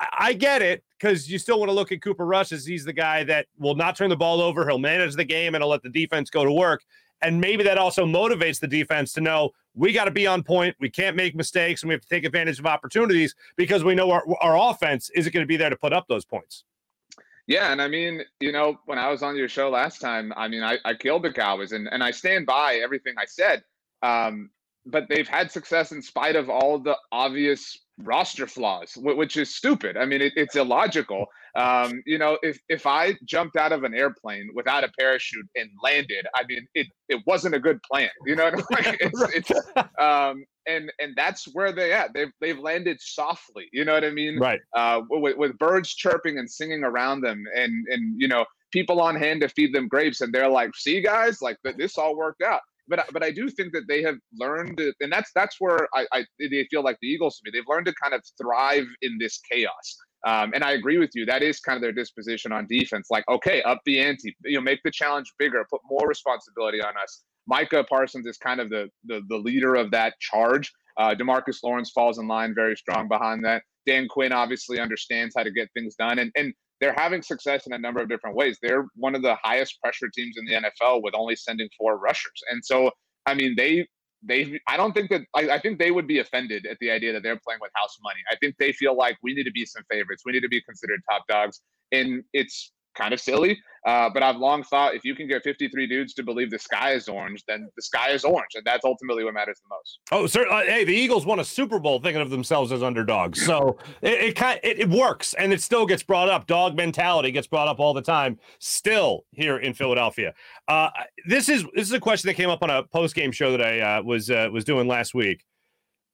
I 0.00 0.32
get 0.32 0.62
it 0.62 0.84
because 0.98 1.30
you 1.30 1.38
still 1.38 1.58
want 1.58 1.70
to 1.70 1.74
look 1.74 1.90
at 1.90 2.02
Cooper 2.02 2.24
Rush 2.24 2.52
as 2.52 2.64
he's 2.64 2.84
the 2.84 2.92
guy 2.92 3.24
that 3.24 3.46
will 3.58 3.74
not 3.74 3.96
turn 3.96 4.10
the 4.10 4.16
ball 4.16 4.40
over. 4.40 4.66
He'll 4.66 4.78
manage 4.78 5.14
the 5.14 5.24
game 5.24 5.54
and 5.54 5.62
he'll 5.62 5.70
let 5.70 5.82
the 5.82 5.88
defense 5.88 6.30
go 6.30 6.44
to 6.44 6.52
work. 6.52 6.84
And 7.20 7.40
maybe 7.40 7.64
that 7.64 7.78
also 7.78 8.06
motivates 8.06 8.60
the 8.60 8.68
defense 8.68 9.12
to 9.14 9.20
know 9.20 9.50
we 9.74 9.92
got 9.92 10.04
to 10.04 10.12
be 10.12 10.26
on 10.26 10.44
point. 10.44 10.76
We 10.78 10.88
can't 10.88 11.16
make 11.16 11.34
mistakes 11.34 11.82
and 11.82 11.88
we 11.88 11.94
have 11.94 12.02
to 12.02 12.08
take 12.08 12.24
advantage 12.24 12.60
of 12.60 12.66
opportunities 12.66 13.34
because 13.56 13.82
we 13.82 13.96
know 13.96 14.10
our, 14.10 14.24
our 14.40 14.70
offense 14.70 15.10
isn't 15.14 15.32
going 15.32 15.42
to 15.42 15.48
be 15.48 15.56
there 15.56 15.70
to 15.70 15.76
put 15.76 15.92
up 15.92 16.06
those 16.08 16.24
points. 16.24 16.64
Yeah, 17.48 17.72
and 17.72 17.80
I 17.80 17.88
mean, 17.88 18.20
you 18.40 18.52
know, 18.52 18.78
when 18.84 18.98
I 18.98 19.10
was 19.10 19.22
on 19.22 19.34
your 19.34 19.48
show 19.48 19.70
last 19.70 20.02
time, 20.02 20.34
I 20.36 20.48
mean, 20.48 20.62
I, 20.62 20.76
I 20.84 20.92
killed 20.92 21.22
the 21.24 21.32
Cowboys, 21.32 21.72
and, 21.72 21.88
and 21.90 22.04
I 22.04 22.10
stand 22.10 22.44
by 22.44 22.76
everything 22.76 23.14
I 23.18 23.24
said. 23.24 23.64
Um, 24.02 24.50
but 24.84 25.08
they've 25.08 25.26
had 25.26 25.50
success 25.50 25.90
in 25.90 26.02
spite 26.02 26.36
of 26.36 26.50
all 26.50 26.78
the 26.78 26.96
obvious 27.10 27.78
roster 28.02 28.46
flaws, 28.46 28.96
which 28.96 29.36
is 29.36 29.54
stupid. 29.54 29.96
I 29.96 30.04
mean, 30.04 30.20
it, 30.20 30.32
it's 30.36 30.56
illogical. 30.56 31.26
Um, 31.56 32.02
you 32.06 32.18
know, 32.18 32.38
if 32.42 32.58
if 32.68 32.86
I 32.86 33.14
jumped 33.24 33.56
out 33.56 33.72
of 33.72 33.84
an 33.84 33.94
airplane 33.94 34.50
without 34.54 34.84
a 34.84 34.90
parachute 34.98 35.48
and 35.56 35.70
landed, 35.82 36.26
I 36.34 36.44
mean, 36.48 36.66
it 36.74 36.86
it 37.08 37.22
wasn't 37.26 37.54
a 37.54 37.60
good 37.60 37.82
plan. 37.82 38.10
You 38.26 38.36
know, 38.36 38.44
like 38.70 38.98
it's, 39.00 39.50
it's 39.50 39.50
um, 39.98 40.44
and 40.66 40.92
and 41.00 41.14
that's 41.16 41.46
where 41.54 41.72
they 41.72 41.92
at. 41.92 42.12
They've 42.14 42.32
they've 42.40 42.58
landed 42.58 43.00
softly. 43.00 43.68
You 43.72 43.84
know 43.84 43.94
what 43.94 44.04
I 44.04 44.10
mean? 44.10 44.38
Right. 44.38 44.60
Uh, 44.74 45.02
with, 45.10 45.36
with 45.36 45.58
birds 45.58 45.94
chirping 45.94 46.38
and 46.38 46.48
singing 46.48 46.84
around 46.84 47.22
them, 47.22 47.44
and 47.54 47.86
and 47.88 48.20
you 48.20 48.28
know 48.28 48.44
people 48.70 49.00
on 49.00 49.16
hand 49.16 49.40
to 49.40 49.48
feed 49.48 49.74
them 49.74 49.88
grapes, 49.88 50.20
and 50.20 50.32
they're 50.32 50.48
like, 50.48 50.70
"See, 50.76 51.00
guys, 51.00 51.42
like 51.42 51.56
this 51.76 51.98
all 51.98 52.16
worked 52.16 52.42
out." 52.42 52.60
But 52.88 53.06
but 53.12 53.22
I 53.22 53.30
do 53.30 53.48
think 53.50 53.72
that 53.72 53.84
they 53.88 54.02
have 54.02 54.16
learned, 54.38 54.80
and 55.00 55.12
that's 55.12 55.30
that's 55.34 55.56
where 55.58 55.88
I, 55.94 56.06
I 56.12 56.24
they 56.38 56.66
feel 56.70 56.82
like 56.82 56.98
the 57.00 57.08
Eagles 57.08 57.38
to 57.38 57.42
me. 57.44 57.50
They've 57.52 57.68
learned 57.68 57.86
to 57.86 57.94
kind 58.02 58.14
of 58.14 58.22
thrive 58.40 58.86
in 59.02 59.18
this 59.18 59.40
chaos. 59.50 59.96
Um, 60.26 60.52
and 60.54 60.64
I 60.64 60.72
agree 60.72 60.98
with 60.98 61.10
you. 61.14 61.24
That 61.26 61.42
is 61.42 61.60
kind 61.60 61.76
of 61.76 61.82
their 61.82 61.92
disposition 61.92 62.50
on 62.50 62.66
defense. 62.68 63.06
Like, 63.10 63.24
okay, 63.28 63.62
up 63.62 63.80
the 63.86 64.00
ante, 64.00 64.36
you 64.44 64.56
know, 64.56 64.60
make 64.60 64.80
the 64.84 64.90
challenge 64.90 65.32
bigger, 65.38 65.64
put 65.70 65.80
more 65.88 66.08
responsibility 66.08 66.80
on 66.80 66.94
us. 67.00 67.22
Micah 67.46 67.84
Parsons 67.84 68.26
is 68.26 68.36
kind 68.36 68.60
of 68.60 68.68
the 68.68 68.88
the, 69.04 69.22
the 69.28 69.36
leader 69.36 69.74
of 69.74 69.90
that 69.92 70.14
charge. 70.20 70.72
Uh, 70.98 71.14
Demarcus 71.14 71.58
Lawrence 71.62 71.90
falls 71.94 72.18
in 72.18 72.26
line 72.26 72.54
very 72.54 72.76
strong 72.76 73.06
behind 73.06 73.44
that. 73.44 73.62
Dan 73.86 74.08
Quinn 74.08 74.32
obviously 74.32 74.80
understands 74.80 75.34
how 75.36 75.44
to 75.44 75.50
get 75.50 75.68
things 75.74 75.94
done, 75.94 76.18
and 76.18 76.32
and 76.36 76.52
they're 76.80 76.94
having 76.96 77.22
success 77.22 77.66
in 77.66 77.72
a 77.72 77.78
number 77.78 78.00
of 78.00 78.08
different 78.08 78.36
ways. 78.36 78.58
They're 78.62 78.86
one 78.94 79.14
of 79.14 79.22
the 79.22 79.36
highest 79.42 79.80
pressure 79.82 80.08
teams 80.14 80.36
in 80.38 80.44
the 80.46 80.68
NFL 80.68 81.02
with 81.02 81.14
only 81.14 81.36
sending 81.36 81.68
four 81.78 81.98
rushers, 81.98 82.42
and 82.50 82.64
so 82.64 82.90
I 83.26 83.34
mean 83.34 83.54
they 83.56 83.86
they 84.22 84.58
I 84.66 84.76
don't 84.76 84.92
think 84.92 85.10
that 85.10 85.22
I, 85.34 85.50
I, 85.50 85.60
think 85.60 85.78
they 85.78 85.90
would 85.90 86.06
be 86.06 86.18
offended 86.18 86.66
at 86.66 86.76
the 86.80 86.90
idea 86.90 87.12
that 87.12 87.22
they're 87.22 87.38
playing 87.44 87.60
with 87.60 87.70
house 87.74 87.96
money. 88.02 88.20
I 88.30 88.36
think 88.36 88.56
they 88.58 88.72
feel 88.72 88.96
like 88.96 89.16
we 89.22 89.34
need 89.34 89.44
to 89.44 89.52
be 89.52 89.64
some 89.64 89.82
favorites. 89.90 90.22
We 90.26 90.32
need 90.32 90.40
to 90.40 90.48
be 90.48 90.60
considered 90.62 91.00
top 91.08 91.22
dogs. 91.28 91.60
And 91.92 92.24
it's 92.32 92.72
kind 92.98 93.14
of 93.14 93.20
silly. 93.20 93.58
Uh, 93.86 94.10
but 94.12 94.22
I've 94.22 94.36
long 94.36 94.64
thought 94.64 94.94
if 94.94 95.04
you 95.04 95.14
can 95.14 95.28
get 95.28 95.42
53 95.44 95.86
dudes 95.86 96.12
to 96.14 96.22
believe 96.22 96.50
the 96.50 96.58
sky 96.58 96.92
is 96.92 97.08
orange, 97.08 97.44
then 97.46 97.70
the 97.76 97.82
sky 97.82 98.10
is 98.10 98.24
orange, 98.24 98.50
and 98.54 98.64
that's 98.64 98.84
ultimately 98.84 99.24
what 99.24 99.34
matters 99.34 99.60
the 99.62 99.74
most. 99.74 100.00
Oh, 100.10 100.26
sir. 100.26 100.46
Uh, 100.50 100.62
hey, 100.64 100.84
the 100.84 100.92
Eagles 100.92 101.24
won 101.24 101.38
a 101.38 101.44
Super 101.44 101.78
Bowl 101.78 102.00
thinking 102.00 102.20
of 102.20 102.30
themselves 102.30 102.72
as 102.72 102.82
underdogs, 102.82 103.44
so 103.46 103.78
it 104.02 104.36
it, 104.36 104.60
it, 104.62 104.78
it 104.80 104.88
works, 104.90 105.32
and 105.34 105.52
it 105.52 105.62
still 105.62 105.86
gets 105.86 106.02
brought 106.02 106.28
up. 106.28 106.46
Dog 106.46 106.76
mentality 106.76 107.30
gets 107.30 107.46
brought 107.46 107.68
up 107.68 107.78
all 107.78 107.94
the 107.94 108.02
time, 108.02 108.38
still 108.58 109.24
here 109.30 109.58
in 109.58 109.72
Philadelphia. 109.74 110.34
Uh, 110.66 110.90
this 111.26 111.48
is 111.48 111.64
this 111.74 111.86
is 111.86 111.92
a 111.92 112.00
question 112.00 112.28
that 112.28 112.34
came 112.34 112.50
up 112.50 112.62
on 112.62 112.70
a 112.70 112.82
post 112.82 113.14
game 113.14 113.32
show 113.32 113.52
that 113.52 113.62
I 113.62 113.80
uh, 113.80 114.02
was 114.02 114.30
uh, 114.30 114.48
was 114.52 114.64
doing 114.64 114.88
last 114.88 115.14
week. 115.14 115.44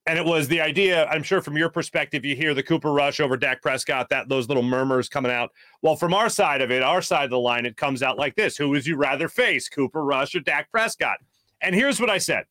And 0.07 0.19
it 0.19 0.25
was 0.25 0.49
the 0.49 0.61
idea, 0.61 1.07
I'm 1.07 1.23
sure 1.23 1.41
from 1.41 1.57
your 1.57 1.71
perspective, 1.71 2.27
you 2.27 2.37
hear 2.37 2.53
the 2.53 2.63
Cooper 2.63 2.93
Rush 2.93 3.21
over 3.21 3.39
Dak 3.39 3.63
Prescott, 3.63 4.11
that 4.11 4.29
those 4.29 4.49
little 4.49 4.63
murmurs 4.63 5.09
coming 5.09 5.33
out. 5.33 5.51
Well, 5.81 5.97
from 5.97 6.13
our 6.13 6.29
side 6.29 6.61
of 6.61 6.71
it, 6.71 6.83
our 6.83 7.01
side 7.01 7.25
of 7.25 7.31
the 7.31 7.39
line, 7.39 7.65
it 7.65 7.79
comes 7.79 8.03
out 8.03 8.19
like 8.19 8.35
this 8.35 8.57
Who 8.57 8.69
would 8.71 8.87
you 8.87 8.97
rather 8.97 9.29
face, 9.29 9.69
Cooper 9.69 10.05
Rush 10.05 10.35
or 10.35 10.41
Dak 10.41 10.71
Prescott? 10.71 11.19
And 11.61 11.75
here's 11.75 12.01
what 12.01 12.11
I 12.11 12.19
said 12.19 12.45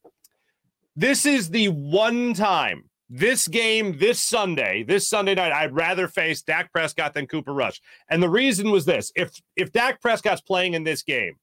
this 0.95 1.25
is 1.25 1.49
the 1.49 1.67
one 1.69 2.33
time 2.33 2.89
this 3.09 3.47
game 3.47 3.97
this 3.99 4.19
Sunday, 4.19 4.83
this 4.83 5.07
Sunday 5.07 5.35
night, 5.35 5.51
I'd 5.51 5.75
rather 5.75 6.07
face 6.07 6.41
Dak 6.41 6.71
Prescott 6.71 7.13
than 7.13 7.27
Cooper 7.27 7.53
Rush. 7.53 7.79
And 8.09 8.23
the 8.23 8.29
reason 8.29 8.71
was 8.71 8.85
this: 8.85 9.11
if 9.15 9.31
if 9.55 9.71
Dak 9.71 10.01
Prescott's 10.01 10.41
playing 10.41 10.73
in 10.73 10.83
this 10.83 11.03
game, 11.03 11.35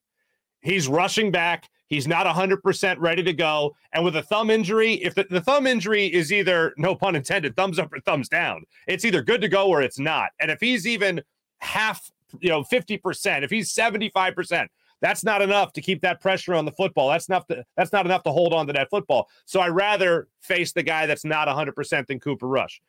he's 0.61 0.88
rushing 0.88 1.31
back, 1.31 1.68
he's 1.90 2.09
not 2.09 2.24
100% 2.24 2.96
ready 2.98 3.22
to 3.22 3.33
go, 3.33 3.76
and 3.92 4.05
with 4.05 4.16
a 4.16 4.22
thumb 4.22 4.48
injury, 4.48 4.94
if 4.94 5.14
the, 5.14 5.26
the 5.29 5.40
thumb 5.40 5.66
injury 5.66 6.07
is 6.07 6.33
either 6.33 6.72
no 6.79 6.94
pun 6.94 7.16
intended, 7.16 7.55
thumbs 7.57 7.79
up 7.79 7.92
or 7.92 8.00
thumbs 8.00 8.29
down, 8.29 8.64
it's 8.87 9.05
either 9.05 9.20
good 9.20 9.42
to 9.42 9.48
go 9.48 9.68
or 9.68 9.83
it's 9.83 9.98
not. 9.98 10.31
And 10.40 10.50
if 10.50 10.61
he's 10.61 10.87
even 10.87 11.20
half, 11.59 12.11
you 12.40 12.48
know, 12.48 12.62
50%, 12.62 13.42
if 13.42 13.50
he's 13.50 13.74
75%, 13.74 14.68
that's 15.03 15.24
not 15.24 15.42
enough 15.42 15.72
to 15.74 15.81
keep 15.81 16.03
that 16.03 16.20
pressure 16.20 16.55
on 16.55 16.64
the 16.64 16.72
football. 16.72 17.09
That's 17.09 17.29
enough 17.29 17.46
to, 17.48 17.64
that's 17.76 17.92
not 17.92 18.07
enough 18.07 18.22
to 18.24 18.31
hold 18.31 18.53
on 18.55 18.66
to 18.66 18.72
that 18.74 18.90
football. 18.90 19.29
So 19.46 19.61
I 19.61 19.68
rather 19.68 20.29
face 20.40 20.72
the 20.72 20.83
guy 20.83 21.07
that's 21.07 21.24
not 21.24 21.48
100% 21.48 22.07
than 22.07 22.20
Cooper 22.20 22.46
Rush. 22.46 22.81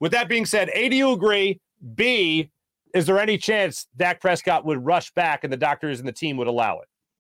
With 0.00 0.12
that 0.12 0.28
being 0.28 0.46
said, 0.46 0.70
A, 0.74 0.88
do 0.88 0.96
you 0.96 1.12
agree? 1.12 1.60
B, 1.94 2.50
is 2.92 3.06
there 3.06 3.20
any 3.20 3.38
chance 3.38 3.86
Dak 3.96 4.20
Prescott 4.20 4.64
would 4.64 4.84
rush 4.84 5.12
back 5.12 5.44
and 5.44 5.52
the 5.52 5.56
doctors 5.56 6.00
and 6.00 6.08
the 6.08 6.12
team 6.12 6.36
would 6.36 6.48
allow 6.48 6.78
it? 6.80 6.88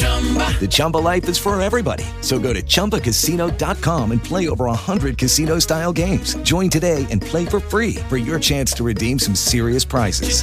The 0.00 0.68
Chumba 0.70 0.98
life 0.98 1.28
is 1.28 1.38
for 1.38 1.60
everybody. 1.60 2.04
So 2.20 2.38
go 2.38 2.52
to 2.52 2.62
ChumbaCasino.com 2.62 4.12
and 4.12 4.22
play 4.22 4.48
over 4.48 4.66
100 4.66 5.16
casino 5.16 5.58
style 5.58 5.92
games. 5.92 6.34
Join 6.42 6.68
today 6.68 7.06
and 7.10 7.22
play 7.22 7.46
for 7.46 7.60
free 7.60 7.94
for 8.08 8.18
your 8.18 8.38
chance 8.38 8.72
to 8.74 8.84
redeem 8.84 9.18
some 9.18 9.34
serious 9.34 9.84
prizes. 9.84 10.42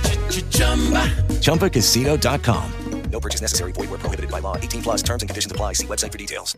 ChumbaCasino.com. 1.42 2.72
No 3.12 3.20
purchase 3.20 3.42
necessary. 3.42 3.72
Void 3.72 3.90
where 3.90 4.00
prohibited 4.00 4.30
by 4.30 4.40
law. 4.40 4.58
18 4.58 4.84
plus 4.84 5.02
terms 5.02 5.24
and 5.24 5.30
conditions 5.30 5.52
apply. 5.52 5.74
See 5.74 5.88
website 5.88 6.12
for 6.12 6.18
details. 6.18 6.56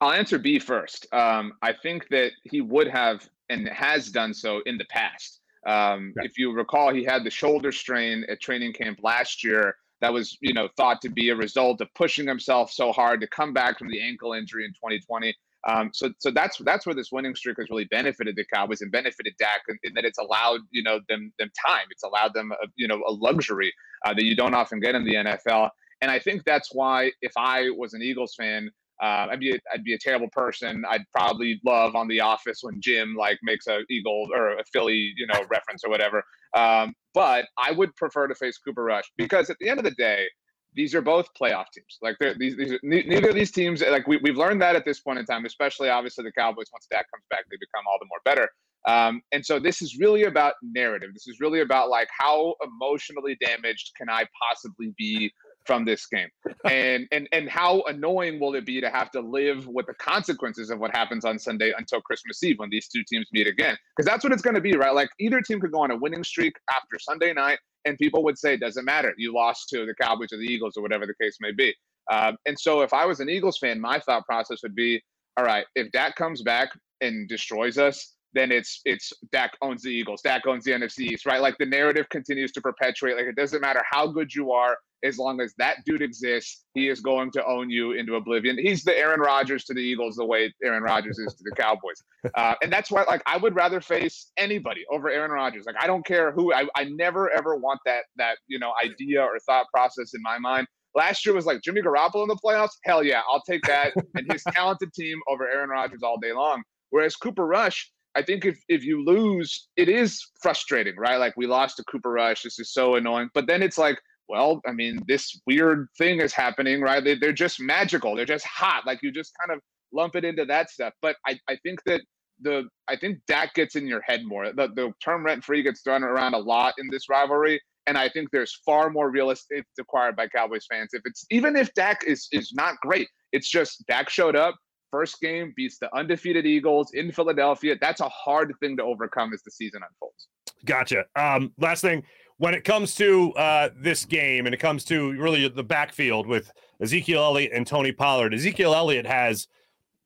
I'll 0.00 0.12
answer 0.12 0.38
B 0.38 0.58
first. 0.58 1.06
Um, 1.12 1.52
I 1.62 1.72
think 1.72 2.08
that 2.08 2.32
he 2.44 2.60
would 2.60 2.88
have 2.88 3.28
and 3.50 3.68
has 3.68 4.10
done 4.10 4.32
so 4.32 4.60
in 4.66 4.78
the 4.78 4.84
past. 4.86 5.40
Um, 5.66 6.12
right. 6.16 6.26
If 6.26 6.38
you 6.38 6.52
recall, 6.52 6.92
he 6.94 7.04
had 7.04 7.24
the 7.24 7.30
shoulder 7.30 7.72
strain 7.72 8.24
at 8.28 8.40
training 8.40 8.72
camp 8.74 9.00
last 9.02 9.42
year. 9.42 9.76
That 10.04 10.12
was, 10.12 10.36
you 10.42 10.52
know, 10.52 10.68
thought 10.76 11.00
to 11.00 11.08
be 11.08 11.30
a 11.30 11.34
result 11.34 11.80
of 11.80 11.88
pushing 11.94 12.26
himself 12.28 12.70
so 12.70 12.92
hard 12.92 13.22
to 13.22 13.26
come 13.26 13.54
back 13.54 13.78
from 13.78 13.88
the 13.88 14.02
ankle 14.02 14.34
injury 14.34 14.66
in 14.66 14.72
2020. 14.72 15.34
Um, 15.66 15.92
so, 15.94 16.10
so 16.18 16.30
that's 16.30 16.58
that's 16.58 16.84
where 16.84 16.94
this 16.94 17.10
winning 17.10 17.34
streak 17.34 17.56
has 17.58 17.70
really 17.70 17.86
benefited 17.86 18.36
the 18.36 18.44
Cowboys 18.52 18.82
and 18.82 18.92
benefited 18.92 19.32
Dak, 19.38 19.62
in 19.82 19.94
that 19.94 20.04
it's 20.04 20.18
allowed 20.18 20.60
you 20.72 20.82
know 20.82 21.00
them 21.08 21.32
them 21.38 21.50
time. 21.66 21.86
It's 21.88 22.02
allowed 22.02 22.34
them 22.34 22.52
a, 22.52 22.66
you 22.76 22.86
know 22.86 23.02
a 23.08 23.12
luxury 23.12 23.72
uh, 24.04 24.12
that 24.12 24.24
you 24.24 24.36
don't 24.36 24.52
often 24.52 24.78
get 24.78 24.94
in 24.94 25.04
the 25.04 25.14
NFL. 25.14 25.70
And 26.02 26.10
I 26.10 26.18
think 26.18 26.44
that's 26.44 26.68
why 26.74 27.12
if 27.22 27.32
I 27.38 27.70
was 27.70 27.94
an 27.94 28.02
Eagles 28.02 28.34
fan, 28.34 28.70
uh, 29.02 29.26
I'd 29.30 29.40
be 29.40 29.54
a, 29.54 29.58
I'd 29.72 29.84
be 29.84 29.94
a 29.94 29.98
terrible 29.98 30.28
person. 30.32 30.84
I'd 30.88 31.04
probably 31.12 31.60
love 31.64 31.94
on 31.96 32.08
The 32.08 32.20
Office 32.20 32.58
when 32.62 32.80
Jim 32.80 33.14
like 33.16 33.38
makes 33.42 33.66
a 33.66 33.80
Eagle 33.90 34.28
or 34.34 34.52
a 34.52 34.64
Philly 34.72 35.12
you 35.16 35.26
know 35.26 35.40
reference 35.50 35.84
or 35.84 35.90
whatever. 35.90 36.22
Um, 36.56 36.94
but 37.12 37.46
I 37.58 37.72
would 37.72 37.94
prefer 37.96 38.26
to 38.26 38.34
face 38.34 38.58
Cooper 38.58 38.84
Rush 38.84 39.10
because 39.16 39.50
at 39.50 39.56
the 39.60 39.68
end 39.68 39.78
of 39.78 39.84
the 39.84 39.92
day, 39.92 40.26
these 40.74 40.94
are 40.94 41.00
both 41.00 41.28
playoff 41.40 41.66
teams. 41.72 41.98
Like 42.02 42.16
these, 42.38 42.56
these 42.56 42.72
are, 42.72 42.80
neither 42.82 43.28
of 43.28 43.34
these 43.34 43.52
teams. 43.52 43.80
Like 43.80 44.06
we, 44.06 44.18
we've 44.18 44.36
learned 44.36 44.60
that 44.62 44.76
at 44.76 44.84
this 44.84 45.00
point 45.00 45.18
in 45.18 45.24
time, 45.24 45.44
especially 45.44 45.88
obviously 45.88 46.24
the 46.24 46.32
Cowboys. 46.32 46.66
Once 46.72 46.86
Dak 46.90 47.06
comes 47.12 47.24
back, 47.30 47.44
they 47.50 47.56
become 47.60 47.84
all 47.88 47.98
the 48.00 48.06
more 48.06 48.18
better. 48.24 48.50
Um, 48.86 49.22
and 49.32 49.44
so 49.44 49.58
this 49.58 49.80
is 49.80 49.96
really 49.98 50.24
about 50.24 50.54
narrative. 50.62 51.10
This 51.14 51.26
is 51.26 51.40
really 51.40 51.60
about 51.60 51.88
like 51.88 52.08
how 52.16 52.54
emotionally 52.62 53.36
damaged 53.40 53.92
can 53.96 54.10
I 54.10 54.26
possibly 54.48 54.92
be 54.98 55.32
from 55.64 55.84
this 55.84 56.06
game, 56.06 56.28
and 56.64 57.06
and 57.12 57.28
and 57.32 57.48
how 57.48 57.82
annoying 57.82 58.40
will 58.40 58.54
it 58.54 58.66
be 58.66 58.80
to 58.80 58.90
have 58.90 59.10
to 59.12 59.20
live 59.20 59.66
with 59.66 59.86
the 59.86 59.94
consequences 59.94 60.70
of 60.70 60.78
what 60.78 60.94
happens 60.94 61.24
on 61.24 61.38
Sunday 61.38 61.72
until 61.76 62.00
Christmas 62.00 62.42
Eve 62.42 62.58
when 62.58 62.70
these 62.70 62.88
two 62.88 63.02
teams 63.08 63.26
meet 63.32 63.46
again? 63.46 63.76
Because 63.96 64.06
that's 64.10 64.24
what 64.24 64.32
it's 64.32 64.42
going 64.42 64.54
to 64.54 64.60
be, 64.60 64.76
right? 64.76 64.94
Like 64.94 65.10
either 65.18 65.40
team 65.40 65.60
could 65.60 65.72
go 65.72 65.80
on 65.80 65.90
a 65.90 65.96
winning 65.96 66.24
streak 66.24 66.54
after 66.70 66.98
Sunday 66.98 67.32
night, 67.32 67.58
and 67.84 67.96
people 67.98 68.22
would 68.24 68.38
say, 68.38 68.54
it 68.54 68.60
"Doesn't 68.60 68.84
matter, 68.84 69.14
you 69.16 69.32
lost 69.32 69.68
to 69.70 69.86
the 69.86 69.94
Cowboys 69.94 70.32
or 70.32 70.38
the 70.38 70.46
Eagles 70.46 70.76
or 70.76 70.82
whatever 70.82 71.06
the 71.06 71.14
case 71.20 71.38
may 71.40 71.52
be." 71.52 71.74
Um, 72.12 72.36
and 72.46 72.58
so, 72.58 72.82
if 72.82 72.92
I 72.92 73.06
was 73.06 73.20
an 73.20 73.28
Eagles 73.28 73.58
fan, 73.58 73.80
my 73.80 73.98
thought 73.98 74.26
process 74.26 74.62
would 74.62 74.74
be, 74.74 75.02
"All 75.36 75.44
right, 75.44 75.66
if 75.74 75.90
that 75.92 76.16
comes 76.16 76.42
back 76.42 76.70
and 77.00 77.28
destroys 77.28 77.78
us, 77.78 78.14
then 78.34 78.52
it's 78.52 78.80
it's 78.84 79.12
Dak 79.32 79.52
owns 79.62 79.82
the 79.82 79.90
Eagles, 79.90 80.20
Dak 80.22 80.46
owns 80.46 80.64
the 80.64 80.72
NFC 80.72 81.00
East, 81.12 81.24
right? 81.24 81.40
Like 81.40 81.56
the 81.58 81.66
narrative 81.66 82.08
continues 82.10 82.52
to 82.52 82.60
perpetuate. 82.60 83.16
Like 83.16 83.26
it 83.26 83.36
doesn't 83.36 83.60
matter 83.60 83.82
how 83.88 84.08
good 84.08 84.34
you 84.34 84.52
are, 84.52 84.76
as 85.04 85.18
long 85.18 85.40
as 85.40 85.54
that 85.58 85.78
dude 85.84 86.02
exists, 86.02 86.64
he 86.74 86.88
is 86.88 87.00
going 87.00 87.30
to 87.32 87.44
own 87.46 87.70
you 87.70 87.92
into 87.92 88.16
oblivion. 88.16 88.58
He's 88.58 88.82
the 88.82 88.96
Aaron 88.96 89.20
Rodgers 89.20 89.64
to 89.64 89.74
the 89.74 89.80
Eagles, 89.80 90.16
the 90.16 90.24
way 90.24 90.52
Aaron 90.62 90.82
Rodgers 90.82 91.18
is 91.18 91.34
to 91.34 91.44
the 91.44 91.54
Cowboys, 91.54 92.02
uh, 92.34 92.54
and 92.62 92.72
that's 92.72 92.90
why 92.90 93.04
like 93.04 93.22
I 93.26 93.36
would 93.36 93.54
rather 93.54 93.80
face 93.80 94.32
anybody 94.36 94.84
over 94.90 95.08
Aaron 95.10 95.30
Rodgers. 95.30 95.64
Like 95.66 95.76
I 95.80 95.86
don't 95.86 96.04
care 96.04 96.32
who. 96.32 96.52
I, 96.52 96.66
I 96.74 96.84
never 96.84 97.30
ever 97.30 97.56
want 97.56 97.80
that 97.86 98.04
that 98.16 98.38
you 98.48 98.58
know 98.58 98.72
idea 98.82 99.22
or 99.22 99.38
thought 99.46 99.66
process 99.72 100.12
in 100.14 100.22
my 100.22 100.38
mind. 100.38 100.66
Last 100.96 101.26
year 101.26 101.34
was 101.34 101.44
like 101.44 101.60
Jimmy 101.60 101.82
Garoppolo 101.82 102.22
in 102.22 102.28
the 102.28 102.38
playoffs. 102.44 102.76
Hell 102.84 103.02
yeah, 103.02 103.22
I'll 103.30 103.42
take 103.42 103.62
that 103.64 103.92
and 104.14 104.30
his 104.32 104.42
talented 104.52 104.92
team 104.94 105.18
over 105.28 105.48
Aaron 105.48 105.70
Rodgers 105.70 106.02
all 106.02 106.18
day 106.20 106.32
long. 106.32 106.62
Whereas 106.90 107.16
Cooper 107.16 107.44
Rush, 107.44 107.90
I 108.16 108.22
think 108.22 108.44
if 108.44 108.58
if 108.68 108.84
you 108.84 109.04
lose, 109.04 109.68
it 109.76 109.88
is 109.88 110.20
frustrating, 110.40 110.96
right? 110.96 111.16
Like 111.16 111.34
we 111.36 111.46
lost 111.46 111.76
to 111.78 111.84
Cooper 111.84 112.12
Rush. 112.12 112.42
This 112.42 112.58
is 112.58 112.72
so 112.72 112.94
annoying. 112.94 113.28
But 113.34 113.46
then 113.46 113.62
it's 113.62 113.78
like, 113.78 113.98
well, 114.28 114.60
I 114.66 114.72
mean, 114.72 115.00
this 115.08 115.40
weird 115.46 115.88
thing 115.98 116.20
is 116.20 116.32
happening, 116.32 116.80
right? 116.80 117.02
They, 117.02 117.16
they're 117.16 117.32
just 117.32 117.60
magical. 117.60 118.14
They're 118.14 118.24
just 118.24 118.46
hot. 118.46 118.86
Like 118.86 119.00
you 119.02 119.12
just 119.12 119.32
kind 119.40 119.56
of 119.56 119.62
lump 119.92 120.16
it 120.16 120.24
into 120.24 120.44
that 120.46 120.70
stuff. 120.70 120.92
But 121.02 121.16
I, 121.26 121.38
I 121.48 121.56
think 121.64 121.80
that 121.86 122.00
the 122.40 122.68
I 122.88 122.96
think 122.96 123.18
Dak 123.26 123.54
gets 123.54 123.76
in 123.76 123.86
your 123.86 124.02
head 124.02 124.22
more. 124.24 124.52
The 124.52 124.68
the 124.74 124.92
term 125.02 125.24
rent 125.24 125.44
free 125.44 125.62
gets 125.62 125.82
thrown 125.82 126.04
around 126.04 126.34
a 126.34 126.38
lot 126.38 126.74
in 126.78 126.88
this 126.90 127.08
rivalry. 127.08 127.60
And 127.86 127.98
I 127.98 128.08
think 128.08 128.30
there's 128.30 128.60
far 128.64 128.88
more 128.88 129.10
real 129.10 129.30
estate 129.30 129.64
acquired 129.78 130.16
by 130.16 130.26
Cowboys 130.28 130.66
fans. 130.70 130.90
If 130.92 131.02
it's 131.04 131.26
even 131.30 131.56
if 131.56 131.72
Dak 131.74 132.02
is 132.06 132.28
is 132.32 132.52
not 132.54 132.76
great, 132.80 133.08
it's 133.32 133.50
just 133.50 133.84
Dak 133.86 134.08
showed 134.08 134.36
up 134.36 134.54
First 134.94 135.20
game 135.20 135.52
beats 135.56 135.78
the 135.78 135.92
undefeated 135.92 136.46
Eagles 136.46 136.92
in 136.94 137.10
Philadelphia. 137.10 137.74
That's 137.80 138.00
a 138.00 138.08
hard 138.08 138.54
thing 138.60 138.76
to 138.76 138.84
overcome 138.84 139.32
as 139.32 139.42
the 139.42 139.50
season 139.50 139.80
unfolds. 139.82 140.28
Gotcha. 140.64 141.04
Um, 141.16 141.52
last 141.58 141.80
thing, 141.80 142.04
when 142.36 142.54
it 142.54 142.62
comes 142.62 142.94
to 142.94 143.32
uh, 143.32 143.70
this 143.76 144.04
game 144.04 144.46
and 144.46 144.54
it 144.54 144.58
comes 144.58 144.84
to 144.84 145.20
really 145.20 145.48
the 145.48 145.64
backfield 145.64 146.28
with 146.28 146.52
Ezekiel 146.80 147.24
Elliott 147.24 147.50
and 147.52 147.66
Tony 147.66 147.90
Pollard, 147.90 148.34
Ezekiel 148.34 148.72
Elliott 148.72 149.04
has 149.04 149.48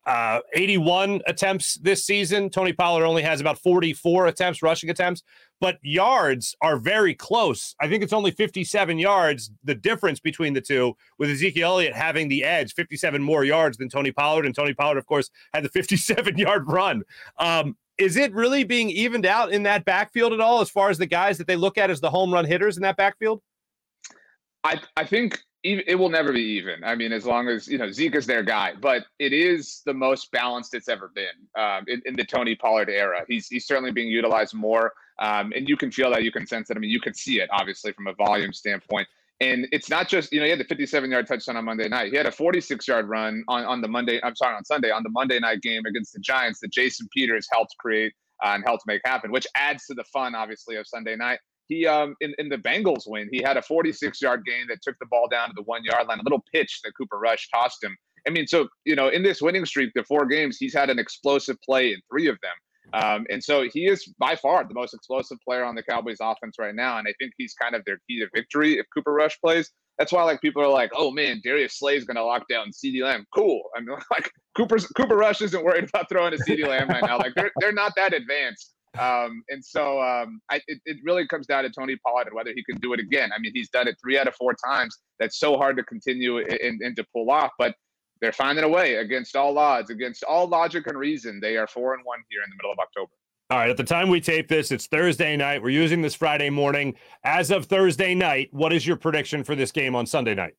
uh, 0.07 0.40
81 0.55 1.20
attempts 1.27 1.74
this 1.74 2.07
season. 2.07 2.49
Tony 2.49 2.72
Pollard 2.72 3.05
only 3.05 3.20
has 3.20 3.43
about 3.43 3.59
44 3.59 4.28
attempts, 4.28 4.62
rushing 4.62 4.89
attempts, 4.89 5.22
but 5.61 5.78
yards 5.82 6.56
are 6.61 6.76
very 6.76 7.14
close. 7.14 7.74
I 7.80 7.88
think 7.88 8.02
it's 8.02 8.12
only 8.12 8.30
57 8.30 8.98
yards, 8.98 9.50
the 9.64 9.74
difference 9.74 10.20
between 10.20 10.54
the 10.54 10.61
two, 10.61 10.96
with 11.18 11.30
Ezekiel 11.30 11.72
Elliott 11.72 11.94
having 11.94 12.28
the 12.28 12.44
edge, 12.44 12.74
57 12.74 13.22
more 13.22 13.44
yards 13.44 13.76
than 13.78 13.88
Tony 13.88 14.12
Pollard. 14.12 14.46
And 14.46 14.54
Tony 14.54 14.74
Pollard, 14.74 14.98
of 14.98 15.06
course, 15.06 15.30
had 15.52 15.64
the 15.64 15.68
57 15.78 16.38
yard 16.38 16.64
run. 16.68 17.02
Um, 17.38 17.76
is 17.98 18.16
it 18.16 18.32
really 18.32 18.62
being 18.62 18.90
evened 18.90 19.26
out 19.26 19.52
in 19.52 19.64
that 19.64 19.84
backfield 19.84 20.32
at 20.32 20.40
all 20.40 20.61
as 20.61 20.70
far 20.70 20.88
as 20.88 20.98
the 20.98 21.06
guys 21.06 21.36
that 21.38 21.48
they 21.48 21.56
look 21.56 21.76
at 21.76 21.90
as 21.90 22.00
the 22.00 22.11
home 22.11 22.32
run 22.32 22.44
hitters 22.44 22.76
in 22.76 22.82
that 22.84 22.96
backfield? 22.96 23.42
I, 24.62 24.80
I 24.96 25.04
think 25.04 25.40
it 25.64 25.96
will 25.96 26.09
never 26.09 26.32
be 26.32 26.42
even. 26.42 26.84
I 26.84 26.94
mean, 26.94 27.12
as 27.12 27.26
long 27.26 27.48
as 27.48 27.66
you 27.66 27.78
know 27.78 27.90
Zeke 27.90 28.14
is 28.14 28.26
their 28.26 28.42
guy, 28.42 28.74
but 28.80 29.04
it 29.18 29.32
is 29.32 29.82
the 29.84 29.94
most 29.94 30.30
balanced 30.30 30.74
it's 30.74 30.88
ever 30.88 31.11
been 31.14 31.26
um, 31.59 31.84
in, 31.88 32.00
in, 32.06 32.14
the 32.14 32.24
Tony 32.24 32.54
Pollard 32.54 32.88
era. 32.88 33.24
He's 33.26 33.48
he's 33.48 33.66
certainly 33.66 33.90
being 33.90 34.09
utilized 34.09 34.54
more, 34.54 34.92
um, 35.18 35.52
and 35.54 35.68
you 35.68 35.76
can 35.76 35.90
feel 35.90 36.11
that, 36.12 36.22
you 36.22 36.30
can 36.30 36.46
sense 36.46 36.70
it. 36.70 36.76
I 36.76 36.80
mean, 36.80 36.90
you 36.90 37.00
can 37.00 37.14
see 37.14 37.40
it 37.40 37.48
obviously 37.52 37.92
from 37.92 38.06
a 38.06 38.14
volume 38.14 38.52
standpoint. 38.52 39.09
And 39.40 39.68
it's 39.70 39.88
not 39.88 40.09
just 40.09 40.32
you 40.32 40.38
know 40.40 40.44
he 40.44 40.50
had 40.50 40.61
the 40.61 40.64
57 40.64 41.11
yard 41.11 41.26
touchdown 41.26 41.56
on 41.56 41.64
Monday 41.64 41.88
night. 41.88 42.11
He 42.11 42.16
had 42.16 42.26
a 42.26 42.32
46 42.32 42.86
yard 42.86 43.09
run 43.09 43.42
on 43.48 43.64
on 43.64 43.80
the 43.80 43.88
Monday. 43.88 44.20
I'm 44.22 44.36
sorry 44.36 44.54
on 44.54 44.64
Sunday 44.64 44.90
on 44.90 45.02
the 45.02 45.11
Monday 45.11 45.40
night 45.40 45.61
game 45.61 45.82
against 45.86 46.12
the 46.12 46.20
Giants 46.20 46.61
that 46.61 46.72
Jason 46.72 47.09
Peters 47.12 47.48
helped 47.52 47.74
create 47.78 48.12
uh, 48.44 48.50
and 48.50 48.64
helped 48.64 48.84
make 48.86 49.00
happen, 49.04 49.32
which 49.32 49.46
adds 49.56 49.86
to 49.86 49.94
the 49.94 50.04
fun 50.04 50.36
obviously 50.36 50.76
of 50.76 50.86
Sunday 50.86 51.16
night 51.16 51.40
he 51.69 51.87
um 51.87 52.16
in, 52.21 52.35
in 52.39 52.49
the 52.49 52.57
Bengals 52.57 53.05
win, 53.07 53.29
he 53.31 53.43
had 53.43 53.57
a 53.57 53.62
46 53.62 54.21
yard 54.21 54.45
gain 54.45 54.66
that 54.69 54.83
took 54.83 54.97
the 54.99 55.07
ball 55.07 55.29
down 55.29 55.49
to 55.49 55.55
the 55.55 55.62
one 55.62 55.85
yard 55.85 56.07
line, 56.09 56.19
a 56.19 56.23
little 56.23 56.45
pitch 56.53 56.81
that 56.85 56.93
Cooper 56.97 57.19
Rush 57.19 57.49
tossed 57.51 57.83
him. 57.83 57.97
I 58.27 58.31
mean, 58.31 58.47
so 58.47 58.69
you 58.85 58.97
know, 58.97 59.09
in 59.09 59.23
this 59.23 59.41
winning 59.41 59.64
streak, 59.64 59.93
the 59.95 60.05
four 60.05 60.27
games, 60.27 60.57
he's 60.59 60.75
had 60.75 60.91
an 60.91 60.99
explosive 60.99 61.57
play 61.62 61.93
in 61.93 62.01
three 62.11 62.29
of 62.29 62.37
them. 62.43 62.53
Um, 62.95 63.27
and 63.29 63.43
so 63.43 63.69
he 63.71 63.87
is 63.87 64.07
by 64.19 64.35
far 64.35 64.66
the 64.66 64.75
most 64.75 64.95
explosive 64.95 65.39
player 65.47 65.64
on 65.64 65.75
the 65.75 65.83
Cowboys 65.83 66.19
offense 66.23 66.57
right 66.59 66.75
now. 66.75 66.99
And 66.99 67.07
I 67.07 67.12
think 67.19 67.33
he's 67.37 67.55
kind 67.55 67.75
of 67.75 67.85
their 67.85 67.99
key 68.09 68.21
to 68.21 68.29
victory 68.35 68.79
if 68.79 68.87
Cooper 68.95 69.12
Rush 69.12 69.39
plays. 69.41 69.71
That's 69.99 70.12
why 70.12 70.23
like 70.23 70.41
people 70.41 70.62
are 70.62 70.69
like, 70.69 70.91
oh 70.97 71.11
man, 71.11 71.41
Darius 71.45 71.79
Slay 71.79 71.97
is 71.97 72.05
gonna 72.05 72.23
lock 72.23 72.47
down 72.49 72.71
CeeDee 72.71 73.03
Lamb. 73.03 73.27
Cool. 73.35 73.61
I 73.77 73.81
mean, 73.81 73.97
like 74.11 74.31
Cooper's 74.57 74.87
Cooper 74.87 75.16
Rush 75.16 75.43
isn't 75.43 75.64
worried 75.64 75.85
about 75.85 76.09
throwing 76.09 76.33
a 76.33 76.37
CeeDee 76.37 76.66
Lamb 76.66 76.89
right 76.89 77.03
now. 77.05 77.19
Like 77.19 77.35
they're 77.35 77.51
they're 77.59 77.73
not 77.73 77.93
that 77.97 78.14
advanced. 78.14 78.75
Um, 78.99 79.43
and 79.49 79.64
so 79.64 80.01
um, 80.01 80.41
I, 80.51 80.57
it, 80.66 80.80
it, 80.84 80.97
really 81.05 81.26
comes 81.26 81.47
down 81.47 81.64
to 81.64 81.70
Tony 81.70 81.97
Pollard 82.05 82.26
and 82.26 82.34
whether 82.34 82.53
he 82.55 82.64
can 82.64 82.78
do 82.78 82.93
it 82.95 83.01
again. 83.01 83.30
I 83.34 83.39
mean, 83.39 83.53
he's 83.55 83.68
done 83.68 83.86
it 83.86 83.97
three 84.03 84.18
out 84.18 84.26
of 84.26 84.34
four 84.34 84.55
times. 84.66 84.97
That's 85.18 85.39
so 85.39 85.57
hard 85.57 85.76
to 85.76 85.82
continue 85.84 86.39
and, 86.39 86.80
and 86.80 86.97
to 86.97 87.05
pull 87.12 87.30
off, 87.30 87.51
but 87.59 87.74
they're 88.20 88.32
finding 88.32 88.64
a 88.64 88.68
way 88.68 88.97
against 88.97 89.36
all 89.36 89.59
odds, 89.59 89.91
against 89.91 90.24
all 90.24 90.49
logic 90.49 90.86
and 90.86 90.99
reason. 90.99 91.39
They 91.41 91.57
are 91.57 91.66
four 91.66 91.95
and 91.95 92.05
one 92.05 92.20
here 92.30 92.41
in 92.43 92.51
the 92.51 92.57
middle 92.57 92.72
of 92.72 92.78
October. 92.78 93.12
All 93.51 93.59
right. 93.59 93.70
At 93.70 93.76
the 93.76 93.84
time 93.84 94.11
we 94.11 94.20
tape 94.20 94.49
this, 94.49 94.70
it's 94.70 94.86
Thursday 94.86 95.36
night. 95.36 95.62
We're 95.62 95.70
using 95.70 96.03
this 96.03 96.14
Friday 96.14 96.51
morning. 96.51 96.95
As 97.24 97.51
of 97.51 97.66
Thursday 97.66 98.14
night, 98.14 98.49
what 98.53 98.72
is 98.72 98.86
your 98.86 98.97
prediction 98.97 99.43
for 99.43 99.55
this 99.55 99.72
game 99.72 99.95
on 99.95 100.07
Sunday 100.07 100.34
night? 100.34 100.55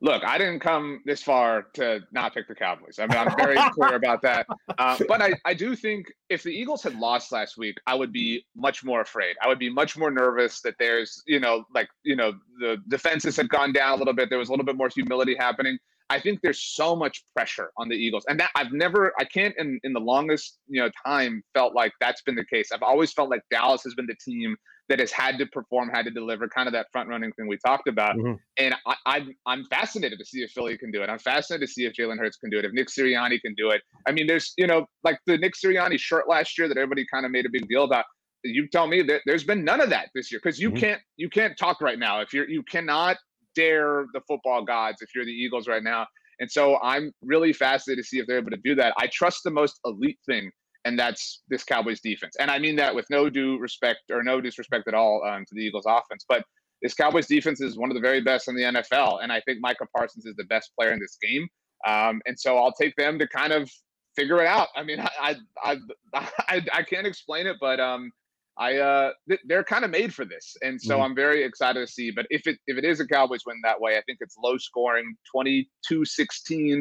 Look, 0.00 0.24
I 0.24 0.38
didn't 0.38 0.60
come 0.60 1.00
this 1.04 1.22
far 1.22 1.62
to 1.74 2.00
not 2.12 2.34
pick 2.34 2.48
the 2.48 2.54
Cowboys. 2.54 2.98
I 2.98 3.06
mean, 3.06 3.18
I'm 3.18 3.36
very 3.36 3.56
clear 3.72 3.94
about 3.94 4.22
that. 4.22 4.46
Uh, 4.78 4.98
but 5.08 5.22
I, 5.22 5.34
I 5.44 5.54
do 5.54 5.74
think 5.76 6.06
if 6.28 6.42
the 6.42 6.50
Eagles 6.50 6.82
had 6.82 6.96
lost 6.96 7.32
last 7.32 7.56
week, 7.56 7.76
I 7.86 7.94
would 7.94 8.12
be 8.12 8.44
much 8.54 8.84
more 8.84 9.00
afraid. 9.00 9.36
I 9.42 9.48
would 9.48 9.58
be 9.58 9.70
much 9.70 9.96
more 9.96 10.10
nervous 10.10 10.60
that 10.62 10.74
there's, 10.78 11.22
you 11.26 11.40
know, 11.40 11.64
like, 11.74 11.88
you 12.02 12.16
know, 12.16 12.32
the 12.60 12.78
defenses 12.88 13.36
had 13.36 13.48
gone 13.48 13.72
down 13.72 13.92
a 13.92 13.96
little 13.96 14.14
bit. 14.14 14.30
There 14.30 14.38
was 14.38 14.48
a 14.48 14.52
little 14.52 14.66
bit 14.66 14.76
more 14.76 14.88
humility 14.88 15.34
happening. 15.38 15.78
I 16.08 16.20
think 16.20 16.40
there's 16.40 16.60
so 16.60 16.94
much 16.94 17.24
pressure 17.34 17.72
on 17.76 17.88
the 17.88 17.96
Eagles. 17.96 18.24
And 18.28 18.38
that 18.38 18.50
I've 18.54 18.72
never, 18.72 19.12
I 19.18 19.24
can't 19.24 19.54
in, 19.58 19.80
in 19.82 19.92
the 19.92 20.00
longest, 20.00 20.58
you 20.68 20.80
know, 20.80 20.90
time 21.04 21.42
felt 21.52 21.74
like 21.74 21.92
that's 22.00 22.22
been 22.22 22.36
the 22.36 22.44
case. 22.44 22.70
I've 22.72 22.82
always 22.82 23.12
felt 23.12 23.28
like 23.28 23.42
Dallas 23.50 23.82
has 23.82 23.94
been 23.94 24.06
the 24.06 24.16
team 24.24 24.56
that 24.88 25.00
has 25.00 25.10
had 25.10 25.38
to 25.38 25.46
perform, 25.46 25.88
had 25.88 26.04
to 26.04 26.10
deliver, 26.10 26.48
kind 26.48 26.68
of 26.68 26.72
that 26.72 26.86
front 26.92 27.08
running 27.08 27.32
thing 27.32 27.48
we 27.48 27.58
talked 27.64 27.88
about. 27.88 28.16
Mm-hmm. 28.16 28.34
And 28.58 28.74
I, 28.86 28.94
I, 29.06 29.26
I'm 29.46 29.64
fascinated 29.64 30.18
to 30.18 30.24
see 30.24 30.42
if 30.42 30.50
Philly 30.52 30.78
can 30.78 30.90
do 30.90 31.02
it. 31.02 31.10
I'm 31.10 31.18
fascinated 31.18 31.68
to 31.68 31.72
see 31.72 31.86
if 31.86 31.92
Jalen 31.94 32.18
Hurts 32.18 32.36
can 32.36 32.50
do 32.50 32.58
it, 32.58 32.64
if 32.64 32.72
Nick 32.72 32.88
Sirianni 32.88 33.40
can 33.40 33.54
do 33.56 33.70
it. 33.70 33.82
I 34.06 34.12
mean, 34.12 34.26
there's, 34.26 34.52
you 34.56 34.66
know, 34.66 34.86
like 35.02 35.18
the 35.26 35.38
Nick 35.38 35.54
Sirianni 35.54 35.98
shirt 35.98 36.28
last 36.28 36.56
year 36.56 36.68
that 36.68 36.76
everybody 36.76 37.04
kind 37.12 37.26
of 37.26 37.32
made 37.32 37.46
a 37.46 37.50
big 37.50 37.66
deal 37.68 37.84
about. 37.84 38.04
You 38.44 38.68
tell 38.68 38.86
me 38.86 39.02
that 39.02 39.22
there's 39.26 39.42
been 39.42 39.64
none 39.64 39.80
of 39.80 39.90
that 39.90 40.10
this 40.14 40.30
year 40.30 40.40
because 40.42 40.60
you 40.60 40.70
mm-hmm. 40.70 40.78
can't 40.78 41.00
you 41.16 41.28
can't 41.28 41.58
talk 41.58 41.80
right 41.80 41.98
now 41.98 42.20
if 42.20 42.32
you're 42.32 42.48
you 42.48 42.62
cannot 42.62 43.16
dare 43.56 44.04
the 44.12 44.20
football 44.28 44.64
gods 44.64 44.98
if 45.00 45.08
you're 45.14 45.24
the 45.24 45.32
Eagles 45.32 45.66
right 45.66 45.82
now. 45.82 46.06
And 46.38 46.48
so 46.50 46.78
I'm 46.80 47.12
really 47.22 47.52
fascinated 47.52 48.04
to 48.04 48.08
see 48.08 48.18
if 48.18 48.26
they're 48.26 48.38
able 48.38 48.50
to 48.50 48.60
do 48.62 48.74
that. 48.76 48.94
I 48.98 49.08
trust 49.12 49.40
the 49.42 49.50
most 49.50 49.80
elite 49.84 50.18
thing 50.26 50.50
and 50.86 50.98
that's 50.98 51.42
this 51.48 51.64
Cowboys 51.64 52.00
defense. 52.00 52.36
And 52.38 52.50
I 52.50 52.58
mean 52.58 52.76
that 52.76 52.94
with 52.94 53.06
no 53.10 53.28
due 53.28 53.58
respect 53.58 54.00
or 54.10 54.22
no 54.22 54.40
disrespect 54.40 54.86
at 54.86 54.94
all 54.94 55.22
um, 55.28 55.44
to 55.44 55.54
the 55.54 55.60
Eagles 55.60 55.84
offense, 55.86 56.24
but 56.28 56.44
this 56.82 56.94
Cowboys 56.94 57.26
defense 57.26 57.60
is 57.60 57.76
one 57.76 57.90
of 57.90 57.94
the 57.94 58.00
very 58.00 58.20
best 58.20 58.48
in 58.48 58.54
the 58.54 58.62
NFL, 58.62 59.22
and 59.22 59.32
I 59.32 59.40
think 59.40 59.58
Micah 59.60 59.86
Parsons 59.94 60.26
is 60.26 60.36
the 60.36 60.44
best 60.44 60.70
player 60.78 60.92
in 60.92 61.00
this 61.00 61.18
game. 61.20 61.48
Um, 61.86 62.20
and 62.26 62.38
so 62.38 62.56
I'll 62.56 62.72
take 62.72 62.94
them 62.96 63.18
to 63.18 63.26
kind 63.28 63.52
of 63.52 63.70
figure 64.14 64.40
it 64.40 64.46
out. 64.46 64.68
I 64.76 64.82
mean, 64.82 65.00
I 65.20 65.36
I 65.62 65.76
I, 66.14 66.62
I 66.72 66.82
can't 66.82 67.06
explain 67.06 67.46
it, 67.46 67.56
but 67.60 67.80
um, 67.80 68.10
I 68.58 68.76
uh 68.78 69.10
they're 69.44 69.64
kind 69.64 69.84
of 69.84 69.90
made 69.90 70.14
for 70.14 70.24
this. 70.24 70.56
And 70.62 70.80
so 70.80 70.98
mm. 70.98 71.04
I'm 71.04 71.14
very 71.14 71.44
excited 71.44 71.86
to 71.86 71.92
see. 71.92 72.10
But 72.10 72.26
if 72.30 72.46
it 72.46 72.58
if 72.66 72.78
it 72.78 72.84
is 72.84 73.00
a 73.00 73.06
Cowboys 73.06 73.42
win 73.46 73.60
that 73.64 73.80
way, 73.80 73.96
I 73.98 74.02
think 74.02 74.18
it's 74.20 74.36
low 74.42 74.56
scoring 74.56 75.14
22-16, 75.34 75.66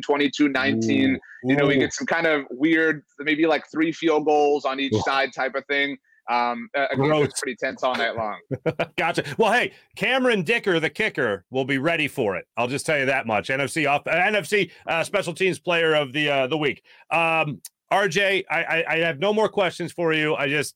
22-19. 0.01 1.17
You 1.43 1.55
know, 1.55 1.67
we 1.67 1.77
get 1.77 1.93
some 1.93 2.07
kind 2.07 2.27
of 2.27 2.45
weird, 2.49 3.03
maybe 3.19 3.45
like 3.45 3.63
three 3.71 3.91
field 3.91 4.25
goals 4.25 4.65
on 4.65 4.79
each 4.79 4.95
side 5.03 5.33
type 5.33 5.55
of 5.55 5.65
thing. 5.65 5.97
Um, 6.27 6.69
a 6.75 6.87
that's 6.97 7.39
pretty 7.39 7.55
tense 7.55 7.83
all 7.83 7.93
night 7.95 8.15
long. 8.15 8.39
gotcha. 8.97 9.23
Well, 9.37 9.51
hey, 9.51 9.73
Cameron 9.95 10.41
Dicker, 10.41 10.79
the 10.79 10.89
kicker, 10.89 11.45
will 11.51 11.65
be 11.65 11.77
ready 11.77 12.07
for 12.07 12.35
it. 12.35 12.45
I'll 12.57 12.67
just 12.67 12.85
tell 12.85 12.97
you 12.97 13.05
that 13.05 13.27
much. 13.27 13.49
NFC 13.49 13.87
off, 13.87 14.07
uh, 14.07 14.11
NFC 14.11 14.71
uh, 14.87 15.03
special 15.03 15.33
teams 15.33 15.59
player 15.59 15.93
of 15.93 16.13
the 16.13 16.29
uh, 16.29 16.47
the 16.47 16.57
week. 16.57 16.81
Um, 17.11 17.61
RJ, 17.91 18.45
I, 18.49 18.63
I, 18.63 18.93
I 18.93 18.97
have 18.99 19.19
no 19.19 19.33
more 19.33 19.47
questions 19.47 19.91
for 19.91 20.13
you. 20.13 20.35
I 20.35 20.49
just 20.49 20.75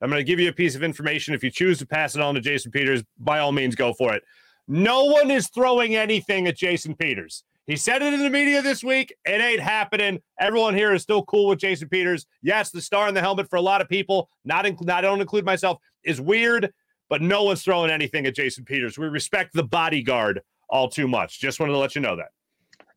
I'm 0.00 0.10
going 0.10 0.20
to 0.20 0.24
give 0.24 0.40
you 0.40 0.48
a 0.48 0.52
piece 0.52 0.74
of 0.74 0.82
information. 0.82 1.34
If 1.34 1.42
you 1.42 1.50
choose 1.50 1.78
to 1.78 1.86
pass 1.86 2.14
it 2.14 2.20
on 2.20 2.34
to 2.34 2.40
Jason 2.40 2.70
Peters, 2.70 3.02
by 3.18 3.40
all 3.40 3.52
means, 3.52 3.74
go 3.74 3.92
for 3.92 4.14
it. 4.14 4.22
No 4.68 5.04
one 5.04 5.30
is 5.30 5.48
throwing 5.48 5.96
anything 5.96 6.46
at 6.46 6.56
Jason 6.56 6.94
Peters. 6.94 7.44
He 7.66 7.76
said 7.76 8.00
it 8.00 8.14
in 8.14 8.20
the 8.20 8.30
media 8.30 8.62
this 8.62 8.82
week. 8.82 9.14
It 9.26 9.42
ain't 9.42 9.60
happening. 9.60 10.20
Everyone 10.40 10.74
here 10.74 10.94
is 10.94 11.02
still 11.02 11.22
cool 11.24 11.48
with 11.48 11.58
Jason 11.58 11.88
Peters. 11.88 12.26
Yes, 12.42 12.70
the 12.70 12.80
star 12.80 13.08
in 13.08 13.14
the 13.14 13.20
helmet 13.20 13.50
for 13.50 13.56
a 13.56 13.60
lot 13.60 13.82
of 13.82 13.88
people, 13.90 14.30
not 14.44 14.64
include, 14.64 14.88
I 14.88 15.02
don't 15.02 15.20
include 15.20 15.44
myself, 15.44 15.78
is 16.02 16.20
weird, 16.20 16.72
but 17.10 17.20
no 17.20 17.42
one's 17.42 17.62
throwing 17.62 17.90
anything 17.90 18.26
at 18.26 18.34
Jason 18.34 18.64
Peters. 18.64 18.98
We 18.98 19.06
respect 19.08 19.52
the 19.52 19.64
bodyguard 19.64 20.40
all 20.70 20.88
too 20.88 21.08
much. 21.08 21.40
Just 21.40 21.60
wanted 21.60 21.72
to 21.72 21.78
let 21.78 21.94
you 21.94 22.00
know 22.00 22.16
that. 22.16 22.30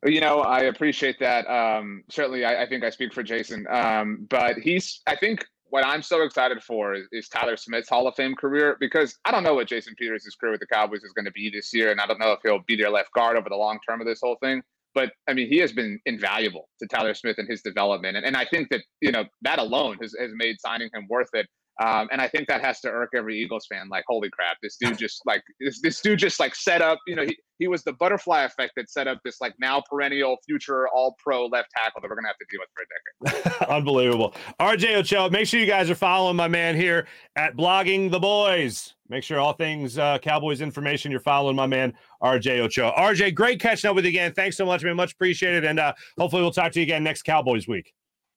You 0.04 0.20
know, 0.20 0.40
I 0.40 0.62
appreciate 0.62 1.18
that. 1.20 1.46
Um, 1.48 2.02
certainly, 2.08 2.44
I, 2.44 2.62
I, 2.62 2.68
think 2.68 2.82
I 2.82 2.90
speak 2.90 3.12
for 3.12 3.22
Jason. 3.22 3.66
Um, 3.70 4.26
but 4.28 4.56
he's, 4.56 5.00
I 5.06 5.16
think, 5.16 5.44
what 5.72 5.86
I'm 5.86 6.02
so 6.02 6.22
excited 6.22 6.62
for 6.62 6.92
is, 6.92 7.06
is, 7.12 7.30
Tyler 7.30 7.56
Smith's 7.56 7.88
Hall 7.88 8.06
of 8.06 8.14
Fame 8.14 8.34
career 8.34 8.76
because 8.78 9.18
I 9.24 9.30
don't 9.30 9.42
know 9.42 9.54
what 9.54 9.68
Jason 9.68 9.94
Peters' 9.98 10.36
career 10.38 10.52
with 10.52 10.60
the 10.60 10.66
Cowboys 10.66 11.02
is 11.02 11.12
going 11.14 11.24
to 11.24 11.30
be 11.30 11.48
this 11.48 11.72
year, 11.72 11.90
and 11.90 11.98
I 11.98 12.04
don't 12.04 12.20
know 12.20 12.32
if 12.32 12.40
he'll 12.42 12.62
be 12.66 12.76
their 12.76 12.90
left 12.90 13.10
guard 13.12 13.38
over 13.38 13.48
the 13.48 13.56
long 13.56 13.78
term 13.88 13.98
of 14.02 14.06
this 14.06 14.20
whole 14.22 14.36
thing. 14.42 14.62
But 14.94 15.12
I 15.26 15.32
mean, 15.32 15.48
he 15.48 15.56
has 15.60 15.72
been 15.72 15.98
invaluable 16.04 16.68
to 16.78 16.86
Tyler 16.86 17.14
Smith 17.14 17.38
and 17.38 17.48
his 17.48 17.62
development, 17.62 18.18
and, 18.18 18.26
and 18.26 18.36
I 18.36 18.44
think 18.44 18.68
that 18.68 18.82
you 19.00 19.12
know 19.12 19.24
that 19.40 19.58
alone 19.58 19.96
has, 20.02 20.14
has 20.20 20.30
made 20.34 20.60
signing 20.60 20.90
him 20.92 21.06
worth 21.08 21.30
it. 21.32 21.46
Um, 21.80 22.08
and 22.12 22.20
I 22.20 22.28
think 22.28 22.48
that 22.48 22.62
has 22.62 22.80
to 22.80 22.90
irk 22.90 23.10
every 23.16 23.38
Eagles 23.38 23.66
fan. 23.66 23.88
Like, 23.88 24.04
holy 24.06 24.28
crap, 24.30 24.58
this 24.62 24.76
dude 24.78 24.98
just 24.98 25.22
like 25.24 25.42
this, 25.58 25.80
this 25.80 26.00
dude 26.00 26.18
just 26.18 26.38
like 26.38 26.54
set 26.54 26.82
up. 26.82 26.98
You 27.06 27.16
know, 27.16 27.24
he, 27.24 27.36
he 27.58 27.66
was 27.66 27.82
the 27.82 27.94
butterfly 27.94 28.42
effect 28.42 28.72
that 28.76 28.90
set 28.90 29.08
up 29.08 29.18
this 29.24 29.40
like 29.40 29.54
now 29.58 29.82
perennial 29.88 30.36
future 30.46 30.86
All 30.88 31.16
Pro 31.18 31.46
left 31.46 31.68
tackle 31.76 32.02
that 32.02 32.10
we're 32.10 32.16
gonna 32.16 32.28
have 32.28 32.36
to 32.38 32.46
deal 32.50 32.60
with 32.60 32.68
for 32.74 33.32
a 33.32 33.50
decade. 33.54 33.68
Unbelievable. 33.70 34.34
RJ 34.60 34.96
Ochoa, 34.96 35.30
make 35.30 35.46
sure 35.46 35.60
you 35.60 35.66
guys 35.66 35.88
are 35.88 35.94
following 35.94 36.36
my 36.36 36.48
man 36.48 36.76
here 36.76 37.06
at 37.36 37.56
Blogging 37.56 38.10
the 38.10 38.20
Boys. 38.20 38.94
Make 39.08 39.24
sure 39.24 39.38
all 39.38 39.52
things 39.54 39.98
uh, 39.98 40.18
Cowboys 40.18 40.60
information 40.60 41.10
you're 41.10 41.20
following 41.20 41.56
my 41.56 41.66
man 41.66 41.94
RJ 42.22 42.60
Ochoa. 42.60 42.92
RJ, 42.92 43.34
great 43.34 43.60
catching 43.60 43.88
up 43.88 43.96
with 43.96 44.04
you 44.04 44.10
again. 44.10 44.32
Thanks 44.34 44.56
so 44.56 44.66
much, 44.66 44.84
man. 44.84 44.96
Much 44.96 45.12
appreciated, 45.12 45.64
and 45.64 45.80
uh, 45.80 45.94
hopefully 46.18 46.42
we'll 46.42 46.52
talk 46.52 46.72
to 46.72 46.80
you 46.80 46.84
again 46.84 47.02
next 47.02 47.22
Cowboys 47.22 47.66
week. 47.66 47.94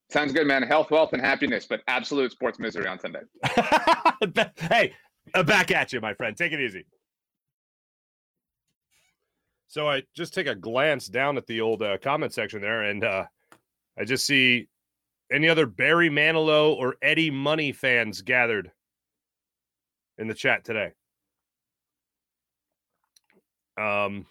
Sounds 0.09 0.33
good, 0.33 0.47
man. 0.47 0.63
Health, 0.63 0.91
wealth, 0.91 1.13
and 1.13 1.21
happiness, 1.21 1.65
but 1.67 1.81
absolute 1.87 2.31
sports 2.31 2.59
misery 2.59 2.87
on 2.87 2.99
Sunday. 2.99 3.21
hey, 4.69 4.93
uh, 5.33 5.43
back 5.43 5.71
at 5.71 5.91
you, 5.91 5.99
my 5.99 6.13
friend. 6.13 6.37
Take 6.37 6.51
it 6.51 6.59
easy. 6.59 6.85
So 9.67 9.89
I 9.89 10.03
just 10.15 10.33
take 10.33 10.47
a 10.47 10.55
glance 10.55 11.07
down 11.07 11.37
at 11.37 11.47
the 11.47 11.59
old 11.59 11.81
uh, 11.81 11.97
comment 11.97 12.33
section 12.33 12.61
there, 12.61 12.83
and 12.83 13.03
uh, 13.03 13.25
I 13.99 14.05
just 14.05 14.25
see 14.25 14.67
any 15.31 15.49
other 15.49 15.65
Barry 15.65 16.09
Manilow 16.09 16.75
or 16.75 16.95
Eddie 17.01 17.31
Money 17.31 17.71
fans 17.71 18.21
gathered 18.21 18.71
in 20.17 20.27
the 20.27 20.33
chat 20.33 20.63
today. 20.63 20.91
Um, 23.77 24.27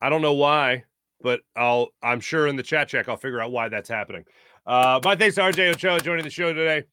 I 0.00 0.10
don't 0.10 0.22
know 0.22 0.34
why 0.34 0.84
but 1.22 1.40
I'll 1.56 1.88
I'm 2.02 2.20
sure 2.20 2.46
in 2.46 2.56
the 2.56 2.62
chat 2.62 2.88
check 2.88 3.08
I'll 3.08 3.16
figure 3.16 3.40
out 3.40 3.52
why 3.52 3.68
that's 3.68 3.88
happening. 3.88 4.24
Uh, 4.66 5.00
my 5.04 5.16
thanks 5.16 5.36
to 5.36 5.42
RJ 5.42 5.74
Ochoa 5.74 6.00
joining 6.00 6.24
the 6.24 6.30
show 6.30 6.52
today. 6.52 6.84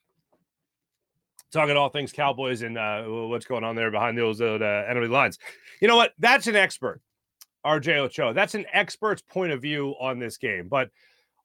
Talking 1.51 1.77
all 1.77 1.89
things 1.89 2.11
Cowboys 2.11 2.61
and 2.61 2.77
uh, 2.77 3.03
what's 3.03 3.45
going 3.45 3.63
on 3.63 3.75
there 3.75 3.89
behind 3.91 4.17
those 4.17 4.39
uh, 4.39 4.85
enemy 4.87 5.07
lines. 5.07 5.39
You 5.81 5.87
know 5.87 5.95
what? 5.95 6.13
That's 6.19 6.47
an 6.47 6.55
expert, 6.55 7.01
RJ 7.65 7.97
Ochoa. 7.97 8.33
That's 8.33 8.55
an 8.55 8.65
expert's 8.71 9.21
point 9.21 9.51
of 9.51 9.61
view 9.61 9.95
on 9.99 10.19
this 10.19 10.37
game. 10.37 10.67
But 10.67 10.89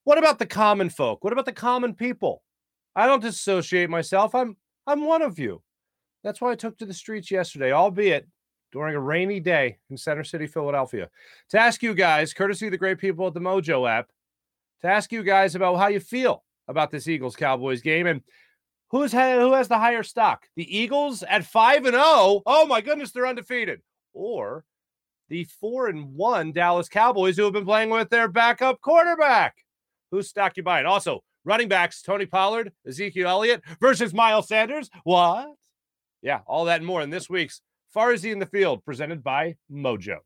what 0.05 0.19
about 0.19 0.39
the 0.39 0.47
common 0.47 0.91
folk? 0.91 1.25
What 1.25 1.33
about 1.33 1.47
the 1.47 1.53
common 1.53 1.95
people? 1.95 2.43
I 2.95 3.07
don't 3.07 3.23
disassociate 3.23 3.91
myself. 3.91 4.35
I'm 4.35 4.57
I'm 4.87 5.07
one 5.07 5.23
of 5.23 5.39
you. 5.39 5.63
That's 6.23 6.41
why 6.41 6.53
I 6.53 6.55
took 6.55 6.79
to 6.79 6.87
the 6.87 6.95
streets 6.95 7.31
yesterday, 7.31 7.73
albeit 7.73 8.27
during 8.75 8.97
a 8.97 9.01
rainy 9.01 9.39
day 9.39 9.79
in 9.89 9.97
Center 9.97 10.25
City, 10.25 10.49
Philadelphia, 10.49 11.09
to 11.49 11.59
ask 11.59 11.81
you 11.81 11.95
guys, 11.95 12.35
courtesy 12.35 12.67
of 12.67 12.73
the 12.73 12.77
great 12.77 12.99
people 12.99 13.25
at 13.29 13.33
the 13.33 13.41
Mojo 13.41 13.89
app, 13.89 14.11
to 14.83 14.89
ask 14.89 15.13
you 15.13 15.23
guys 15.23 15.55
about 15.55 15.77
how 15.77 15.87
you 15.87 16.01
feel 16.01 16.43
about 16.67 16.91
this 16.91 17.07
Eagles 17.07 17.37
Cowboys 17.37 17.81
game 17.81 18.09
and 18.09 18.21
who's 18.91 19.13
who 19.13 19.53
has 19.53 19.69
the 19.69 19.79
higher 19.79 20.03
stock? 20.03 20.47
The 20.57 20.77
Eagles 20.77 21.23
at 21.23 21.45
5 21.45 21.85
and 21.87 21.95
0. 21.95 22.43
Oh 22.45 22.67
my 22.69 22.81
goodness, 22.81 23.13
they're 23.13 23.29
undefeated. 23.29 23.81
Or 24.13 24.65
the 25.29 25.45
4 25.45 25.87
and 25.87 26.15
1 26.17 26.51
Dallas 26.51 26.89
Cowboys 26.89 27.37
who 27.37 27.45
have 27.45 27.53
been 27.53 27.65
playing 27.65 27.91
with 27.91 28.11
their 28.11 28.27
backup 28.27 28.81
quarterback. 28.81 29.55
Whose 30.11 30.29
stock 30.29 30.57
you 30.57 30.65
buying? 30.65 30.85
Also, 30.85 31.23
running 31.45 31.69
backs 31.69 32.03
Tony 32.03 32.27
Pollard, 32.27 32.73
Ezekiel 32.87 33.29
Elliott 33.29 33.63
versus 33.81 34.13
Miles 34.13 34.49
Sanders. 34.49 34.91
What? 35.05 35.55
Yeah, 36.23 36.41
all 36.47 36.65
that 36.65 36.81
and 36.81 36.87
more 36.87 37.03
in 37.03 37.11
this 37.11 37.31
week's 37.31 37.61
Farzy 37.95 38.33
in 38.33 38.41
the 38.41 38.47
Field, 38.47 38.85
presented 38.85 39.23
by 39.23 39.55
Mojo. 39.71 40.19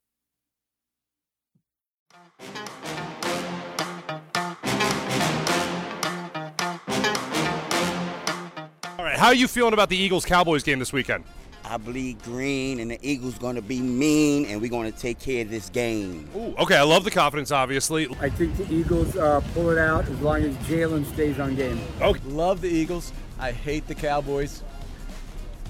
All 8.99 9.05
right, 9.05 9.19
how 9.19 9.27
are 9.27 9.35
you 9.35 9.47
feeling 9.47 9.75
about 9.75 9.91
the 9.91 9.97
Eagles 9.97 10.25
Cowboys 10.25 10.63
game 10.63 10.79
this 10.79 10.95
weekend? 10.95 11.25
I 11.65 11.77
bleed 11.77 12.23
green, 12.23 12.81
and 12.81 12.91
the 12.91 12.99
Eagles 13.03 13.37
going 13.37 13.57
to 13.57 13.63
be 13.63 13.83
mean, 13.83 14.47
and 14.47 14.63
we're 14.63 14.71
going 14.71 14.91
to 14.91 14.99
take 14.99 15.19
care 15.19 15.43
of 15.43 15.51
this 15.51 15.69
game. 15.69 16.27
Ooh, 16.35 16.55
okay, 16.57 16.77
I 16.77 16.83
love 16.83 17.05
the 17.05 17.11
confidence, 17.11 17.53
obviously. 17.53 18.09
I 18.21 18.31
think 18.31 18.57
the 18.57 18.73
Eagles 18.73 19.15
uh, 19.19 19.43
pull 19.53 19.69
it 19.69 19.77
out 19.77 20.09
as 20.09 20.19
long 20.23 20.43
as 20.43 20.55
Jalen 20.67 21.05
stays 21.13 21.39
on 21.39 21.55
game. 21.57 21.79
Okay. 22.01 22.21
Love 22.29 22.63
the 22.63 22.71
Eagles. 22.71 23.13
I 23.39 23.53
hate 23.53 23.87
the 23.87 23.95
Cowboys. 23.95 24.63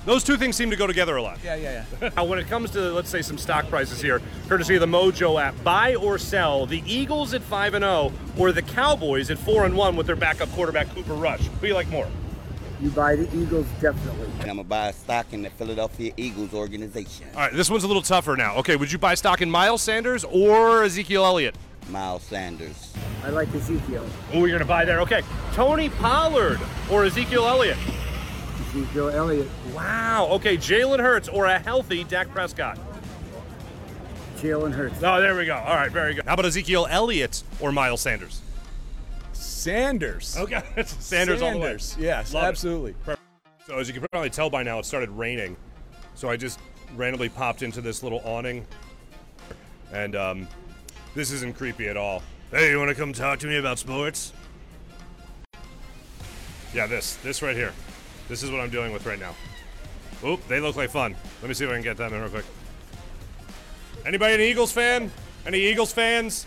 Those 0.09 0.24
two 0.24 0.38
things 0.38 0.56
seem 0.56 0.70
to 0.70 0.76
go 0.76 0.86
together 0.86 1.16
a 1.16 1.22
lot. 1.22 1.38
Yeah, 1.44 1.54
yeah, 1.56 1.84
yeah. 2.00 2.09
now, 2.16 2.24
when 2.24 2.38
it 2.38 2.48
comes 2.48 2.70
to, 2.70 2.80
let's 2.92 3.11
say, 3.11 3.20
some 3.20 3.36
stock 3.36 3.68
prices 3.68 4.00
here, 4.00 4.22
courtesy 4.48 4.74
of 4.74 4.80
the 4.80 4.86
Mojo 4.86 5.38
app, 5.38 5.54
buy 5.62 5.96
or 5.96 6.16
sell 6.16 6.64
the 6.64 6.82
Eagles 6.86 7.34
at 7.34 7.42
5 7.42 7.74
and 7.74 7.82
0 7.82 8.12
or 8.38 8.50
the 8.50 8.62
Cowboys 8.62 9.30
at 9.30 9.36
4 9.36 9.66
and 9.66 9.76
1 9.76 9.96
with 9.96 10.06
their 10.06 10.16
backup 10.16 10.50
quarterback, 10.52 10.88
Cooper 10.94 11.12
Rush. 11.12 11.40
Who 11.40 11.61
do 11.61 11.66
you 11.66 11.74
like 11.74 11.88
more? 11.88 12.09
You 12.80 12.88
buy 12.88 13.16
the 13.16 13.24
Eagles, 13.36 13.66
definitely. 13.82 14.24
And 14.24 14.40
I'm 14.40 14.46
going 14.46 14.56
to 14.56 14.64
buy 14.64 14.88
a 14.88 14.92
stock 14.94 15.26
in 15.34 15.42
the 15.42 15.50
Philadelphia 15.50 16.14
Eagles 16.16 16.54
organization. 16.54 17.26
All 17.34 17.40
right, 17.40 17.52
this 17.52 17.68
one's 17.68 17.84
a 17.84 17.86
little 17.86 18.00
tougher 18.00 18.34
now. 18.34 18.56
Okay, 18.56 18.76
would 18.76 18.90
you 18.90 18.96
buy 18.96 19.14
stock 19.14 19.42
in 19.42 19.50
Miles 19.50 19.82
Sanders 19.82 20.24
or 20.24 20.84
Ezekiel 20.84 21.26
Elliott? 21.26 21.54
Miles 21.90 22.22
Sanders. 22.22 22.94
I 23.24 23.28
like 23.28 23.54
Ezekiel. 23.54 24.06
Oh, 24.32 24.38
you're 24.38 24.48
going 24.48 24.61
to 24.61 24.64
buy 24.64 24.86
there. 24.86 25.02
Okay. 25.02 25.20
Tony 25.52 25.90
Pollard 25.90 26.61
or 26.90 27.04
Ezekiel 27.04 27.46
Elliott? 27.46 27.76
Ezekiel 28.68 29.11
Elliott. 29.11 29.48
Wow. 29.78 30.28
Okay, 30.32 30.56
Jalen 30.56 30.98
Hurts 30.98 31.28
or 31.28 31.46
a 31.46 31.56
healthy 31.56 32.02
Dak 32.02 32.28
Prescott? 32.30 32.76
Jalen 34.38 34.72
Hurts. 34.72 35.00
Oh, 35.04 35.20
there 35.20 35.36
we 35.36 35.46
go. 35.46 35.54
All 35.54 35.76
right, 35.76 35.90
very 35.90 36.14
good. 36.14 36.24
How 36.24 36.34
about 36.34 36.46
Ezekiel 36.46 36.88
Elliott 36.90 37.44
or 37.60 37.70
Miles 37.70 38.00
Sanders? 38.00 38.42
Sanders. 39.32 40.36
Okay, 40.36 40.62
Sanders, 40.84 41.42
all 41.42 41.52
the 41.52 41.58
way. 41.58 41.62
Sanders. 41.78 41.96
Yes, 41.96 42.34
Love 42.34 42.44
it. 42.44 42.48
absolutely. 42.48 42.94
So 43.68 43.78
as 43.78 43.86
you 43.86 43.94
can 43.94 44.04
probably 44.10 44.30
tell 44.30 44.50
by 44.50 44.64
now, 44.64 44.80
it 44.80 44.84
started 44.84 45.10
raining. 45.10 45.56
So 46.16 46.28
I 46.28 46.36
just 46.36 46.58
randomly 46.96 47.28
popped 47.28 47.62
into 47.62 47.80
this 47.80 48.02
little 48.02 48.20
awning, 48.24 48.66
and 49.92 50.16
um, 50.16 50.48
this 51.14 51.30
isn't 51.30 51.56
creepy 51.56 51.88
at 51.88 51.96
all. 51.96 52.24
Hey, 52.50 52.70
you 52.70 52.78
want 52.78 52.88
to 52.88 52.96
come 52.96 53.12
talk 53.12 53.38
to 53.40 53.46
me 53.46 53.58
about 53.58 53.78
sports? 53.78 54.32
Yeah, 56.74 56.88
this, 56.88 57.14
this 57.16 57.42
right 57.42 57.54
here. 57.54 57.72
This 58.28 58.42
is 58.42 58.50
what 58.50 58.60
I'm 58.60 58.70
dealing 58.70 58.92
with 58.92 59.06
right 59.06 59.20
now. 59.20 59.34
Oop, 60.24 60.46
they 60.48 60.60
look 60.60 60.76
like 60.76 60.90
fun. 60.90 61.14
Let 61.42 61.48
me 61.48 61.54
see 61.54 61.64
if 61.64 61.70
I 61.70 61.74
can 61.74 61.82
get 61.82 61.96
them 61.96 62.12
in 62.12 62.20
real 62.20 62.30
quick. 62.30 62.44
Anybody 64.04 64.34
an 64.34 64.40
Eagles 64.40 64.72
fan? 64.72 65.10
Any 65.46 65.60
Eagles 65.60 65.92
fans? 65.92 66.46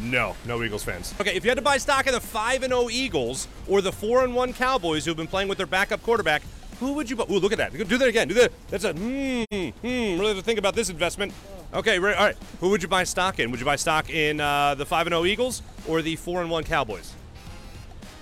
No, 0.00 0.34
no 0.46 0.62
Eagles 0.62 0.82
fans. 0.82 1.14
Okay, 1.20 1.34
if 1.36 1.44
you 1.44 1.50
had 1.50 1.56
to 1.58 1.62
buy 1.62 1.76
stock 1.76 2.06
in 2.06 2.12
the 2.12 2.20
5 2.20 2.62
and 2.62 2.72
0 2.72 2.88
Eagles 2.90 3.48
or 3.68 3.82
the 3.82 3.92
4 3.92 4.24
and 4.24 4.34
1 4.34 4.52
Cowboys 4.54 5.04
who've 5.04 5.16
been 5.16 5.26
playing 5.26 5.48
with 5.48 5.58
their 5.58 5.66
backup 5.66 6.02
quarterback, 6.02 6.42
who 6.78 6.94
would 6.94 7.10
you 7.10 7.16
buy? 7.16 7.24
Ooh, 7.30 7.38
look 7.38 7.52
at 7.52 7.58
that. 7.58 7.72
Do 7.72 7.98
that 7.98 8.08
again. 8.08 8.28
Do 8.28 8.34
that. 8.34 8.52
That's 8.68 8.84
a 8.84 8.92
hmm, 8.92 9.44
hmm. 9.50 9.86
Really 9.86 10.28
have 10.28 10.36
to 10.36 10.42
think 10.42 10.58
about 10.58 10.74
this 10.74 10.88
investment. 10.88 11.32
Okay, 11.72 11.98
right, 11.98 12.16
all 12.16 12.24
right. 12.24 12.36
Who 12.60 12.70
would 12.70 12.82
you 12.82 12.88
buy 12.88 13.04
stock 13.04 13.38
in? 13.38 13.50
Would 13.50 13.60
you 13.60 13.66
buy 13.66 13.76
stock 13.76 14.10
in 14.10 14.40
uh, 14.40 14.74
the 14.74 14.86
5 14.86 15.06
and 15.06 15.12
0 15.12 15.24
Eagles 15.26 15.62
or 15.86 16.02
the 16.02 16.16
4 16.16 16.42
and 16.42 16.50
1 16.50 16.64
Cowboys? 16.64 17.12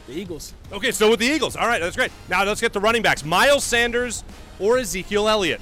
The 0.09 0.19
Eagles. 0.19 0.55
Okay, 0.73 0.91
still 0.91 1.11
with 1.11 1.21
the 1.21 1.27
Eagles. 1.27 1.55
All 1.55 1.69
right, 1.69 1.83
that's 1.83 1.95
great. 1.95 2.11
Now 2.31 2.43
let's 2.43 2.63
get 2.63 2.73
the 2.73 2.81
running 2.81 3.03
backs. 3.03 3.27
Miles 3.27 3.63
Sanders 3.63 4.25
or 4.59 4.79
Ezekiel 4.79 5.29
Elliott? 5.29 5.61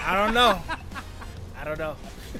I 0.00 0.24
don't 0.24 0.32
know. 0.32 0.62
I 1.60 1.64
don't 1.64 1.78
know. 1.80 1.96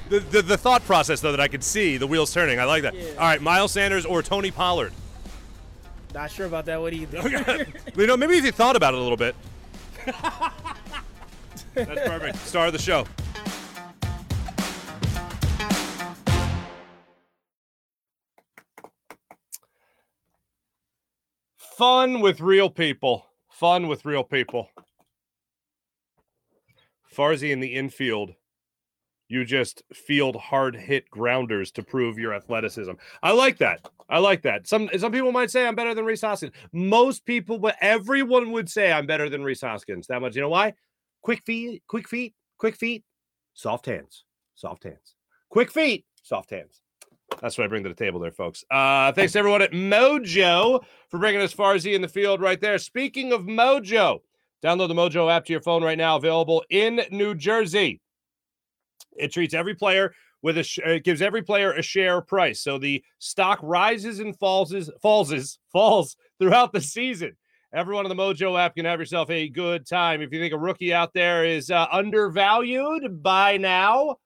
The, 0.07 0.19
the, 0.19 0.41
the 0.41 0.57
thought 0.57 0.85
process, 0.85 1.19
though, 1.19 1.31
that 1.31 1.41
I 1.41 1.49
could 1.49 1.65
see, 1.65 1.97
the 1.97 2.07
wheels 2.07 2.33
turning. 2.33 2.61
I 2.61 2.63
like 2.63 2.83
that. 2.83 2.95
Yeah. 2.95 3.09
All 3.11 3.27
right, 3.27 3.41
Miles 3.41 3.73
Sanders 3.73 4.05
or 4.05 4.23
Tony 4.23 4.51
Pollard? 4.51 4.93
Not 6.13 6.31
sure 6.31 6.45
about 6.45 6.65
that. 6.65 6.79
What 6.79 6.93
do 6.93 6.99
you 6.99 7.05
think? 7.05 7.25
Okay. 7.33 7.65
you 7.97 8.07
know, 8.07 8.15
maybe 8.15 8.37
if 8.37 8.45
you 8.45 8.53
thought 8.53 8.77
about 8.77 8.93
it 8.93 8.99
a 8.99 9.03
little 9.03 9.17
bit. 9.17 9.35
That's 11.73 12.07
perfect. 12.07 12.37
Star 12.37 12.67
of 12.67 12.73
the 12.73 12.79
show. 12.79 13.05
Fun 21.83 22.21
with 22.21 22.39
real 22.39 22.69
people. 22.69 23.25
Fun 23.49 23.89
with 23.89 24.05
real 24.05 24.23
people. 24.23 24.69
Farzy 27.13 27.51
in 27.51 27.59
the 27.59 27.75
infield. 27.75 28.35
You 29.27 29.43
just 29.43 29.83
field 29.91 30.37
hard 30.37 30.77
hit 30.77 31.09
grounders 31.09 31.73
to 31.73 31.83
prove 31.83 32.17
your 32.17 32.33
athleticism. 32.33 32.93
I 33.21 33.33
like 33.33 33.57
that. 33.57 33.85
I 34.07 34.19
like 34.19 34.43
that. 34.43 34.65
Some 34.65 34.89
some 34.97 35.11
people 35.11 35.33
might 35.33 35.51
say 35.51 35.67
I'm 35.67 35.75
better 35.75 35.93
than 35.93 36.05
Rhys 36.05 36.21
Hoskins. 36.21 36.53
Most 36.71 37.25
people, 37.25 37.59
but 37.59 37.75
everyone 37.81 38.53
would 38.53 38.69
say 38.69 38.93
I'm 38.93 39.05
better 39.05 39.27
than 39.27 39.43
Rhys 39.43 39.59
Hoskins. 39.59 40.07
That 40.07 40.21
much. 40.21 40.37
You 40.37 40.41
know 40.43 40.47
why? 40.47 40.75
Quick 41.21 41.43
feet, 41.43 41.83
quick 41.89 42.07
feet, 42.07 42.33
quick 42.57 42.77
feet, 42.77 43.03
soft 43.55 43.87
hands, 43.87 44.23
soft 44.55 44.85
hands. 44.85 45.15
Quick 45.49 45.69
feet, 45.69 46.05
soft 46.21 46.51
hands. 46.51 46.81
That's 47.41 47.57
what 47.57 47.65
I 47.65 47.67
bring 47.67 47.83
to 47.83 47.89
the 47.89 47.95
table 47.95 48.19
there, 48.19 48.31
folks. 48.31 48.63
Uh, 48.71 49.11
thanks 49.11 49.33
to 49.33 49.39
everyone 49.39 49.61
at 49.61 49.71
Mojo 49.71 50.83
for 51.09 51.19
bringing 51.19 51.41
us 51.41 51.53
Farzy 51.53 51.93
in 51.93 52.01
the 52.01 52.07
field 52.07 52.41
right 52.41 52.59
there. 52.59 52.77
Speaking 52.77 53.31
of 53.33 53.41
Mojo, 53.43 54.19
download 54.63 54.87
the 54.87 54.93
Mojo 54.93 55.31
app 55.31 55.45
to 55.45 55.53
your 55.53 55.61
phone 55.61 55.83
right 55.83 55.97
now, 55.97 56.15
available 56.15 56.63
in 56.69 57.01
New 57.11 57.35
Jersey. 57.35 57.99
It 59.17 59.31
treats 59.31 59.53
every 59.53 59.75
player 59.75 60.13
with 60.41 60.57
a 60.57 60.63
sh- 60.63 60.79
it 60.85 61.03
gives 61.03 61.21
every 61.21 61.41
player 61.41 61.73
a 61.73 61.81
share 61.81 62.21
price. 62.21 62.61
So 62.61 62.77
the 62.77 63.03
stock 63.19 63.59
rises 63.61 64.19
and 64.19 64.37
falls 64.37 64.73
falls 65.01 65.59
falls 65.71 66.15
throughout 66.39 66.73
the 66.73 66.81
season. 66.81 67.35
Everyone 67.73 68.05
on 68.05 68.15
the 68.15 68.21
Mojo 68.21 68.59
app 68.59 68.75
can 68.75 68.85
have 68.85 68.99
yourself 68.99 69.31
a 69.31 69.49
good 69.49 69.87
time. 69.87 70.21
If 70.21 70.31
you 70.31 70.39
think 70.39 70.53
a 70.53 70.59
rookie 70.59 70.93
out 70.93 71.13
there 71.13 71.43
is 71.43 71.71
uh, 71.71 71.87
undervalued, 71.91 73.23
by 73.23 73.57
now 73.57 74.17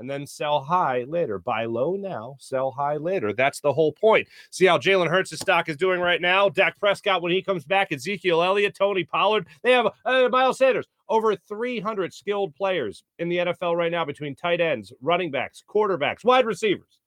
and 0.00 0.10
then 0.10 0.26
sell 0.26 0.60
high 0.60 1.04
later. 1.06 1.38
Buy 1.38 1.66
low 1.66 1.94
now, 1.94 2.36
sell 2.40 2.72
high 2.72 2.96
later. 2.96 3.32
That's 3.32 3.60
the 3.60 3.72
whole 3.72 3.92
point. 3.92 4.26
See 4.50 4.64
how 4.66 4.78
Jalen 4.78 5.08
Hurts' 5.08 5.38
stock 5.38 5.68
is 5.68 5.76
doing 5.76 6.00
right 6.00 6.20
now. 6.20 6.48
Dak 6.48 6.80
Prescott 6.80 7.22
when 7.22 7.32
he 7.32 7.42
comes 7.42 7.64
back, 7.64 7.92
Ezekiel 7.92 8.42
Elliott, 8.42 8.74
Tony 8.74 9.04
Pollard. 9.04 9.46
They 9.62 9.72
have 9.72 9.88
uh, 10.04 10.28
Miles 10.30 10.58
Sanders. 10.58 10.88
Over 11.08 11.36
300 11.36 12.14
skilled 12.14 12.54
players 12.54 13.04
in 13.18 13.28
the 13.28 13.38
NFL 13.38 13.76
right 13.76 13.90
now 13.90 14.04
between 14.04 14.36
tight 14.36 14.60
ends, 14.60 14.92
running 15.00 15.30
backs, 15.30 15.62
quarterbacks, 15.68 16.24
wide 16.24 16.46
receivers. 16.46 16.99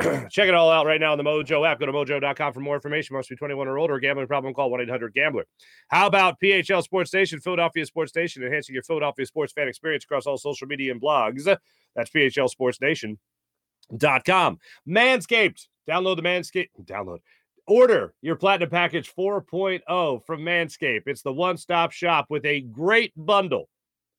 Check 0.30 0.48
it 0.48 0.54
all 0.54 0.70
out 0.70 0.86
right 0.86 1.00
now 1.00 1.12
on 1.12 1.18
the 1.18 1.24
Mojo 1.24 1.66
app. 1.66 1.78
Go 1.78 1.86
to 1.86 1.92
mojo.com 1.92 2.52
for 2.52 2.60
more 2.60 2.74
information. 2.74 3.14
Must 3.14 3.28
be 3.28 3.36
21 3.36 3.68
or 3.68 3.78
older. 3.78 3.98
Gambling 3.98 4.26
problem? 4.26 4.54
Call 4.54 4.70
1 4.70 4.80
800 4.82 5.14
Gambler. 5.14 5.44
How 5.88 6.06
about 6.06 6.40
PHL 6.42 6.82
Sports 6.82 7.12
Nation, 7.12 7.40
Philadelphia 7.40 7.86
Sports 7.86 8.10
Station, 8.10 8.42
enhancing 8.42 8.74
your 8.74 8.82
Philadelphia 8.82 9.26
sports 9.26 9.52
fan 9.52 9.68
experience 9.68 10.04
across 10.04 10.26
all 10.26 10.38
social 10.38 10.66
media 10.66 10.92
and 10.92 11.00
blogs? 11.00 11.44
That's 11.94 12.10
PHL 12.10 12.48
Sports 12.48 12.80
Nation.com. 12.80 14.58
Manscaped. 14.88 15.68
Download 15.88 16.16
the 16.16 16.22
Manscaped. 16.22 16.68
Download. 16.84 17.18
Order 17.66 18.14
your 18.22 18.36
platinum 18.36 18.70
package 18.70 19.12
4.0 19.14 20.26
from 20.26 20.40
Manscaped. 20.40 21.02
It's 21.06 21.22
the 21.22 21.32
one 21.32 21.56
stop 21.56 21.92
shop 21.92 22.26
with 22.28 22.44
a 22.44 22.62
great 22.62 23.12
bundle 23.16 23.68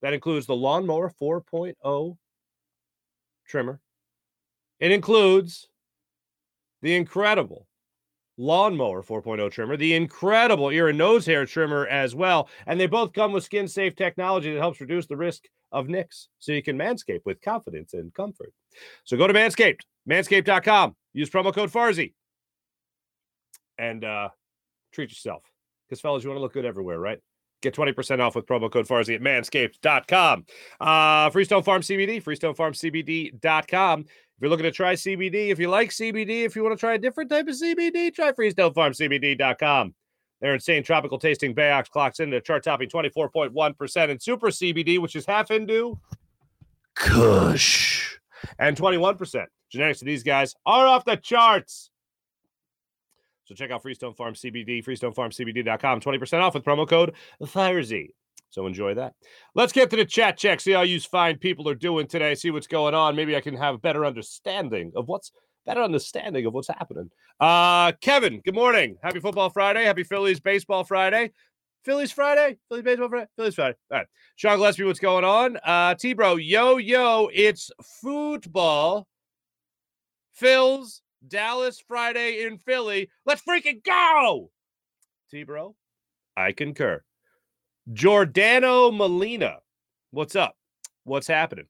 that 0.01 0.13
includes 0.13 0.45
the 0.45 0.55
Lawnmower 0.55 1.11
4.0 1.21 2.17
trimmer. 3.47 3.81
It 4.83 4.91
includes 4.91 5.69
the 6.81 6.93
incredible 6.93 7.67
Lawnmower 8.37 9.01
4.0 9.01 9.49
trimmer, 9.49 9.77
the 9.77 9.93
incredible 9.93 10.71
ear 10.71 10.89
and 10.89 10.97
nose 10.97 11.25
hair 11.25 11.45
trimmer 11.45 11.87
as 11.87 12.13
well. 12.13 12.49
And 12.67 12.77
they 12.77 12.87
both 12.87 13.13
come 13.13 13.31
with 13.31 13.45
skin 13.45 13.69
safe 13.69 13.95
technology 13.95 14.51
that 14.51 14.59
helps 14.59 14.81
reduce 14.81 15.05
the 15.07 15.15
risk 15.15 15.43
of 15.71 15.87
nicks 15.87 16.27
so 16.39 16.51
you 16.51 16.61
can 16.61 16.77
manscape 16.77 17.21
with 17.23 17.39
confidence 17.39 17.93
and 17.93 18.13
comfort. 18.13 18.51
So 19.05 19.15
go 19.15 19.25
to 19.25 19.33
Manscaped, 19.33 19.79
manscaped.com, 20.09 20.97
use 21.13 21.29
promo 21.29 21.53
code 21.53 21.71
Farzy, 21.71 22.11
and 23.77 24.03
uh, 24.03 24.27
treat 24.91 25.11
yourself. 25.11 25.43
Because, 25.87 26.01
fellas, 26.01 26.25
you 26.25 26.29
want 26.29 26.39
to 26.39 26.41
look 26.41 26.53
good 26.53 26.65
everywhere, 26.65 26.99
right? 26.99 27.19
Get 27.63 27.73
20% 27.73 28.19
off 28.19 28.35
with 28.35 28.45
promo 28.45 28.69
code 28.69 28.85
Farzy 28.85 29.15
at 29.15 29.21
manscaped.com. 29.21 30.45
Uh, 30.81 31.29
Freestone 31.29 31.63
Farm 31.63 31.81
CBD, 31.81 32.21
freestonefarmcbd.com. 32.21 34.05
If 34.35 34.41
you're 34.41 34.49
looking 34.49 34.63
to 34.63 34.71
try 34.71 34.93
CBD, 34.93 35.49
if 35.49 35.59
you 35.59 35.69
like 35.69 35.89
CBD, 35.89 36.43
if 36.43 36.55
you 36.55 36.63
want 36.63 36.75
to 36.75 36.79
try 36.79 36.95
a 36.95 36.97
different 36.97 37.29
type 37.29 37.47
of 37.47 37.55
CBD, 37.55 38.13
try 38.13 38.31
freestonefarmcbd.com. 38.31 39.93
Their 40.41 40.55
insane 40.55 40.83
tropical 40.83 41.17
tasting 41.17 41.55
Bayox 41.55 41.89
clocks 41.89 42.19
into 42.19 42.41
chart 42.41 42.63
topping 42.63 42.89
24.1% 42.89 44.09
and 44.09 44.21
super 44.21 44.47
CBD, 44.47 44.99
which 44.99 45.15
is 45.15 45.25
half 45.25 45.51
into 45.51 45.99
Kush 46.95 48.17
and 48.59 48.75
21%. 48.75 49.45
Genetics 49.69 50.01
of 50.01 50.05
these 50.05 50.23
guys 50.23 50.55
are 50.65 50.85
off 50.87 51.05
the 51.05 51.15
charts. 51.15 51.91
So 53.45 53.55
check 53.55 53.71
out 53.71 53.83
Freestone 53.83 54.15
Farm 54.15 54.33
CBD, 54.33 54.83
freestonefarmcbd.com, 54.83 56.01
20% 56.01 56.41
off 56.41 56.53
with 56.53 56.63
promo 56.63 56.87
code 56.87 57.13
FARZY. 57.45 58.13
So 58.53 58.67
enjoy 58.67 58.93
that. 58.93 59.15
Let's 59.55 59.73
get 59.73 59.89
to 59.89 59.95
the 59.95 60.05
chat 60.05 60.37
check, 60.37 60.61
see 60.61 60.73
how 60.73 60.83
you 60.83 60.99
fine 60.99 61.39
people 61.39 61.67
are 61.69 61.75
doing 61.75 62.05
today, 62.05 62.35
see 62.35 62.51
what's 62.51 62.67
going 62.67 62.93
on. 62.93 63.15
Maybe 63.15 63.35
I 63.35 63.41
can 63.41 63.57
have 63.57 63.73
a 63.73 63.79
better 63.79 64.05
understanding 64.05 64.91
of 64.95 65.07
what's 65.07 65.31
better 65.65 65.81
understanding 65.81 66.45
of 66.45 66.53
what's 66.53 66.67
happening. 66.67 67.09
Uh 67.39 67.93
Kevin, 67.99 68.41
good 68.45 68.53
morning. 68.53 68.95
Happy 69.01 69.19
football 69.19 69.49
Friday. 69.49 69.83
Happy 69.85 70.03
Phillies 70.03 70.39
baseball 70.39 70.83
Friday. 70.83 71.31
Phillies 71.83 72.11
Friday, 72.11 72.59
Phillies 72.69 72.83
baseball 72.83 73.09
Friday, 73.09 73.27
Phillies 73.35 73.55
Friday. 73.55 73.75
All 73.91 73.97
right. 73.97 74.07
Sean 74.35 74.57
Gillespie, 74.57 74.83
what's 74.83 74.99
going 74.99 75.25
on? 75.25 75.57
Uh 75.65 75.95
T 75.95 76.13
Bro, 76.13 76.35
yo, 76.35 76.77
yo, 76.77 77.31
it's 77.33 77.71
football. 77.81 79.07
Phil's 80.33 81.01
Dallas 81.27 81.83
Friday 81.87 82.43
in 82.43 82.59
Philly. 82.59 83.09
Let's 83.25 83.41
freaking 83.41 83.83
go. 83.83 84.51
T 85.31 85.43
Bro, 85.43 85.75
I 86.37 86.51
concur. 86.51 87.01
Giordano 87.91 88.91
Molina, 88.91 89.57
what's 90.11 90.37
up? 90.37 90.55
What's 91.03 91.27
happening? 91.27 91.65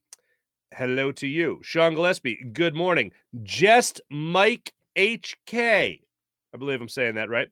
Hello 0.72 1.10
to 1.12 1.26
you. 1.26 1.58
Sean 1.62 1.94
Gillespie, 1.94 2.38
good 2.52 2.74
morning. 2.74 3.10
Just 3.42 4.00
Mike 4.10 4.72
HK. 4.96 5.50
I 5.58 6.56
believe 6.56 6.80
I'm 6.80 6.88
saying 6.88 7.16
that 7.16 7.30
right. 7.30 7.48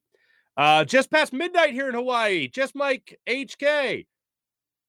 Uh, 0.56 0.84
just 0.84 1.10
past 1.10 1.32
midnight 1.32 1.72
here 1.72 1.88
in 1.88 1.94
Hawaii. 1.94 2.46
Just 2.46 2.76
Mike 2.76 3.18
HK. 3.28 4.06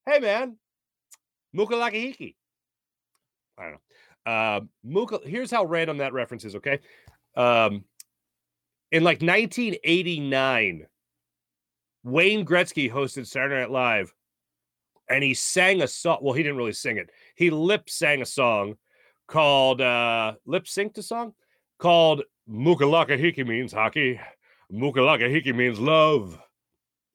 Hey, 0.05 0.19
man. 0.19 0.57
Mukalakahiki. 1.55 2.35
I 3.57 3.63
don't 3.63 3.71
know. 3.71 4.31
Uh, 4.31 4.61
Muka, 4.83 5.19
here's 5.25 5.49
how 5.49 5.65
random 5.65 5.97
that 5.97 6.13
reference 6.13 6.45
is, 6.45 6.55
okay? 6.55 6.79
Um, 7.35 7.85
in 8.91 9.03
like 9.03 9.21
1989, 9.21 10.85
Wayne 12.03 12.45
Gretzky 12.45 12.91
hosted 12.91 13.27
Saturday 13.27 13.61
Night 13.61 13.71
Live 13.71 14.13
and 15.09 15.23
he 15.23 15.33
sang 15.33 15.81
a 15.81 15.87
song. 15.87 16.19
Well, 16.21 16.33
he 16.33 16.43
didn't 16.43 16.57
really 16.57 16.73
sing 16.73 16.97
it. 16.97 17.09
He 17.35 17.49
lip 17.49 17.89
sang 17.89 18.21
a 18.21 18.25
song 18.25 18.75
called 19.27 19.81
uh 19.81 20.33
lip 20.45 20.65
synced 20.65 20.97
a 20.97 21.03
song 21.03 21.33
called 21.79 22.23
Mukalaka 22.49 23.19
Hiki 23.19 23.45
means 23.45 23.71
hockey. 23.71 24.19
Mukalaka 24.71 25.29
Hiki 25.29 25.53
means 25.53 25.79
love. 25.79 26.39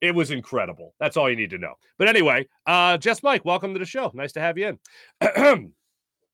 It 0.00 0.14
was 0.14 0.30
incredible. 0.30 0.94
That's 1.00 1.16
all 1.16 1.28
you 1.28 1.36
need 1.36 1.50
to 1.50 1.58
know. 1.58 1.74
But 1.98 2.08
anyway, 2.08 2.46
uh 2.66 2.98
Jess 2.98 3.22
Mike, 3.22 3.44
welcome 3.44 3.74
to 3.74 3.78
the 3.78 3.86
show. 3.86 4.10
Nice 4.14 4.32
to 4.32 4.40
have 4.40 4.56
you 4.58 4.78
in. 5.20 5.72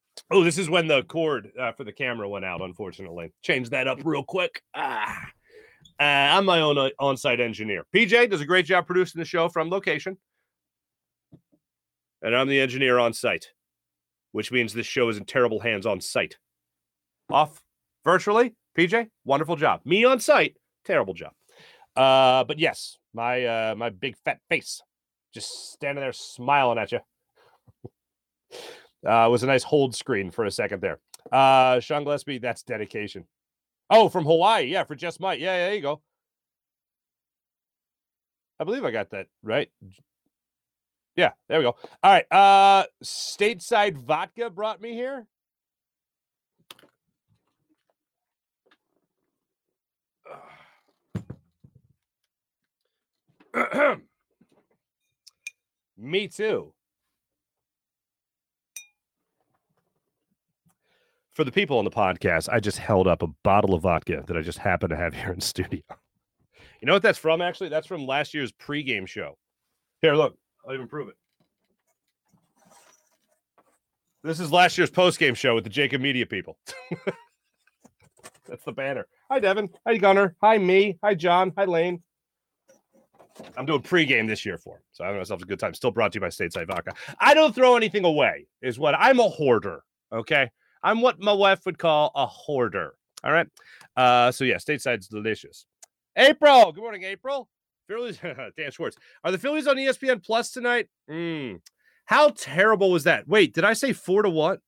oh, 0.30 0.44
this 0.44 0.58
is 0.58 0.70
when 0.70 0.86
the 0.86 1.02
cord 1.04 1.50
uh, 1.58 1.72
for 1.72 1.84
the 1.84 1.92
camera 1.92 2.28
went 2.28 2.44
out, 2.44 2.60
unfortunately. 2.60 3.32
Change 3.42 3.70
that 3.70 3.88
up 3.88 3.98
real 4.04 4.22
quick. 4.22 4.62
Ah. 4.74 5.28
Uh, 6.00 6.02
I'm 6.04 6.44
my 6.44 6.60
own 6.60 6.76
uh, 6.76 6.90
on-site 6.98 7.40
engineer. 7.40 7.84
PJ 7.94 8.30
does 8.30 8.40
a 8.40 8.46
great 8.46 8.66
job 8.66 8.86
producing 8.86 9.20
the 9.20 9.24
show 9.24 9.48
from 9.48 9.70
location 9.70 10.18
and 12.24 12.34
I'm 12.34 12.48
the 12.48 12.60
engineer 12.60 12.98
on 12.98 13.12
site, 13.12 13.52
which 14.32 14.50
means 14.50 14.72
this 14.72 14.86
show 14.86 15.08
is 15.10 15.18
in 15.18 15.26
terrible 15.26 15.60
hands 15.60 15.84
on 15.84 16.00
site. 16.00 16.38
Off 17.30 17.62
virtually, 18.02 18.54
PJ, 18.76 19.08
wonderful 19.24 19.56
job. 19.56 19.82
Me 19.84 20.04
on 20.04 20.18
site, 20.18 20.56
terrible 20.86 21.12
job. 21.12 21.32
Uh, 21.94 22.42
but 22.44 22.58
yes, 22.58 22.98
my 23.12 23.44
uh, 23.44 23.74
my 23.76 23.90
big 23.90 24.16
fat 24.24 24.40
face, 24.48 24.82
just 25.34 25.72
standing 25.72 26.02
there 26.02 26.12
smiling 26.12 26.78
at 26.78 26.92
you. 26.92 27.00
uh, 29.08 29.28
was 29.30 29.42
a 29.42 29.46
nice 29.46 29.62
hold 29.62 29.94
screen 29.94 30.30
for 30.30 30.46
a 30.46 30.50
second 30.50 30.80
there. 30.80 30.98
Uh, 31.30 31.78
Sean 31.80 32.04
Gillespie, 32.04 32.38
that's 32.38 32.62
dedication. 32.62 33.26
Oh, 33.90 34.08
from 34.08 34.24
Hawaii, 34.24 34.64
yeah, 34.66 34.84
for 34.84 34.94
just 34.94 35.20
Mike. 35.20 35.40
Yeah, 35.40 35.56
yeah, 35.56 35.66
there 35.66 35.74
you 35.74 35.82
go. 35.82 36.02
I 38.60 38.64
believe 38.64 38.84
I 38.84 38.90
got 38.90 39.10
that 39.10 39.28
right. 39.42 39.70
Yeah, 41.16 41.32
there 41.48 41.58
we 41.58 41.64
go. 41.64 41.76
All 42.02 42.12
right. 42.12 42.26
Uh 42.30 42.84
stateside 43.04 43.96
vodka 43.96 44.50
brought 44.50 44.80
me 44.80 44.94
here. 44.94 45.26
me 55.98 56.28
too. 56.28 56.72
For 61.34 61.42
the 61.42 61.50
people 61.50 61.78
on 61.78 61.84
the 61.84 61.90
podcast, 61.90 62.48
I 62.50 62.60
just 62.60 62.78
held 62.78 63.08
up 63.08 63.20
a 63.20 63.26
bottle 63.42 63.74
of 63.74 63.82
vodka 63.82 64.22
that 64.28 64.36
I 64.36 64.40
just 64.40 64.58
happen 64.58 64.88
to 64.90 64.96
have 64.96 65.14
here 65.14 65.32
in 65.32 65.40
studio. 65.40 65.82
You 66.80 66.86
know 66.86 66.92
what 66.92 67.02
that's 67.02 67.18
from, 67.18 67.42
actually? 67.42 67.70
That's 67.70 67.88
from 67.88 68.06
last 68.06 68.34
year's 68.34 68.52
pregame 68.52 69.08
show. 69.08 69.36
Here, 70.00 70.14
look. 70.14 70.38
I'll 70.66 70.74
even 70.74 70.86
prove 70.86 71.08
it. 71.08 71.16
This 74.22 74.40
is 74.40 74.52
last 74.52 74.78
year's 74.78 74.90
post-game 74.90 75.34
show 75.34 75.54
with 75.54 75.64
the 75.64 75.70
Jacob 75.70 76.00
Media 76.00 76.24
people. 76.24 76.56
That's 78.48 78.64
the 78.64 78.72
banner. 78.72 79.06
Hi, 79.30 79.38
Devin. 79.38 79.68
Hi, 79.86 79.98
Gunner. 79.98 80.34
Hi, 80.42 80.56
me. 80.56 80.98
Hi, 81.04 81.14
John. 81.14 81.52
Hi, 81.58 81.66
Lane. 81.66 82.02
I'm 83.58 83.66
doing 83.66 83.82
pregame 83.82 84.26
this 84.26 84.46
year 84.46 84.56
for 84.56 84.76
him. 84.76 84.82
So 84.92 85.04
I 85.04 85.08
have 85.08 85.16
myself 85.16 85.42
a 85.42 85.46
good 85.46 85.58
time. 85.58 85.74
Still 85.74 85.90
brought 85.90 86.12
to 86.12 86.16
you 86.16 86.20
by 86.22 86.28
Stateside 86.28 86.68
Vodka. 86.68 86.94
I 87.18 87.34
don't 87.34 87.54
throw 87.54 87.76
anything 87.76 88.06
away, 88.06 88.46
is 88.62 88.78
what 88.78 88.94
I'm 88.94 89.20
a 89.20 89.28
hoarder. 89.28 89.82
Okay. 90.10 90.48
I'm 90.84 91.00
what 91.00 91.18
my 91.18 91.32
wife 91.32 91.64
would 91.64 91.78
call 91.78 92.12
a 92.14 92.26
hoarder. 92.26 92.94
All 93.24 93.32
right. 93.32 93.48
Uh, 93.96 94.30
so 94.30 94.44
yeah, 94.44 94.58
stateside's 94.58 95.08
delicious. 95.08 95.66
April. 96.14 96.70
Good 96.72 96.82
morning, 96.82 97.02
April. 97.04 97.48
Phillies, 97.88 98.18
Dan 98.56 98.70
Schwartz. 98.70 98.96
Are 99.24 99.32
the 99.32 99.38
Phillies 99.38 99.66
on 99.66 99.76
ESPN 99.76 100.24
Plus 100.24 100.50
tonight? 100.50 100.88
Mm. 101.10 101.60
How 102.04 102.28
terrible 102.28 102.90
was 102.90 103.04
that? 103.04 103.26
Wait, 103.26 103.54
did 103.54 103.64
I 103.64 103.72
say 103.72 103.94
four 103.94 104.22
to 104.22 104.30
what? 104.30 104.60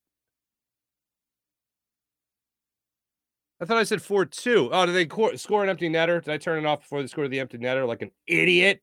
I 3.60 3.66
thought 3.66 3.78
I 3.78 3.84
said 3.84 4.02
four 4.02 4.24
two. 4.24 4.70
Oh, 4.72 4.86
did 4.86 4.94
they 4.94 5.06
co- 5.06 5.36
score 5.36 5.62
an 5.62 5.70
empty 5.70 5.88
netter? 5.88 6.22
Did 6.22 6.32
I 6.32 6.38
turn 6.38 6.58
it 6.58 6.66
off 6.66 6.80
before 6.80 7.00
they 7.00 7.08
scored 7.08 7.30
the 7.30 7.40
empty 7.40 7.58
netter 7.58 7.86
like 7.86 8.02
an 8.02 8.10
idiot? 8.26 8.80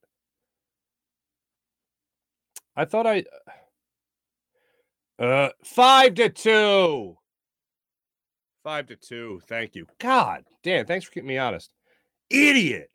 I 2.76 2.86
thought 2.86 3.08
I. 3.08 3.24
Uh, 5.20 5.50
five 5.64 6.16
to 6.16 6.30
two. 6.30 7.18
Five 8.64 8.88
to 8.88 8.96
two. 8.96 9.42
Thank 9.48 9.76
you. 9.76 9.86
God, 10.00 10.46
Dan, 10.64 10.86
thanks 10.86 11.06
for 11.06 11.12
keeping 11.12 11.28
me 11.28 11.38
honest. 11.38 11.74
Idiot. 12.30 12.90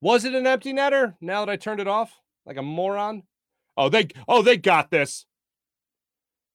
Was 0.00 0.24
it 0.24 0.34
an 0.34 0.46
empty 0.46 0.72
netter? 0.72 1.14
Now 1.20 1.44
that 1.44 1.50
I 1.50 1.56
turned 1.56 1.80
it 1.80 1.88
off, 1.88 2.12
like 2.44 2.58
a 2.58 2.62
moron. 2.62 3.22
Oh, 3.76 3.88
they 3.88 4.08
oh 4.28 4.42
they 4.42 4.58
got 4.58 4.90
this. 4.90 5.24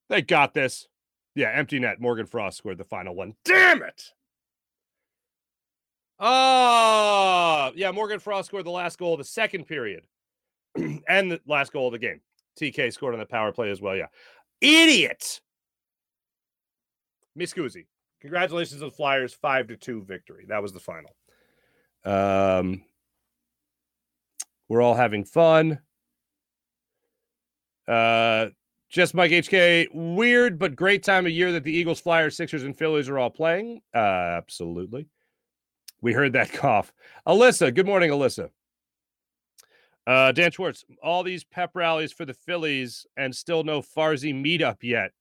They 0.09 0.21
got 0.21 0.53
this. 0.53 0.87
Yeah, 1.35 1.51
empty 1.51 1.79
net. 1.79 1.99
Morgan 1.99 2.25
Frost 2.25 2.57
scored 2.57 2.77
the 2.77 2.83
final 2.83 3.15
one. 3.15 3.33
Damn 3.45 3.81
it. 3.81 4.03
Oh, 6.19 7.71
yeah. 7.75 7.91
Morgan 7.91 8.19
Frost 8.19 8.47
scored 8.47 8.65
the 8.65 8.71
last 8.71 8.97
goal 8.99 9.13
of 9.13 9.19
the 9.19 9.23
second 9.23 9.65
period 9.65 10.03
and 10.75 11.31
the 11.31 11.39
last 11.47 11.71
goal 11.71 11.87
of 11.87 11.93
the 11.93 11.99
game. 11.99 12.21
TK 12.59 12.91
scored 12.91 13.13
on 13.13 13.19
the 13.19 13.25
power 13.25 13.51
play 13.51 13.69
as 13.71 13.81
well. 13.81 13.95
Yeah. 13.95 14.07
Idiot. 14.59 15.39
Miss 17.35 17.53
Congratulations 18.21 18.79
to 18.79 18.85
the 18.85 18.91
Flyers 18.91 19.33
5 19.33 19.67
to 19.67 19.77
2 19.77 20.03
victory. 20.03 20.45
That 20.47 20.61
was 20.61 20.73
the 20.73 20.79
final. 20.79 21.15
Um, 22.03 22.83
we're 24.67 24.81
all 24.81 24.95
having 24.95 25.23
fun. 25.23 25.79
Uh, 27.87 28.47
just 28.89 29.13
Mike 29.13 29.31
HK, 29.31 29.87
weird 29.93 30.59
but 30.59 30.75
great 30.75 31.03
time 31.03 31.25
of 31.25 31.31
year 31.31 31.51
that 31.51 31.63
the 31.63 31.71
Eagles, 31.71 31.99
Flyers, 31.99 32.35
Sixers, 32.35 32.63
and 32.63 32.77
Phillies 32.77 33.07
are 33.07 33.17
all 33.17 33.29
playing. 33.29 33.81
Uh, 33.93 33.97
absolutely. 33.97 35.07
We 36.01 36.13
heard 36.13 36.33
that 36.33 36.51
cough. 36.53 36.91
Alyssa, 37.27 37.73
good 37.73 37.85
morning, 37.85 38.11
Alyssa. 38.11 38.49
Uh, 40.07 40.31
Dan 40.31 40.51
Schwartz, 40.51 40.85
all 41.03 41.21
these 41.23 41.43
pep 41.43 41.71
rallies 41.75 42.11
for 42.11 42.25
the 42.25 42.33
Phillies 42.33 43.05
and 43.15 43.35
still 43.35 43.63
no 43.63 43.81
Farzy 43.81 44.33
meetup 44.33 44.77
yet. 44.81 45.11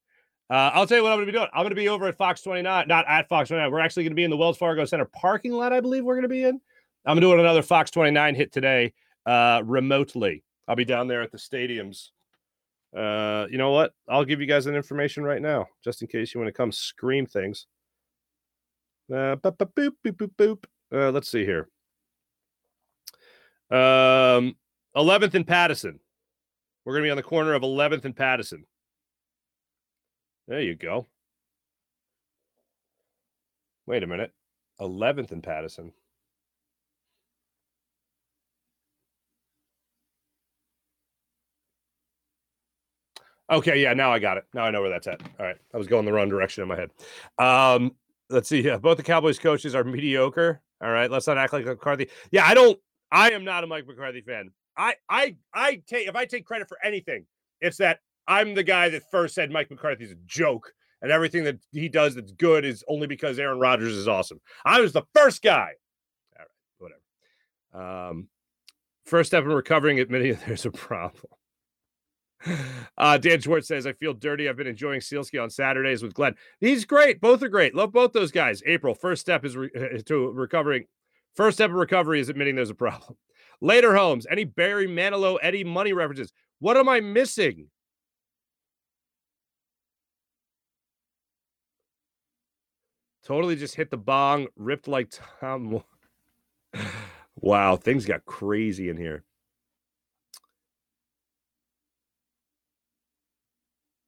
Uh, 0.51 0.71
I'll 0.73 0.87
tell 0.87 0.97
you 0.97 1.03
what 1.03 1.13
I'm 1.13 1.19
going 1.19 1.27
to 1.27 1.33
be 1.33 1.39
doing. 1.39 1.49
I'm 1.53 1.63
going 1.63 1.71
to 1.71 1.77
be 1.77 1.89
over 1.89 2.07
at 2.07 2.17
Fox 2.17 2.41
29, 2.41 2.89
not 2.89 3.05
at 3.07 3.29
Fox 3.29 3.49
29. 3.49 3.71
We're 3.71 3.81
actually 3.81 4.05
going 4.05 4.13
to 4.13 4.17
be 4.17 4.25
in 4.25 4.31
the 4.31 4.37
Wells 4.37 4.57
Fargo 4.57 4.85
Center 4.87 5.05
parking 5.05 5.53
lot, 5.53 5.73
I 5.73 5.81
believe 5.81 6.05
we're 6.05 6.15
going 6.15 6.23
to 6.23 6.29
be 6.29 6.45
in. 6.45 6.61
I'm 7.05 7.21
doing 7.21 7.39
another 7.39 7.63
Fox 7.63 7.91
29 7.91 8.35
hit 8.35 8.53
today 8.53 8.95
uh, 9.27 9.63
remotely. 9.65 10.43
I'll 10.67 10.77
be 10.77 10.85
down 10.85 11.07
there 11.07 11.23
at 11.23 11.33
the 11.33 11.39
stadiums. 11.39 12.09
Uh, 12.97 13.47
you 13.51 13.59
know 13.59 13.73
what? 13.73 13.93
I'll 14.09 14.25
give 14.25 14.41
you 14.41 14.47
guys 14.47 14.67
an 14.67 14.75
information 14.75 15.23
right 15.23 15.43
now, 15.43 15.67
just 15.85 16.01
in 16.01 16.09
case 16.09 16.35
you 16.35 16.41
want 16.41 16.49
to 16.49 16.57
come 16.57 16.73
scream 16.73 17.27
things. 17.27 17.67
Uh, 19.13 19.37
boop, 19.37 19.93
boop, 20.05 20.31
boop. 20.39 20.65
Uh, 20.93 21.11
let's 21.11 21.31
see 21.31 21.45
here. 21.45 21.69
Um, 23.71 24.57
11th 24.97 25.35
and 25.35 25.47
Pattison. 25.47 25.99
We're 26.85 26.95
going 26.95 27.03
to 27.03 27.07
be 27.07 27.11
on 27.11 27.17
the 27.19 27.23
corner 27.23 27.53
of 27.53 27.63
11th 27.63 28.07
and 28.07 28.17
Pattison. 28.17 28.65
There 30.49 30.63
you 30.63 30.75
go. 30.75 31.07
Wait 33.87 34.03
a 34.03 34.07
minute. 34.07 34.33
11th 34.81 35.31
and 35.33 35.43
Pattison. 35.43 35.93
Okay, 43.51 43.81
yeah, 43.81 43.95
now 43.95 44.13
I 44.13 44.19
got 44.19 44.37
it. 44.37 44.45
Now 44.55 44.65
I 44.65 44.71
know 44.71 44.81
where 44.83 44.91
that's 44.91 45.07
at. 45.07 45.23
All 45.39 45.47
right. 45.47 45.57
I 45.73 45.77
was 45.79 45.87
going 45.87 46.05
the 46.05 46.13
wrong 46.13 46.29
direction 46.29 46.63
in 46.63 46.69
my 46.69 46.77
head. 46.77 46.91
Um, 47.39 47.95
let's 48.31 48.49
see. 48.49 48.61
Yeah, 48.61 48.77
both 48.77 48.97
the 48.97 49.03
Cowboys 49.03 49.39
coaches 49.39 49.75
are 49.75 49.85
mediocre. 49.85 50.61
All 50.83 50.91
right, 50.91 51.11
let's 51.11 51.27
not 51.27 51.39
act 51.39 51.53
like 51.53 51.65
McCarthy. 51.65 52.09
Yeah, 52.31 52.47
I 52.47 52.55
don't 52.55 52.79
I 53.11 53.31
am 53.31 53.45
not 53.45 53.65
a 53.65 53.67
Mike 53.67 53.87
McCarthy 53.87 54.21
fan. 54.21 54.51
I 54.77 54.95
I 55.09 55.35
I 55.53 55.83
take 55.87 56.09
if 56.09 56.15
I 56.15 56.25
take 56.25 56.45
credit 56.45 56.69
for 56.69 56.79
anything, 56.85 57.27
it's 57.61 57.79
that 57.79 58.01
I'm 58.29 58.55
the 58.55 58.63
guy 58.63 58.91
that 58.91 59.11
first 59.11 59.35
said 59.35 59.51
Mike 59.51 59.71
McCarthy's 59.71 60.13
a 60.13 60.17
joke 60.27 60.73
and 61.01 61.11
everything 61.11 61.45
that 61.45 61.59
he 61.73 61.89
does 61.89 62.15
that's 62.15 62.33
good 62.33 62.65
is 62.65 62.85
only 62.89 63.07
because 63.07 63.39
Aaron 63.39 63.59
Rodgers 63.59 63.95
is 63.95 64.07
awesome. 64.07 64.41
I 64.65 64.81
was 64.81 64.93
the 64.93 65.03
first 65.15 65.43
guy. 65.43 65.73
All 66.39 66.45
right, 66.45 66.93
whatever. 67.73 68.11
Um, 68.11 68.29
first 69.07 69.31
step 69.31 69.45
in 69.45 69.51
recovering, 69.51 69.99
admitting 69.99 70.39
there's 70.47 70.67
a 70.67 70.71
problem. 70.71 71.33
Uh, 72.97 73.19
Dan 73.19 73.41
Schwartz 73.41 73.67
says, 73.67 73.87
I 73.87 73.93
feel 73.95 74.15
dirty. 74.15 74.49
I've 74.49 74.57
been 74.57 74.69
enjoying 74.69 75.01
Sealski 75.01 75.43
on 75.43 75.51
Saturdays 75.51 76.03
with 76.03 76.15
Glenn. 76.15 76.37
He's 76.61 76.85
great. 76.85 77.21
Both 77.21 77.43
are 77.43 77.49
great. 77.49 77.75
Love 77.75 77.93
both 77.93 78.13
those 78.13 78.31
guys. 78.31 78.63
April, 78.65 78.95
first 78.95 79.21
step 79.21 79.45
is 79.45 79.57
re- 79.57 80.03
to 80.07 80.31
recovering. 80.31 80.85
First 81.35 81.57
step 81.57 81.71
of 81.71 81.77
recovery 81.77 82.21
is 82.21 82.29
admitting 82.29 82.55
there's 82.55 82.71
a 82.71 82.75
problem. 82.75 83.17
Later, 83.61 83.97
Holmes, 83.97 84.27
any 84.31 84.45
Barry 84.45 84.87
Manilow, 84.87 85.39
Eddie 85.43 85.65
Money 85.65 85.93
references? 85.93 86.33
What 86.61 86.77
am 86.77 86.89
I 86.89 87.01
missing? 87.01 87.71
Totally 93.29 93.57
just 93.57 93.75
hit 93.75 93.91
the 93.91 93.99
bong, 93.99 94.47
ripped 94.57 94.89
like 94.89 95.13
Tom. 95.39 95.85
wow, 97.37 97.77
things 97.77 98.07
got 98.07 98.25
crazy 98.25 98.89
in 98.89 98.97
here. 98.97 99.23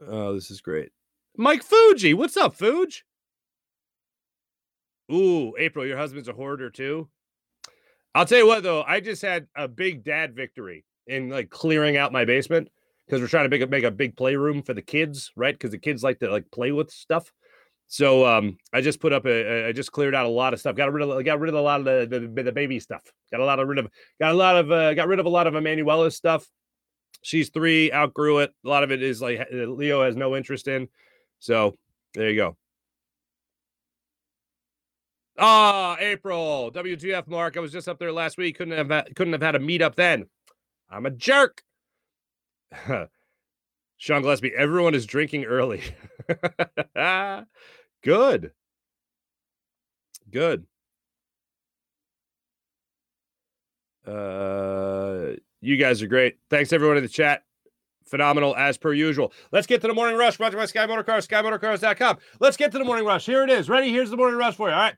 Oh, 0.08 0.32
this 0.32 0.50
is 0.50 0.62
great. 0.62 0.88
Mike 1.36 1.62
Fuji, 1.62 2.14
what's 2.14 2.38
up, 2.38 2.54
Fuji? 2.54 3.02
Ooh, 5.12 5.52
April, 5.58 5.84
your 5.84 5.98
husband's 5.98 6.30
a 6.30 6.32
hoarder 6.32 6.70
too. 6.70 7.06
I'll 8.14 8.24
tell 8.24 8.38
you 8.38 8.46
what 8.46 8.62
though, 8.62 8.84
I 8.84 9.00
just 9.00 9.20
had 9.20 9.48
a 9.54 9.68
big 9.68 10.02
dad 10.02 10.34
victory 10.34 10.86
in 11.06 11.28
like 11.28 11.50
clearing 11.50 11.98
out 11.98 12.10
my 12.10 12.24
basement 12.24 12.70
because 13.04 13.20
we're 13.20 13.28
trying 13.28 13.44
to 13.44 13.50
make 13.50 13.60
a 13.60 13.66
make 13.66 13.84
a 13.84 13.90
big 13.90 14.16
playroom 14.16 14.62
for 14.62 14.72
the 14.72 14.80
kids, 14.80 15.30
right? 15.36 15.52
Because 15.54 15.72
the 15.72 15.78
kids 15.78 16.02
like 16.02 16.20
to 16.20 16.30
like 16.30 16.50
play 16.50 16.72
with 16.72 16.90
stuff. 16.90 17.30
So 17.92 18.24
um, 18.24 18.56
I 18.72 18.82
just 18.82 19.00
put 19.00 19.12
up 19.12 19.26
a, 19.26 19.66
I 19.66 19.72
just 19.72 19.90
cleared 19.90 20.14
out 20.14 20.24
a 20.24 20.28
lot 20.28 20.54
of 20.54 20.60
stuff. 20.60 20.76
Got 20.76 20.92
rid 20.92 21.02
of 21.02 21.24
got 21.24 21.40
rid 21.40 21.48
of 21.48 21.56
a 21.56 21.60
lot 21.60 21.80
of 21.80 21.86
the, 21.86 22.20
the, 22.20 22.42
the 22.44 22.52
baby 22.52 22.78
stuff. 22.78 23.02
Got 23.32 23.40
a 23.40 23.44
lot 23.44 23.58
of 23.58 23.66
rid 23.66 23.78
of 23.78 23.88
got 24.20 24.30
a 24.30 24.36
lot 24.36 24.56
of 24.56 24.70
uh, 24.70 24.94
got 24.94 25.08
rid 25.08 25.18
of 25.18 25.26
a 25.26 25.28
lot 25.28 25.48
of 25.48 25.56
Emanuela's 25.56 26.16
stuff. 26.16 26.46
She's 27.22 27.48
three, 27.48 27.92
outgrew 27.92 28.38
it. 28.38 28.54
A 28.64 28.68
lot 28.68 28.84
of 28.84 28.92
it 28.92 29.02
is 29.02 29.20
like 29.20 29.44
Leo 29.50 30.04
has 30.04 30.14
no 30.14 30.36
interest 30.36 30.68
in. 30.68 30.86
So 31.40 31.74
there 32.14 32.30
you 32.30 32.36
go. 32.36 32.56
Ah, 35.36 35.96
April, 35.98 36.70
WGF 36.72 37.26
Mark. 37.26 37.56
I 37.56 37.60
was 37.60 37.72
just 37.72 37.88
up 37.88 37.98
there 37.98 38.12
last 38.12 38.38
week. 38.38 38.56
Couldn't 38.56 38.88
have 38.88 39.04
couldn't 39.16 39.32
have 39.32 39.42
had 39.42 39.56
a 39.56 39.58
meetup 39.58 39.96
then. 39.96 40.26
I'm 40.88 41.06
a 41.06 41.10
jerk. 41.10 41.60
Sean 43.96 44.22
Gillespie, 44.22 44.52
everyone 44.56 44.94
is 44.94 45.06
drinking 45.06 45.44
early. 45.44 45.82
Good. 48.02 48.52
Good. 50.30 50.66
Uh, 54.06 55.36
you 55.60 55.76
guys 55.76 56.02
are 56.02 56.06
great. 56.06 56.38
Thanks 56.48 56.72
everyone 56.72 56.96
in 56.96 57.02
the 57.02 57.08
chat. 57.08 57.42
Phenomenal 58.06 58.56
as 58.56 58.76
per 58.76 58.92
usual. 58.92 59.32
Let's 59.52 59.66
get 59.66 59.80
to 59.82 59.86
the 59.86 59.94
morning 59.94 60.16
rush 60.16 60.36
brought 60.36 60.50
to 60.50 60.56
you 60.56 60.62
by 60.62 60.66
Sky 60.66 60.86
Motorcars, 60.86 61.28
SkyMotorcars.com. 61.28 62.18
Let's 62.40 62.56
get 62.56 62.72
to 62.72 62.78
the 62.78 62.84
morning 62.84 63.04
rush. 63.04 63.26
Here 63.26 63.44
it 63.44 63.50
is. 63.50 63.68
Ready? 63.68 63.90
Here's 63.90 64.10
the 64.10 64.16
morning 64.16 64.36
rush 64.36 64.56
for 64.56 64.68
you. 64.68 64.74
All 64.74 64.80
right. 64.80 64.96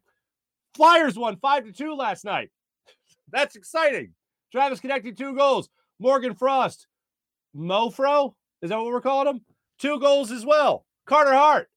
Flyers 0.74 1.18
won 1.18 1.36
five 1.36 1.64
to 1.64 1.72
two 1.72 1.94
last 1.94 2.24
night. 2.24 2.50
That's 3.30 3.56
exciting. 3.56 4.14
Travis 4.50 4.80
Konecny 4.80 5.16
two 5.16 5.34
goals. 5.36 5.68
Morgan 5.98 6.34
Frost, 6.34 6.86
Mofro, 7.54 8.34
is 8.60 8.70
that 8.70 8.78
what 8.78 8.86
we're 8.86 9.00
calling 9.00 9.28
him? 9.28 9.42
Two 9.78 10.00
goals 10.00 10.30
as 10.30 10.44
well. 10.44 10.84
Carter 11.06 11.34
Hart, 11.34 11.68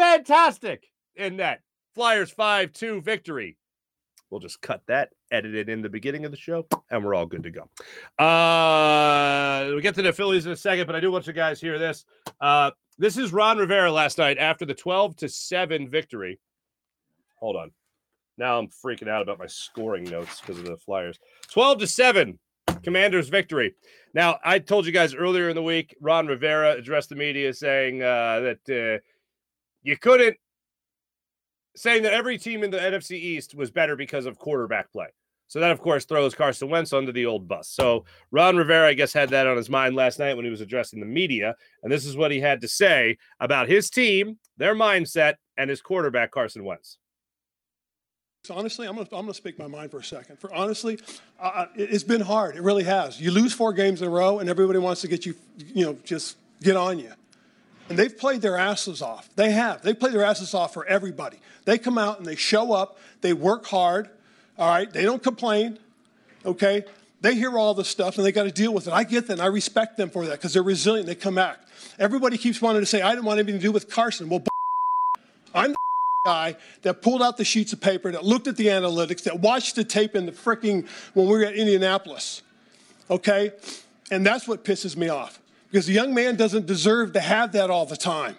fantastic 0.00 0.90
in 1.14 1.36
that 1.36 1.60
Flyers 1.94 2.30
5 2.30 2.72
2 2.72 3.02
victory. 3.02 3.56
We'll 4.30 4.40
just 4.40 4.62
cut 4.62 4.82
that, 4.86 5.10
edit 5.30 5.54
it 5.54 5.68
in 5.68 5.82
the 5.82 5.88
beginning 5.88 6.24
of 6.24 6.30
the 6.30 6.36
show, 6.36 6.66
and 6.90 7.04
we're 7.04 7.14
all 7.14 7.26
good 7.26 7.42
to 7.42 7.50
go. 7.50 7.62
Uh, 8.24 9.66
we'll 9.66 9.80
get 9.80 9.96
to 9.96 10.02
the 10.02 10.12
Phillies 10.12 10.46
in 10.46 10.52
a 10.52 10.56
second, 10.56 10.86
but 10.86 10.94
I 10.94 11.00
do 11.00 11.10
want 11.10 11.26
you 11.26 11.32
guys 11.32 11.60
hear 11.60 11.78
this. 11.78 12.04
Uh, 12.40 12.70
this 12.96 13.18
is 13.18 13.32
Ron 13.32 13.58
Rivera 13.58 13.90
last 13.90 14.18
night 14.18 14.38
after 14.38 14.64
the 14.64 14.74
12 14.74 15.16
to 15.16 15.28
7 15.28 15.88
victory. 15.88 16.38
Hold 17.40 17.56
on. 17.56 17.72
Now 18.38 18.58
I'm 18.58 18.68
freaking 18.68 19.08
out 19.08 19.22
about 19.22 19.38
my 19.38 19.48
scoring 19.48 20.04
notes 20.04 20.40
because 20.40 20.58
of 20.58 20.64
the 20.64 20.76
Flyers. 20.76 21.18
12 21.50 21.80
to 21.80 21.86
7, 21.86 22.38
Commanders 22.82 23.28
victory. 23.28 23.74
Now, 24.14 24.38
I 24.44 24.58
told 24.58 24.86
you 24.86 24.92
guys 24.92 25.14
earlier 25.14 25.50
in 25.50 25.54
the 25.54 25.62
week, 25.62 25.96
Ron 26.00 26.26
Rivera 26.26 26.72
addressed 26.72 27.10
the 27.10 27.16
media 27.16 27.52
saying 27.52 28.02
uh, 28.02 28.40
that 28.40 29.00
uh, 29.00 29.02
you 29.82 29.96
couldn't, 29.96 30.36
saying 31.76 32.02
that 32.02 32.12
every 32.12 32.38
team 32.38 32.62
in 32.62 32.70
the 32.70 32.78
NFC 32.78 33.12
East 33.12 33.54
was 33.54 33.70
better 33.70 33.96
because 33.96 34.26
of 34.26 34.38
quarterback 34.38 34.92
play. 34.92 35.08
So 35.50 35.58
that, 35.58 35.72
of 35.72 35.80
course, 35.80 36.04
throws 36.04 36.32
Carson 36.32 36.70
Wentz 36.70 36.92
under 36.92 37.10
the 37.10 37.26
old 37.26 37.48
bus. 37.48 37.68
So 37.68 38.04
Ron 38.30 38.56
Rivera, 38.56 38.86
I 38.86 38.94
guess, 38.94 39.12
had 39.12 39.30
that 39.30 39.48
on 39.48 39.56
his 39.56 39.68
mind 39.68 39.96
last 39.96 40.20
night 40.20 40.34
when 40.34 40.44
he 40.44 40.50
was 40.50 40.60
addressing 40.60 41.00
the 41.00 41.06
media. 41.06 41.56
And 41.82 41.92
this 41.92 42.06
is 42.06 42.16
what 42.16 42.30
he 42.30 42.38
had 42.38 42.60
to 42.60 42.68
say 42.68 43.18
about 43.40 43.68
his 43.68 43.90
team, 43.90 44.38
their 44.58 44.76
mindset, 44.76 45.34
and 45.56 45.68
his 45.68 45.82
quarterback, 45.82 46.30
Carson 46.30 46.64
Wentz. 46.64 46.98
So 48.44 48.54
honestly, 48.54 48.86
I'm 48.86 48.96
I'm 48.96 49.06
gonna 49.06 49.34
speak 49.34 49.58
my 49.58 49.66
mind 49.66 49.90
for 49.90 49.98
a 49.98 50.04
second. 50.04 50.38
For 50.38 50.54
honestly, 50.54 50.98
uh, 51.38 51.66
it's 51.74 52.04
been 52.04 52.22
hard. 52.22 52.56
It 52.56 52.62
really 52.62 52.84
has. 52.84 53.20
You 53.20 53.32
lose 53.32 53.52
four 53.52 53.72
games 53.72 54.00
in 54.00 54.08
a 54.08 54.10
row, 54.10 54.38
and 54.38 54.48
everybody 54.48 54.78
wants 54.78 55.02
to 55.02 55.08
get 55.08 55.26
you, 55.26 55.34
you 55.58 55.84
know, 55.84 55.98
just 56.04 56.36
get 56.62 56.76
on 56.76 56.98
you. 56.98 57.12
And 57.90 57.98
they've 57.98 58.16
played 58.16 58.40
their 58.40 58.56
asses 58.56 59.02
off. 59.02 59.28
They 59.34 59.50
have. 59.50 59.82
They 59.82 59.92
played 59.92 60.14
their 60.14 60.24
asses 60.24 60.54
off 60.54 60.72
for 60.72 60.86
everybody. 60.86 61.38
They 61.64 61.76
come 61.76 61.98
out 61.98 62.18
and 62.18 62.26
they 62.26 62.36
show 62.36 62.72
up. 62.72 62.98
They 63.20 63.32
work 63.32 63.66
hard. 63.66 64.08
All 64.56 64.68
right. 64.68 64.90
They 64.90 65.02
don't 65.02 65.20
complain. 65.20 65.76
Okay. 66.46 66.84
They 67.20 67.34
hear 67.34 67.58
all 67.58 67.74
this 67.74 67.88
stuff 67.88 68.16
and 68.16 68.24
they 68.24 68.30
got 68.30 68.44
to 68.44 68.52
deal 68.52 68.72
with 68.72 68.86
it. 68.86 68.92
I 68.92 69.02
get 69.02 69.26
that. 69.26 69.34
And 69.34 69.42
I 69.42 69.46
respect 69.46 69.96
them 69.96 70.08
for 70.08 70.24
that 70.26 70.38
because 70.38 70.54
they're 70.54 70.62
resilient. 70.62 71.08
They 71.08 71.16
come 71.16 71.34
back. 71.34 71.58
Everybody 71.98 72.38
keeps 72.38 72.62
wanting 72.62 72.80
to 72.80 72.86
say, 72.86 73.02
I 73.02 73.10
didn't 73.10 73.24
want 73.24 73.40
anything 73.40 73.58
to 73.58 73.62
do 73.62 73.72
with 73.72 73.90
Carson. 73.90 74.28
Well, 74.28 74.44
I'm 75.54 75.72
the 75.72 75.76
guy 76.24 76.56
that 76.82 77.02
pulled 77.02 77.22
out 77.22 77.38
the 77.38 77.44
sheets 77.44 77.72
of 77.72 77.80
paper, 77.80 78.12
that 78.12 78.24
looked 78.24 78.46
at 78.46 78.56
the 78.56 78.68
analytics, 78.68 79.24
that 79.24 79.40
watched 79.40 79.74
the 79.74 79.82
tape 79.82 80.14
in 80.14 80.26
the 80.26 80.32
freaking 80.32 80.86
when 81.14 81.26
we 81.26 81.32
were 81.32 81.44
at 81.44 81.56
Indianapolis. 81.56 82.42
Okay? 83.10 83.50
And 84.12 84.24
that's 84.24 84.46
what 84.46 84.64
pisses 84.64 84.96
me 84.96 85.08
off 85.08 85.40
because 85.70 85.88
a 85.88 85.92
young 85.92 86.12
man 86.12 86.36
doesn't 86.36 86.66
deserve 86.66 87.12
to 87.12 87.20
have 87.20 87.52
that 87.52 87.70
all 87.70 87.86
the 87.86 87.96
time. 87.96 88.36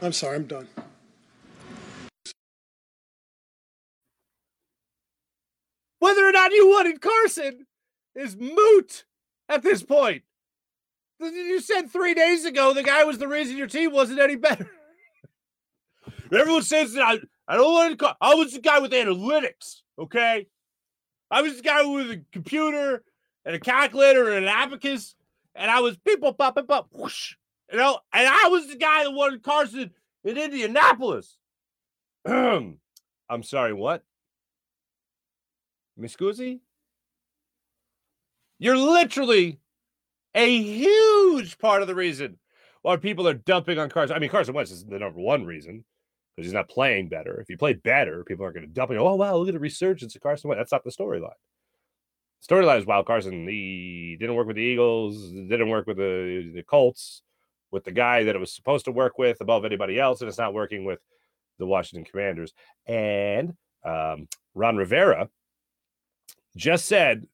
I'm 0.00 0.12
sorry, 0.12 0.36
I'm 0.36 0.46
done. 0.46 0.68
Whether 5.98 6.26
or 6.26 6.32
not 6.32 6.52
you 6.52 6.68
wanted 6.68 7.00
Carson 7.00 7.66
is 8.14 8.36
moot 8.36 9.04
at 9.48 9.62
this 9.62 9.82
point. 9.82 10.22
You 11.20 11.60
said 11.60 11.90
three 11.90 12.12
days 12.12 12.44
ago 12.44 12.74
the 12.74 12.82
guy 12.82 13.04
was 13.04 13.18
the 13.18 13.28
reason 13.28 13.56
your 13.56 13.66
team 13.66 13.92
wasn't 13.92 14.20
any 14.20 14.36
better. 14.36 14.70
Everyone 16.32 16.62
says 16.62 16.92
that 16.94 17.02
I, 17.02 17.18
I 17.48 17.56
don't 17.56 17.72
want 17.72 17.98
to. 17.98 18.16
I 18.20 18.34
was 18.34 18.52
the 18.52 18.60
guy 18.60 18.80
with 18.80 18.92
analytics. 18.92 19.82
Okay, 19.98 20.46
I 21.30 21.42
was 21.42 21.56
the 21.56 21.62
guy 21.62 21.84
with 21.84 22.10
a 22.10 22.22
computer 22.32 23.02
and 23.44 23.54
a 23.54 23.60
calculator 23.60 24.30
and 24.30 24.44
an 24.44 24.50
abacus, 24.50 25.14
and 25.54 25.70
I 25.70 25.80
was 25.80 25.96
people 25.98 26.32
popping 26.32 26.66
pop 26.66 26.90
pop 26.90 27.00
whoosh, 27.00 27.34
you 27.70 27.78
know, 27.78 27.98
and 28.12 28.28
I 28.28 28.48
was 28.48 28.68
the 28.68 28.76
guy 28.76 29.04
that 29.04 29.10
wanted 29.12 29.42
Carson 29.42 29.90
in 30.24 30.38
Indianapolis. 30.38 31.36
I'm 32.26 32.78
sorry, 33.42 33.72
what? 33.72 34.02
Miss 35.96 36.16
Guzzi? 36.16 36.60
You're 38.58 38.76
literally 38.76 39.60
A 40.34 40.62
huge 40.62 41.58
part 41.58 41.82
of 41.82 41.88
the 41.88 41.94
reason 41.94 42.38
why 42.82 42.96
people 42.96 43.28
are 43.28 43.34
dumping 43.34 43.78
on 43.78 43.88
Carson. 43.90 44.16
I 44.16 44.18
mean, 44.18 44.30
Carson 44.30 44.54
Wentz 44.54 44.70
is 44.72 44.84
the 44.84 44.98
number 44.98 45.20
one 45.20 45.44
reason 45.44 45.84
because 46.36 46.46
he's 46.46 46.54
not 46.54 46.68
playing 46.68 47.08
better. 47.08 47.40
If 47.40 47.48
he 47.48 47.56
played 47.56 47.82
better, 47.82 48.24
people 48.24 48.44
aren't 48.44 48.56
going 48.56 48.66
to 48.66 48.72
dump 48.72 48.90
him. 48.90 48.98
Oh, 48.98 49.14
wow, 49.14 49.36
look 49.36 49.48
at 49.48 49.54
the 49.54 49.60
resurgence 49.60 50.16
of 50.16 50.22
Carson 50.22 50.48
Wentz. 50.48 50.58
That's 50.60 50.72
not 50.72 50.84
the 50.84 50.90
storyline. 50.90 51.30
Storyline 52.48 52.78
is, 52.78 52.86
wow, 52.86 53.02
Carson, 53.02 53.48
he 53.48 54.16
didn't 54.20 54.36
work 54.36 54.46
with 54.46 54.56
the 54.56 54.62
Eagles, 54.62 55.30
didn't 55.30 55.70
work 55.70 55.86
with 55.86 55.96
the, 55.96 56.52
the 56.54 56.62
Colts, 56.62 57.22
with 57.70 57.84
the 57.84 57.92
guy 57.92 58.24
that 58.24 58.36
it 58.36 58.38
was 58.38 58.52
supposed 58.52 58.84
to 58.84 58.92
work 58.92 59.18
with 59.18 59.40
above 59.40 59.64
anybody 59.64 59.98
else, 59.98 60.20
and 60.20 60.28
it's 60.28 60.38
not 60.38 60.52
working 60.52 60.84
with 60.84 61.00
the 61.58 61.66
Washington 61.66 62.04
Commanders. 62.04 62.52
And 62.86 63.54
um, 63.84 64.28
Ron 64.54 64.76
Rivera 64.76 65.28
just 66.56 66.84
said 66.84 67.26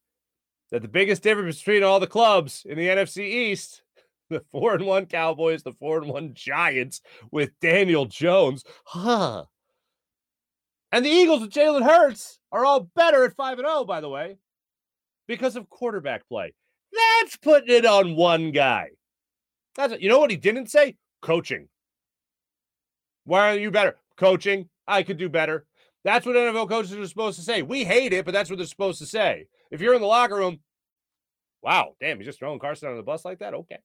that 0.70 0.82
the 0.82 0.88
biggest 0.88 1.22
difference 1.22 1.58
between 1.58 1.82
all 1.82 1.98
the 1.98 2.06
clubs 2.06 2.64
in 2.64 2.78
the 2.78 2.86
NFC 2.86 3.24
East, 3.24 3.82
the 4.28 4.44
four 4.52 4.74
and 4.74 4.86
one 4.86 5.06
Cowboys, 5.06 5.64
the 5.64 5.72
four 5.72 5.98
and 5.98 6.08
one 6.08 6.34
Giants 6.34 7.00
with 7.32 7.50
Daniel 7.60 8.06
Jones, 8.06 8.64
huh? 8.84 9.44
And 10.92 11.04
the 11.04 11.10
Eagles 11.10 11.40
with 11.40 11.52
Jalen 11.52 11.84
Hurts 11.84 12.38
are 12.52 12.64
all 12.64 12.90
better 12.94 13.24
at 13.24 13.34
five 13.34 13.58
and 13.58 13.66
zero, 13.66 13.84
by 13.84 14.00
the 14.00 14.08
way, 14.08 14.38
because 15.30 15.54
of 15.54 15.70
quarterback 15.70 16.28
play. 16.28 16.52
That's 16.92 17.36
putting 17.36 17.72
it 17.72 17.86
on 17.86 18.16
one 18.16 18.50
guy. 18.50 18.88
That's 19.76 19.94
you 20.00 20.08
know 20.08 20.18
what 20.18 20.32
he 20.32 20.36
didn't 20.36 20.70
say? 20.70 20.96
Coaching. 21.22 21.68
Why 23.24 23.54
are 23.54 23.58
you 23.58 23.70
better? 23.70 23.96
Coaching. 24.16 24.68
I 24.88 25.04
could 25.04 25.18
do 25.18 25.28
better. 25.28 25.66
That's 26.02 26.26
what 26.26 26.34
NFL 26.34 26.68
coaches 26.68 26.96
are 26.96 27.06
supposed 27.06 27.38
to 27.38 27.44
say. 27.44 27.62
We 27.62 27.84
hate 27.84 28.12
it, 28.12 28.24
but 28.24 28.34
that's 28.34 28.50
what 28.50 28.56
they're 28.56 28.66
supposed 28.66 28.98
to 28.98 29.06
say. 29.06 29.46
If 29.70 29.80
you're 29.80 29.94
in 29.94 30.00
the 30.00 30.08
locker 30.08 30.34
room, 30.34 30.58
wow, 31.62 31.94
damn, 32.00 32.16
he's 32.16 32.26
just 32.26 32.40
throwing 32.40 32.58
Carson 32.58 32.88
under 32.88 32.96
the 32.96 33.04
bus 33.04 33.24
like 33.24 33.38
that. 33.38 33.54
Okay. 33.54 33.78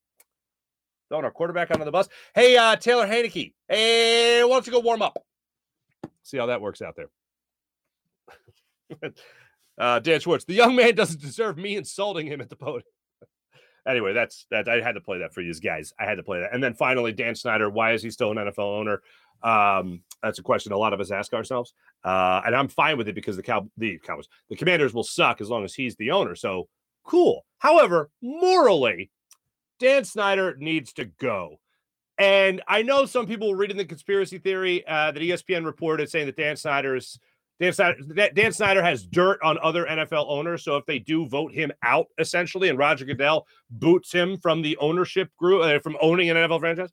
Throwing 1.10 1.26
our 1.26 1.32
quarterback 1.32 1.70
under 1.70 1.86
the 1.86 1.92
bus. 1.92 2.10
Hey, 2.34 2.58
uh, 2.58 2.76
Taylor 2.76 3.06
Heinicke. 3.06 3.54
Hey, 3.70 4.44
why 4.44 4.50
don't 4.50 4.66
you 4.66 4.74
go 4.74 4.80
warm 4.80 5.04
up? 5.04 5.20
See 6.24 6.38
how 6.38 6.48
that 6.48 6.62
works 6.62 6.82
out 6.82 6.96
there. 6.96 7.10
uh, 9.78 10.00
Dan 10.00 10.20
Schwartz, 10.20 10.46
the 10.46 10.54
young 10.54 10.76
man 10.76 10.96
doesn't 10.96 11.22
deserve 11.22 11.58
me 11.58 11.76
insulting 11.76 12.28
him 12.28 12.42
at 12.42 12.50
the 12.50 12.56
podium. 12.56 12.84
anyway, 13.88 14.14
that's 14.14 14.46
that. 14.52 14.68
I 14.68 14.82
had 14.82 14.94
to 14.94 15.02
play 15.02 15.20
that 15.20 15.34
for 15.34 15.42
you 15.42 15.54
guys. 15.56 15.94
I 16.00 16.06
had 16.06 16.16
to 16.16 16.24
play 16.24 16.40
that. 16.40 16.54
And 16.54 16.64
then 16.64 16.74
finally, 16.74 17.12
Dan 17.12 17.36
Snyder. 17.36 17.70
Why 17.70 17.94
is 17.94 18.02
he 18.02 18.10
still 18.10 18.32
an 18.32 18.38
NFL 18.38 18.60
owner? 18.60 19.02
Um, 19.44 20.02
that's 20.24 20.40
a 20.40 20.44
question 20.44 20.72
a 20.72 20.78
lot 20.78 20.94
of 20.94 21.00
us 21.00 21.12
ask 21.12 21.34
ourselves. 21.34 21.74
Uh, 22.04 22.42
and 22.46 22.56
I'm 22.56 22.68
fine 22.68 22.98
with 22.98 23.08
it 23.08 23.16
because 23.16 23.36
the 23.36 23.44
cow 23.44 23.70
the 23.78 24.00
Cowboys, 24.00 24.28
the 24.50 24.56
commanders 24.56 24.94
will 24.94 25.04
suck 25.04 25.42
as 25.42 25.50
long 25.50 25.64
as 25.64 25.74
he's 25.74 25.96
the 25.98 26.12
owner. 26.12 26.36
So 26.36 26.68
cool. 27.04 27.46
However, 27.60 28.10
morally, 28.22 29.12
Dan 29.80 30.06
Snyder 30.06 30.56
needs 30.58 30.94
to 30.94 31.06
go. 31.06 31.60
And 32.18 32.62
I 32.68 32.82
know 32.82 33.06
some 33.06 33.28
people 33.28 33.50
were 33.50 33.58
reading 33.58 33.78
the 33.78 33.86
conspiracy 33.86 34.38
theory 34.38 34.88
uh, 34.88 35.12
that 35.12 35.22
ESPN 35.22 35.66
reported 35.66 36.10
saying 36.10 36.28
that 36.28 36.38
Dan 36.38 36.56
Snyder 36.56 36.96
is 36.96 37.20
Dan 37.60 37.72
Snyder, 37.72 38.30
Dan 38.34 38.52
Snyder 38.52 38.84
has 38.84 39.06
dirt 39.06 39.40
on 39.42 39.58
other 39.62 39.86
NFL 39.86 40.26
owners. 40.28 40.64
So 40.64 40.76
if 40.76 40.86
they 40.86 41.00
do 41.00 41.26
vote 41.28 41.54
him 41.54 41.72
out, 41.84 42.08
essentially, 42.18 42.70
and 42.70 42.78
Roger 42.78 43.06
Goodell 43.06 43.48
boots 43.70 44.12
him 44.12 44.38
from 44.38 44.62
the 44.62 44.76
ownership 44.78 45.30
group, 45.38 45.64
uh, 45.64 45.80
from 45.80 45.98
owning 46.02 46.30
an 46.30 46.38
NFL 46.38 46.60
franchise, 46.60 46.92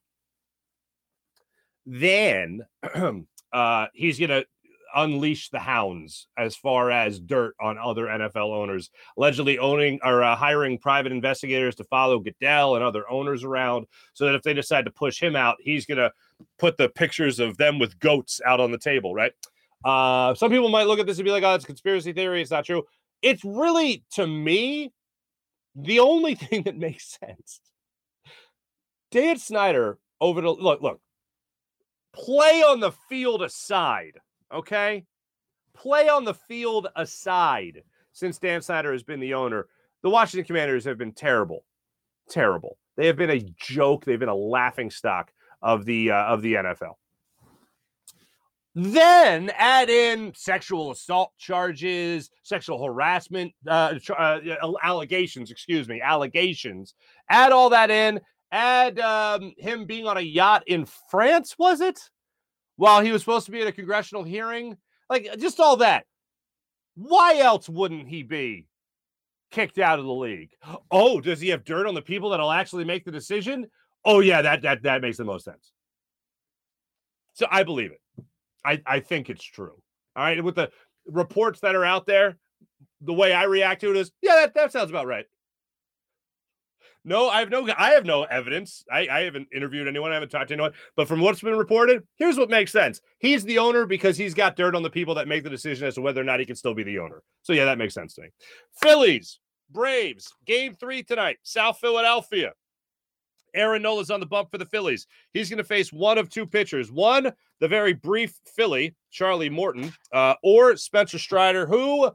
then 1.85 2.61
uh, 3.53 3.87
he's 3.93 4.19
going 4.19 4.31
to 4.31 4.47
unleash 4.95 5.49
the 5.49 5.59
hounds 5.59 6.29
as 6.37 6.55
far 6.55 6.91
as 6.91 7.19
dirt 7.19 7.55
on 7.61 7.79
other 7.79 8.07
NFL 8.07 8.53
owners, 8.55 8.91
allegedly 9.17 9.59
owning 9.59 9.99
or 10.05 10.23
uh, 10.23 10.37
hiring 10.37 10.79
private 10.79 11.13
investigators 11.13 11.75
to 11.77 11.85
follow 11.85 12.19
Goodell 12.19 12.77
and 12.77 12.85
other 12.85 13.09
owners 13.11 13.43
around, 13.43 13.87
so 14.13 14.27
that 14.27 14.35
if 14.35 14.43
they 14.43 14.55
decide 14.55 14.85
to 14.85 14.91
push 14.91 15.21
him 15.21 15.35
out, 15.35 15.57
he's 15.61 15.87
going 15.87 15.99
to 15.99 16.13
put 16.59 16.77
the 16.77 16.89
pictures 16.89 17.41
of 17.41 17.57
them 17.57 17.79
with 17.79 17.99
goats 17.99 18.41
out 18.47 18.61
on 18.61 18.71
the 18.71 18.79
table, 18.79 19.15
right? 19.15 19.33
Uh, 19.85 20.35
some 20.35 20.51
people 20.51 20.69
might 20.69 20.87
look 20.87 20.99
at 20.99 21.07
this 21.07 21.19
and 21.19 21.25
be 21.25 21.31
like, 21.31 21.43
"Oh, 21.45 21.55
it's 21.55 21.65
conspiracy 21.65 22.13
theory. 22.13 22.43
It's 22.43 22.51
not 22.51 22.65
true." 22.65 22.85
It's 23.23 23.45
really, 23.45 24.05
to 24.13 24.27
me, 24.27 24.93
the 25.75 26.01
only 26.01 26.35
thing 26.37 26.63
that 26.65 26.77
makes 26.77 27.19
sense. 27.19 27.61
Dan 29.11 29.39
Snyder 29.39 29.99
over 30.21 30.41
the 30.41 30.51
look, 30.51 30.81
look, 30.83 31.01
play 32.13 32.63
on 32.63 32.81
the 32.81 32.93
field 33.09 33.43
aside, 33.43 34.19
okay? 34.53 35.05
Play 35.75 36.09
on 36.09 36.25
the 36.25 36.35
field 36.35 36.89
aside. 36.97 37.83
Since 38.13 38.39
Dan 38.39 38.61
Snyder 38.61 38.93
has 38.93 39.03
been 39.03 39.21
the 39.21 39.35
owner, 39.35 39.69
the 40.03 40.11
Washington 40.11 40.47
Commanders 40.47 40.85
have 40.85 40.99
been 40.99 41.13
terrible, 41.13 41.65
terrible. 42.29 42.79
They 42.97 43.07
have 43.07 43.17
been 43.17 43.31
a 43.31 43.41
joke. 43.59 44.05
They've 44.05 44.19
been 44.19 44.29
a 44.29 44.35
laughing 44.35 44.91
stock 44.91 45.33
of 45.63 45.85
the 45.85 46.11
uh, 46.11 46.25
of 46.25 46.43
the 46.43 46.55
NFL. 46.55 46.95
Then 48.75 49.51
add 49.57 49.91
in 49.91 50.33
sexual 50.35 50.93
assault 50.93 51.33
charges, 51.39 52.31
sexual 52.43 52.83
harassment 52.83 53.53
uh, 53.67 53.99
uh, 54.17 54.41
allegations. 54.83 55.51
Excuse 55.51 55.89
me, 55.89 56.01
allegations. 56.01 56.95
Add 57.29 57.53
all 57.53 57.71
that 57.71 57.91
in, 57.91 58.21
add 58.51 58.99
um, 58.99 59.53
him 59.59 59.85
being 59.85 60.07
on 60.07 60.17
a 60.17 60.23
yacht 60.23 60.65
in 60.67 60.87
France, 61.11 61.57
was 61.59 61.81
it? 61.81 62.01
While 62.77 63.03
he 63.03 63.13
was 63.13 63.21
supposed 63.21 63.47
to 63.47 63.53
be 63.53 63.61
at 63.61 63.69
a 63.69 63.73
congressional 63.73 64.25
hearing. 64.25 64.79
Like, 65.11 65.29
just 65.39 65.61
all 65.61 65.77
that. 65.77 66.07
Why 66.95 67.39
else 67.39 67.69
wouldn't 67.69 68.09
he 68.09 68.23
be 68.23 68.67
kicked 69.51 69.79
out 69.79 69.99
of 69.99 70.07
the 70.07 70.13
league? 70.13 70.51
Oh, 70.91 71.21
does 71.21 71.41
he 71.41 71.51
have 71.51 71.65
dirt 71.65 71.87
on 71.87 71.95
the 71.95 72.03
people 72.03 72.31
that'll 72.31 72.51
actually 72.51 72.85
make 72.85 73.05
the 73.05 73.13
decision? 73.13 73.67
Oh, 74.05 74.21
yeah, 74.21 74.43
that 74.43 74.63
that 74.63 74.83
that 74.83 75.03
makes 75.03 75.19
the 75.19 75.25
most 75.25 75.45
sense. 75.45 75.73
So 77.35 77.47
I 77.51 77.63
believe 77.63 77.93
it. 77.93 78.02
I, 78.65 78.81
I 78.87 79.01
think 79.01 79.31
it's 79.31 79.45
true. 79.45 79.83
All 80.17 80.25
right. 80.25 80.43
With 80.43 80.55
the 80.55 80.71
reports 81.07 81.61
that 81.61 81.75
are 81.75 81.85
out 81.85 82.07
there, 82.07 82.37
the 83.01 83.13
way 83.13 83.33
I 83.33 83.45
react 83.45 83.81
to 83.81 83.91
it 83.91 83.97
is, 83.97 84.13
yeah, 84.21 84.37
that, 84.37 84.55
that 84.55 84.73
sounds 84.73 84.91
about 84.91 85.07
right. 85.07 85.27
No, 87.05 87.29
I 87.29 87.41
have 87.41 87.51
no 87.51 87.69
I 87.77 87.91
have 87.91 88.05
no 88.05 88.23
evidence. 88.23 88.85
I, 88.91 89.09
I 89.11 89.21
haven't 89.23 89.49
interviewed 89.53 89.89
anyone, 89.89 90.13
I 90.13 90.15
haven't 90.15 90.29
talked 90.29 90.49
to 90.49 90.55
anyone, 90.55 90.73
but 90.95 91.09
from 91.09 91.21
what's 91.21 91.41
been 91.41 91.57
reported, 91.57 92.05
here's 92.17 92.39
what 92.39 92.49
makes 92.49 92.71
sense. 92.71 93.01
He's 93.19 93.43
the 93.43 93.59
owner 93.59 93.87
because 93.87 94.17
he's 94.17 94.35
got 94.35 94.55
dirt 94.55 94.77
on 94.77 94.85
the 94.85 94.91
people 94.91 95.17
that 95.17 95.27
make 95.27 95.43
the 95.43 95.51
decision 95.51 95.89
as 95.89 95.97
to 95.97 96.01
whether 96.01 96.21
or 96.21 96.25
not 96.25 96.39
he 96.39 96.47
can 96.47 96.55
still 96.55 96.75
be 96.75 96.85
the 96.85 97.01
owner. 97.01 97.23
So 97.43 97.53
yeah, 97.55 97.65
that 97.65 97.79
makes 97.79 97.95
sense 97.95 98.15
to 98.15 98.23
me. 98.23 98.29
Phillies, 98.81 99.41
Braves, 99.69 100.33
game 100.47 100.75
three 100.75 101.03
tonight, 101.03 101.39
South 101.43 101.79
Philadelphia. 101.79 102.53
Aaron 103.55 103.83
Nola's 103.83 104.11
on 104.11 104.21
the 104.21 104.27
bump 104.27 104.51
for 104.51 104.59
the 104.59 104.67
Phillies. 104.67 105.07
He's 105.33 105.49
going 105.49 105.59
to 105.59 105.65
face 105.65 105.93
one 105.93 106.19
of 106.19 106.29
two 106.29 106.47
pitchers. 106.47 106.91
One, 106.91 107.33
the 107.61 107.69
very 107.69 107.93
brief 107.93 108.35
Philly, 108.57 108.95
Charlie 109.11 109.51
Morton, 109.51 109.93
uh, 110.13 110.35
or 110.43 110.77
Spencer 110.77 111.19
Strider, 111.19 111.67
who 111.67 112.11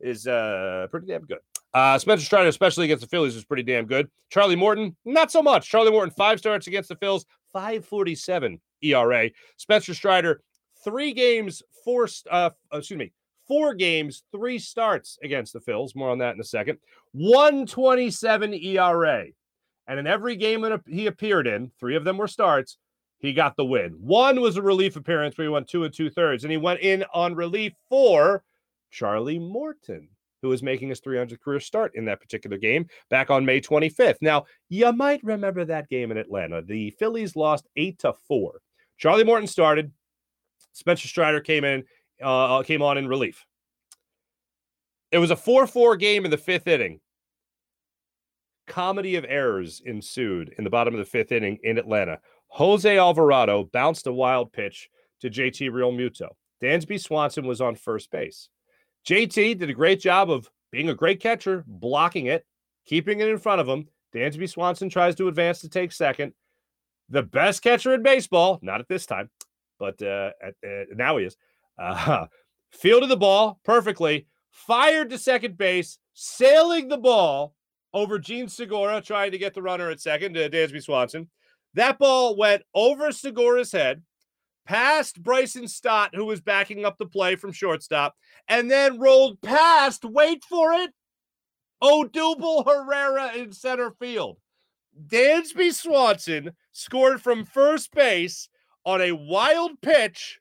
is 0.00 0.26
uh, 0.26 0.86
pretty 0.90 1.06
damn 1.06 1.22
good. 1.22 1.38
Uh, 1.74 1.98
Spencer 1.98 2.24
Strider, 2.24 2.48
especially 2.48 2.84
against 2.84 3.02
the 3.02 3.08
Phillies, 3.08 3.34
is 3.34 3.44
pretty 3.44 3.62
damn 3.62 3.86
good. 3.86 4.10
Charlie 4.30 4.56
Morton, 4.56 4.94
not 5.04 5.32
so 5.32 5.42
much. 5.42 5.68
Charlie 5.68 5.90
Morton, 5.90 6.12
five 6.16 6.38
starts 6.38 6.66
against 6.66 6.88
the 6.88 6.96
Phils, 6.96 7.24
547 7.52 8.60
ERA. 8.82 9.30
Spencer 9.56 9.94
Strider, 9.94 10.42
three 10.84 11.12
games, 11.12 11.62
four, 11.84 12.08
uh, 12.30 12.50
excuse 12.72 12.98
me, 12.98 13.12
four 13.48 13.74
games, 13.74 14.22
three 14.32 14.58
starts 14.58 15.18
against 15.22 15.52
the 15.52 15.60
Phils. 15.60 15.96
More 15.96 16.10
on 16.10 16.18
that 16.18 16.34
in 16.34 16.40
a 16.40 16.44
second. 16.44 16.78
127 17.12 18.54
ERA. 18.54 19.26
And 19.86 19.98
in 19.98 20.06
every 20.06 20.36
game 20.36 20.60
that 20.62 20.80
he 20.86 21.06
appeared 21.06 21.46
in, 21.46 21.70
three 21.78 21.96
of 21.96 22.04
them 22.04 22.16
were 22.16 22.28
starts, 22.28 22.78
he 23.18 23.32
got 23.32 23.56
the 23.56 23.64
win. 23.64 23.96
One 24.00 24.40
was 24.40 24.56
a 24.56 24.62
relief 24.62 24.96
appearance 24.96 25.36
where 25.36 25.46
he 25.46 25.52
went 25.52 25.68
two 25.68 25.84
and 25.84 25.94
two 25.94 26.10
thirds, 26.10 26.44
and 26.44 26.50
he 26.50 26.56
went 26.56 26.80
in 26.80 27.04
on 27.12 27.34
relief 27.34 27.72
for 27.88 28.42
Charlie 28.90 29.38
Morton 29.38 30.08
who 30.42 30.48
was 30.48 30.62
making 30.62 30.88
his 30.88 31.00
300th 31.00 31.40
career 31.40 31.60
start 31.60 31.94
in 31.94 32.04
that 32.04 32.20
particular 32.20 32.58
game 32.58 32.86
back 33.08 33.30
on 33.30 33.46
May 33.46 33.60
25th. 33.60 34.16
Now, 34.20 34.44
you 34.68 34.92
might 34.92 35.22
remember 35.22 35.64
that 35.64 35.88
game 35.88 36.10
in 36.10 36.18
Atlanta. 36.18 36.60
The 36.62 36.90
Phillies 36.90 37.36
lost 37.36 37.68
8 37.76 37.98
to 38.00 38.12
4. 38.12 38.60
Charlie 38.98 39.24
Morton 39.24 39.46
started. 39.46 39.92
Spencer 40.72 41.06
Strider 41.06 41.40
came 41.40 41.64
in 41.64 41.84
uh, 42.20 42.62
came 42.62 42.82
on 42.82 42.98
in 42.98 43.08
relief. 43.08 43.46
It 45.10 45.18
was 45.18 45.30
a 45.30 45.36
4-4 45.36 45.98
game 45.98 46.24
in 46.24 46.30
the 46.30 46.38
5th 46.38 46.66
inning. 46.66 47.00
Comedy 48.66 49.16
of 49.16 49.26
errors 49.28 49.82
ensued 49.84 50.54
in 50.56 50.64
the 50.64 50.70
bottom 50.70 50.94
of 50.94 51.10
the 51.10 51.18
5th 51.18 51.32
inning 51.32 51.58
in 51.62 51.78
Atlanta. 51.78 52.18
Jose 52.48 52.98
Alvarado 52.98 53.64
bounced 53.72 54.06
a 54.06 54.12
wild 54.12 54.52
pitch 54.52 54.88
to 55.20 55.30
JT 55.30 55.70
Realmuto. 55.70 56.28
Dansby 56.62 57.00
Swanson 57.00 57.46
was 57.46 57.60
on 57.60 57.74
first 57.74 58.10
base. 58.10 58.48
JT 59.06 59.58
did 59.58 59.70
a 59.70 59.74
great 59.74 60.00
job 60.00 60.30
of 60.30 60.48
being 60.70 60.90
a 60.90 60.94
great 60.94 61.20
catcher, 61.20 61.64
blocking 61.66 62.26
it, 62.26 62.44
keeping 62.86 63.20
it 63.20 63.28
in 63.28 63.38
front 63.38 63.60
of 63.60 63.68
him. 63.68 63.88
Dansby 64.14 64.48
Swanson 64.48 64.88
tries 64.88 65.14
to 65.16 65.28
advance 65.28 65.60
to 65.60 65.68
take 65.68 65.92
second. 65.92 66.32
The 67.08 67.22
best 67.22 67.62
catcher 67.62 67.94
in 67.94 68.02
baseball, 68.02 68.58
not 68.62 68.80
at 68.80 68.88
this 68.88 69.06
time, 69.06 69.28
but 69.78 70.00
uh, 70.02 70.30
at, 70.42 70.54
uh, 70.64 70.84
now 70.94 71.16
he 71.16 71.24
is, 71.24 71.36
uh, 71.78 72.26
fielded 72.70 73.10
the 73.10 73.16
ball 73.16 73.60
perfectly, 73.64 74.26
fired 74.50 75.10
to 75.10 75.18
second 75.18 75.58
base, 75.58 75.98
sailing 76.14 76.88
the 76.88 76.98
ball 76.98 77.54
over 77.94 78.18
Jean 78.18 78.48
Segura 78.48 79.00
trying 79.00 79.32
to 79.32 79.38
get 79.38 79.54
the 79.54 79.62
runner 79.62 79.90
at 79.90 80.00
second 80.00 80.34
to 80.34 80.48
Dansby 80.48 80.82
Swanson. 80.82 81.28
That 81.74 81.98
ball 81.98 82.36
went 82.36 82.62
over 82.74 83.12
Segura's 83.12 83.72
head, 83.72 84.02
past 84.66 85.22
Bryson 85.22 85.68
Stott, 85.68 86.14
who 86.14 86.24
was 86.24 86.40
backing 86.40 86.84
up 86.84 86.98
the 86.98 87.06
play 87.06 87.36
from 87.36 87.52
shortstop, 87.52 88.14
and 88.48 88.70
then 88.70 88.98
rolled 88.98 89.40
past, 89.40 90.04
wait 90.04 90.44
for 90.44 90.72
it, 90.72 90.90
Odubel 91.82 92.64
Herrera 92.64 93.34
in 93.34 93.52
center 93.52 93.90
field. 93.90 94.38
Dansby 95.06 95.72
Swanson 95.72 96.52
scored 96.72 97.22
from 97.22 97.44
first 97.44 97.92
base 97.92 98.48
on 98.84 99.00
a 99.00 99.12
wild 99.12 99.80
pitch, 99.80 100.38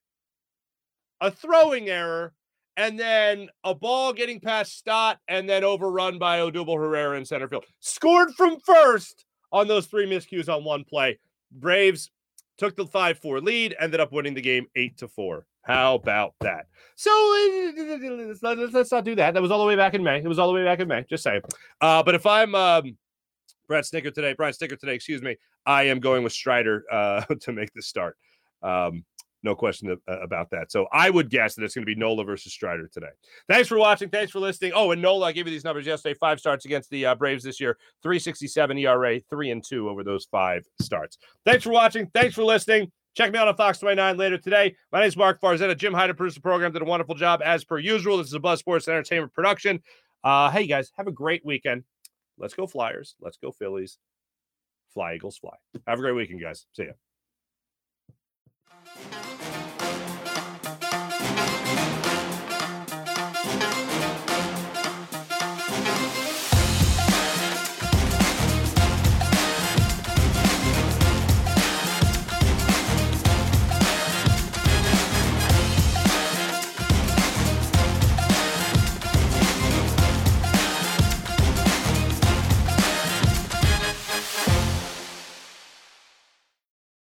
a 1.22 1.32
throwing 1.32 1.90
error, 1.90 2.34
and 2.78 3.00
then 3.00 3.50
a 3.64 3.76
ball 3.76 4.14
getting 4.14 4.40
past 4.40 4.78
Stott 4.78 5.20
and 5.28 5.50
then 5.50 5.64
overrun 5.64 6.18
by 6.18 6.40
Odubel 6.40 6.78
Herrera 6.78 7.18
in 7.18 7.26
center 7.26 7.48
field. 7.48 7.66
Scored 7.80 8.32
from 8.36 8.60
first 8.60 9.26
on 9.52 9.68
those 9.68 9.88
three 9.88 10.06
miscues 10.06 10.50
on 10.50 10.64
one 10.64 10.84
play. 10.84 11.20
Braves 11.52 12.12
took 12.58 12.76
the 12.76 12.86
5 12.86 13.20
4 13.20 13.42
lead, 13.42 13.76
ended 13.80 14.00
up 14.00 14.12
winning 14.12 14.34
the 14.34 14.42
game 14.42 14.68
8 14.76 14.98
to 14.98 15.08
4. 15.08 15.46
How 15.64 15.96
about 15.96 16.34
that? 16.42 16.66
So 16.96 17.12
let's 18.32 18.92
not, 18.92 19.04
do 19.04 19.16
that. 19.16 19.34
That 19.34 19.42
was 19.42 19.52
all 19.52 19.60
the 19.60 19.66
way 19.66 19.76
back 19.76 19.94
in 19.94 20.04
May. 20.04 20.18
It 20.18 20.28
was 20.28 20.40
all 20.40 20.48
the 20.48 20.54
way 20.54 20.64
back 20.64 20.80
in 20.80 20.88
May. 20.88 21.06
Just 21.10 21.24
saying. 21.24 21.42
Uh, 21.80 22.02
but 22.04 22.16
if 22.16 22.26
I'm 22.26 22.56
um, 22.56 22.98
Brad 23.68 23.84
Snitker 23.84 24.14
today, 24.14 24.34
Brian 24.34 24.54
Snitker 24.54 24.80
today, 24.80 24.96
excuse 24.96 25.22
me, 25.22 25.38
I 25.66 25.84
am 25.84 26.00
going 26.00 26.24
with 26.24 26.34
Strider 26.34 26.84
uh, 26.92 27.22
to 27.42 27.52
make 27.52 27.74
the 27.74 27.82
start. 27.82 28.18
Um, 28.64 29.06
no 29.44 29.56
question 29.56 29.98
about 30.08 30.52
that. 30.52 30.72
So 30.72 30.88
I 30.92 31.10
would 31.10 31.30
guess 31.30 31.56
that 31.56 31.64
it's 31.64 31.74
going 31.74 31.84
to 31.84 31.94
be 31.94 32.00
Nola 32.00 32.24
versus 32.24 32.54
Strider 32.54 32.88
today. 32.88 33.10
Thanks 33.48 33.68
for 33.68 33.78
watching. 33.78 34.10
Thanks 34.10 34.32
for 34.32 34.40
listening. 34.40 34.74
Oh, 34.76 34.92
and 34.92 35.02
Nola, 35.02 35.28
I 35.28 35.32
gave 35.32 35.48
you 35.48 35.52
these 35.52 35.64
numbers 35.64 35.86
yesterday. 35.86 36.14
Five 36.14 36.40
starts 36.40 36.66
against 36.66 36.90
the 36.92 37.08
uh, 37.08 37.16
Braves 37.16 37.44
this 37.44 37.60
year. 37.60 37.78
367 38.04 38.78
ERA, 38.78 39.20
three 39.30 39.52
and 39.52 39.64
two 39.64 39.90
over 39.90 40.04
those 40.04 40.26
five 40.26 40.66
starts. 40.80 41.18
Thanks 41.46 41.64
for 41.64 41.72
watching. 41.72 42.08
Thanks 42.14 42.36
for 42.36 42.44
listening. 42.44 42.92
Check 43.14 43.32
me 43.34 43.40
out 43.40 43.48
on 43.48 43.56
Fox 43.56 43.80
29 43.80 44.16
later 44.16 44.38
today. 44.38 44.76
My 44.92 45.00
name 45.00 45.08
is 45.08 45.18
Mark 45.18 45.42
Farzetta. 45.42 45.76
Jim 45.76 45.94
Hyder 45.94 46.14
produced 46.14 46.36
the 46.36 46.42
program, 46.42 46.72
did 46.72 46.82
a 46.82 46.86
wonderful 46.86 47.16
job 47.16 47.42
as 47.44 47.64
per 47.66 47.78
usual. 47.78 48.18
This 48.18 48.28
is 48.28 48.34
a 48.34 48.40
Buzz 48.40 48.60
Sports 48.60 48.88
Entertainment 48.88 49.34
production. 49.34 49.82
Uh, 50.24 50.50
hey, 50.50 50.66
guys, 50.66 50.92
have 50.96 51.08
a 51.08 51.12
great 51.12 51.46
weekend. 51.46 51.84
Let's 52.38 52.54
go 52.54 52.68
Flyers. 52.68 53.16
Let's 53.20 53.38
go 53.38 53.52
Phillies. 53.52 53.98
Fly 54.94 55.16
Eagles 55.16 55.38
fly. 55.38 55.56
Have 55.88 56.00
a 56.00 56.02
great 56.02 56.16
weekend, 56.16 56.42
guys. 56.42 56.66
See 56.74 56.84
ya. 56.84 56.92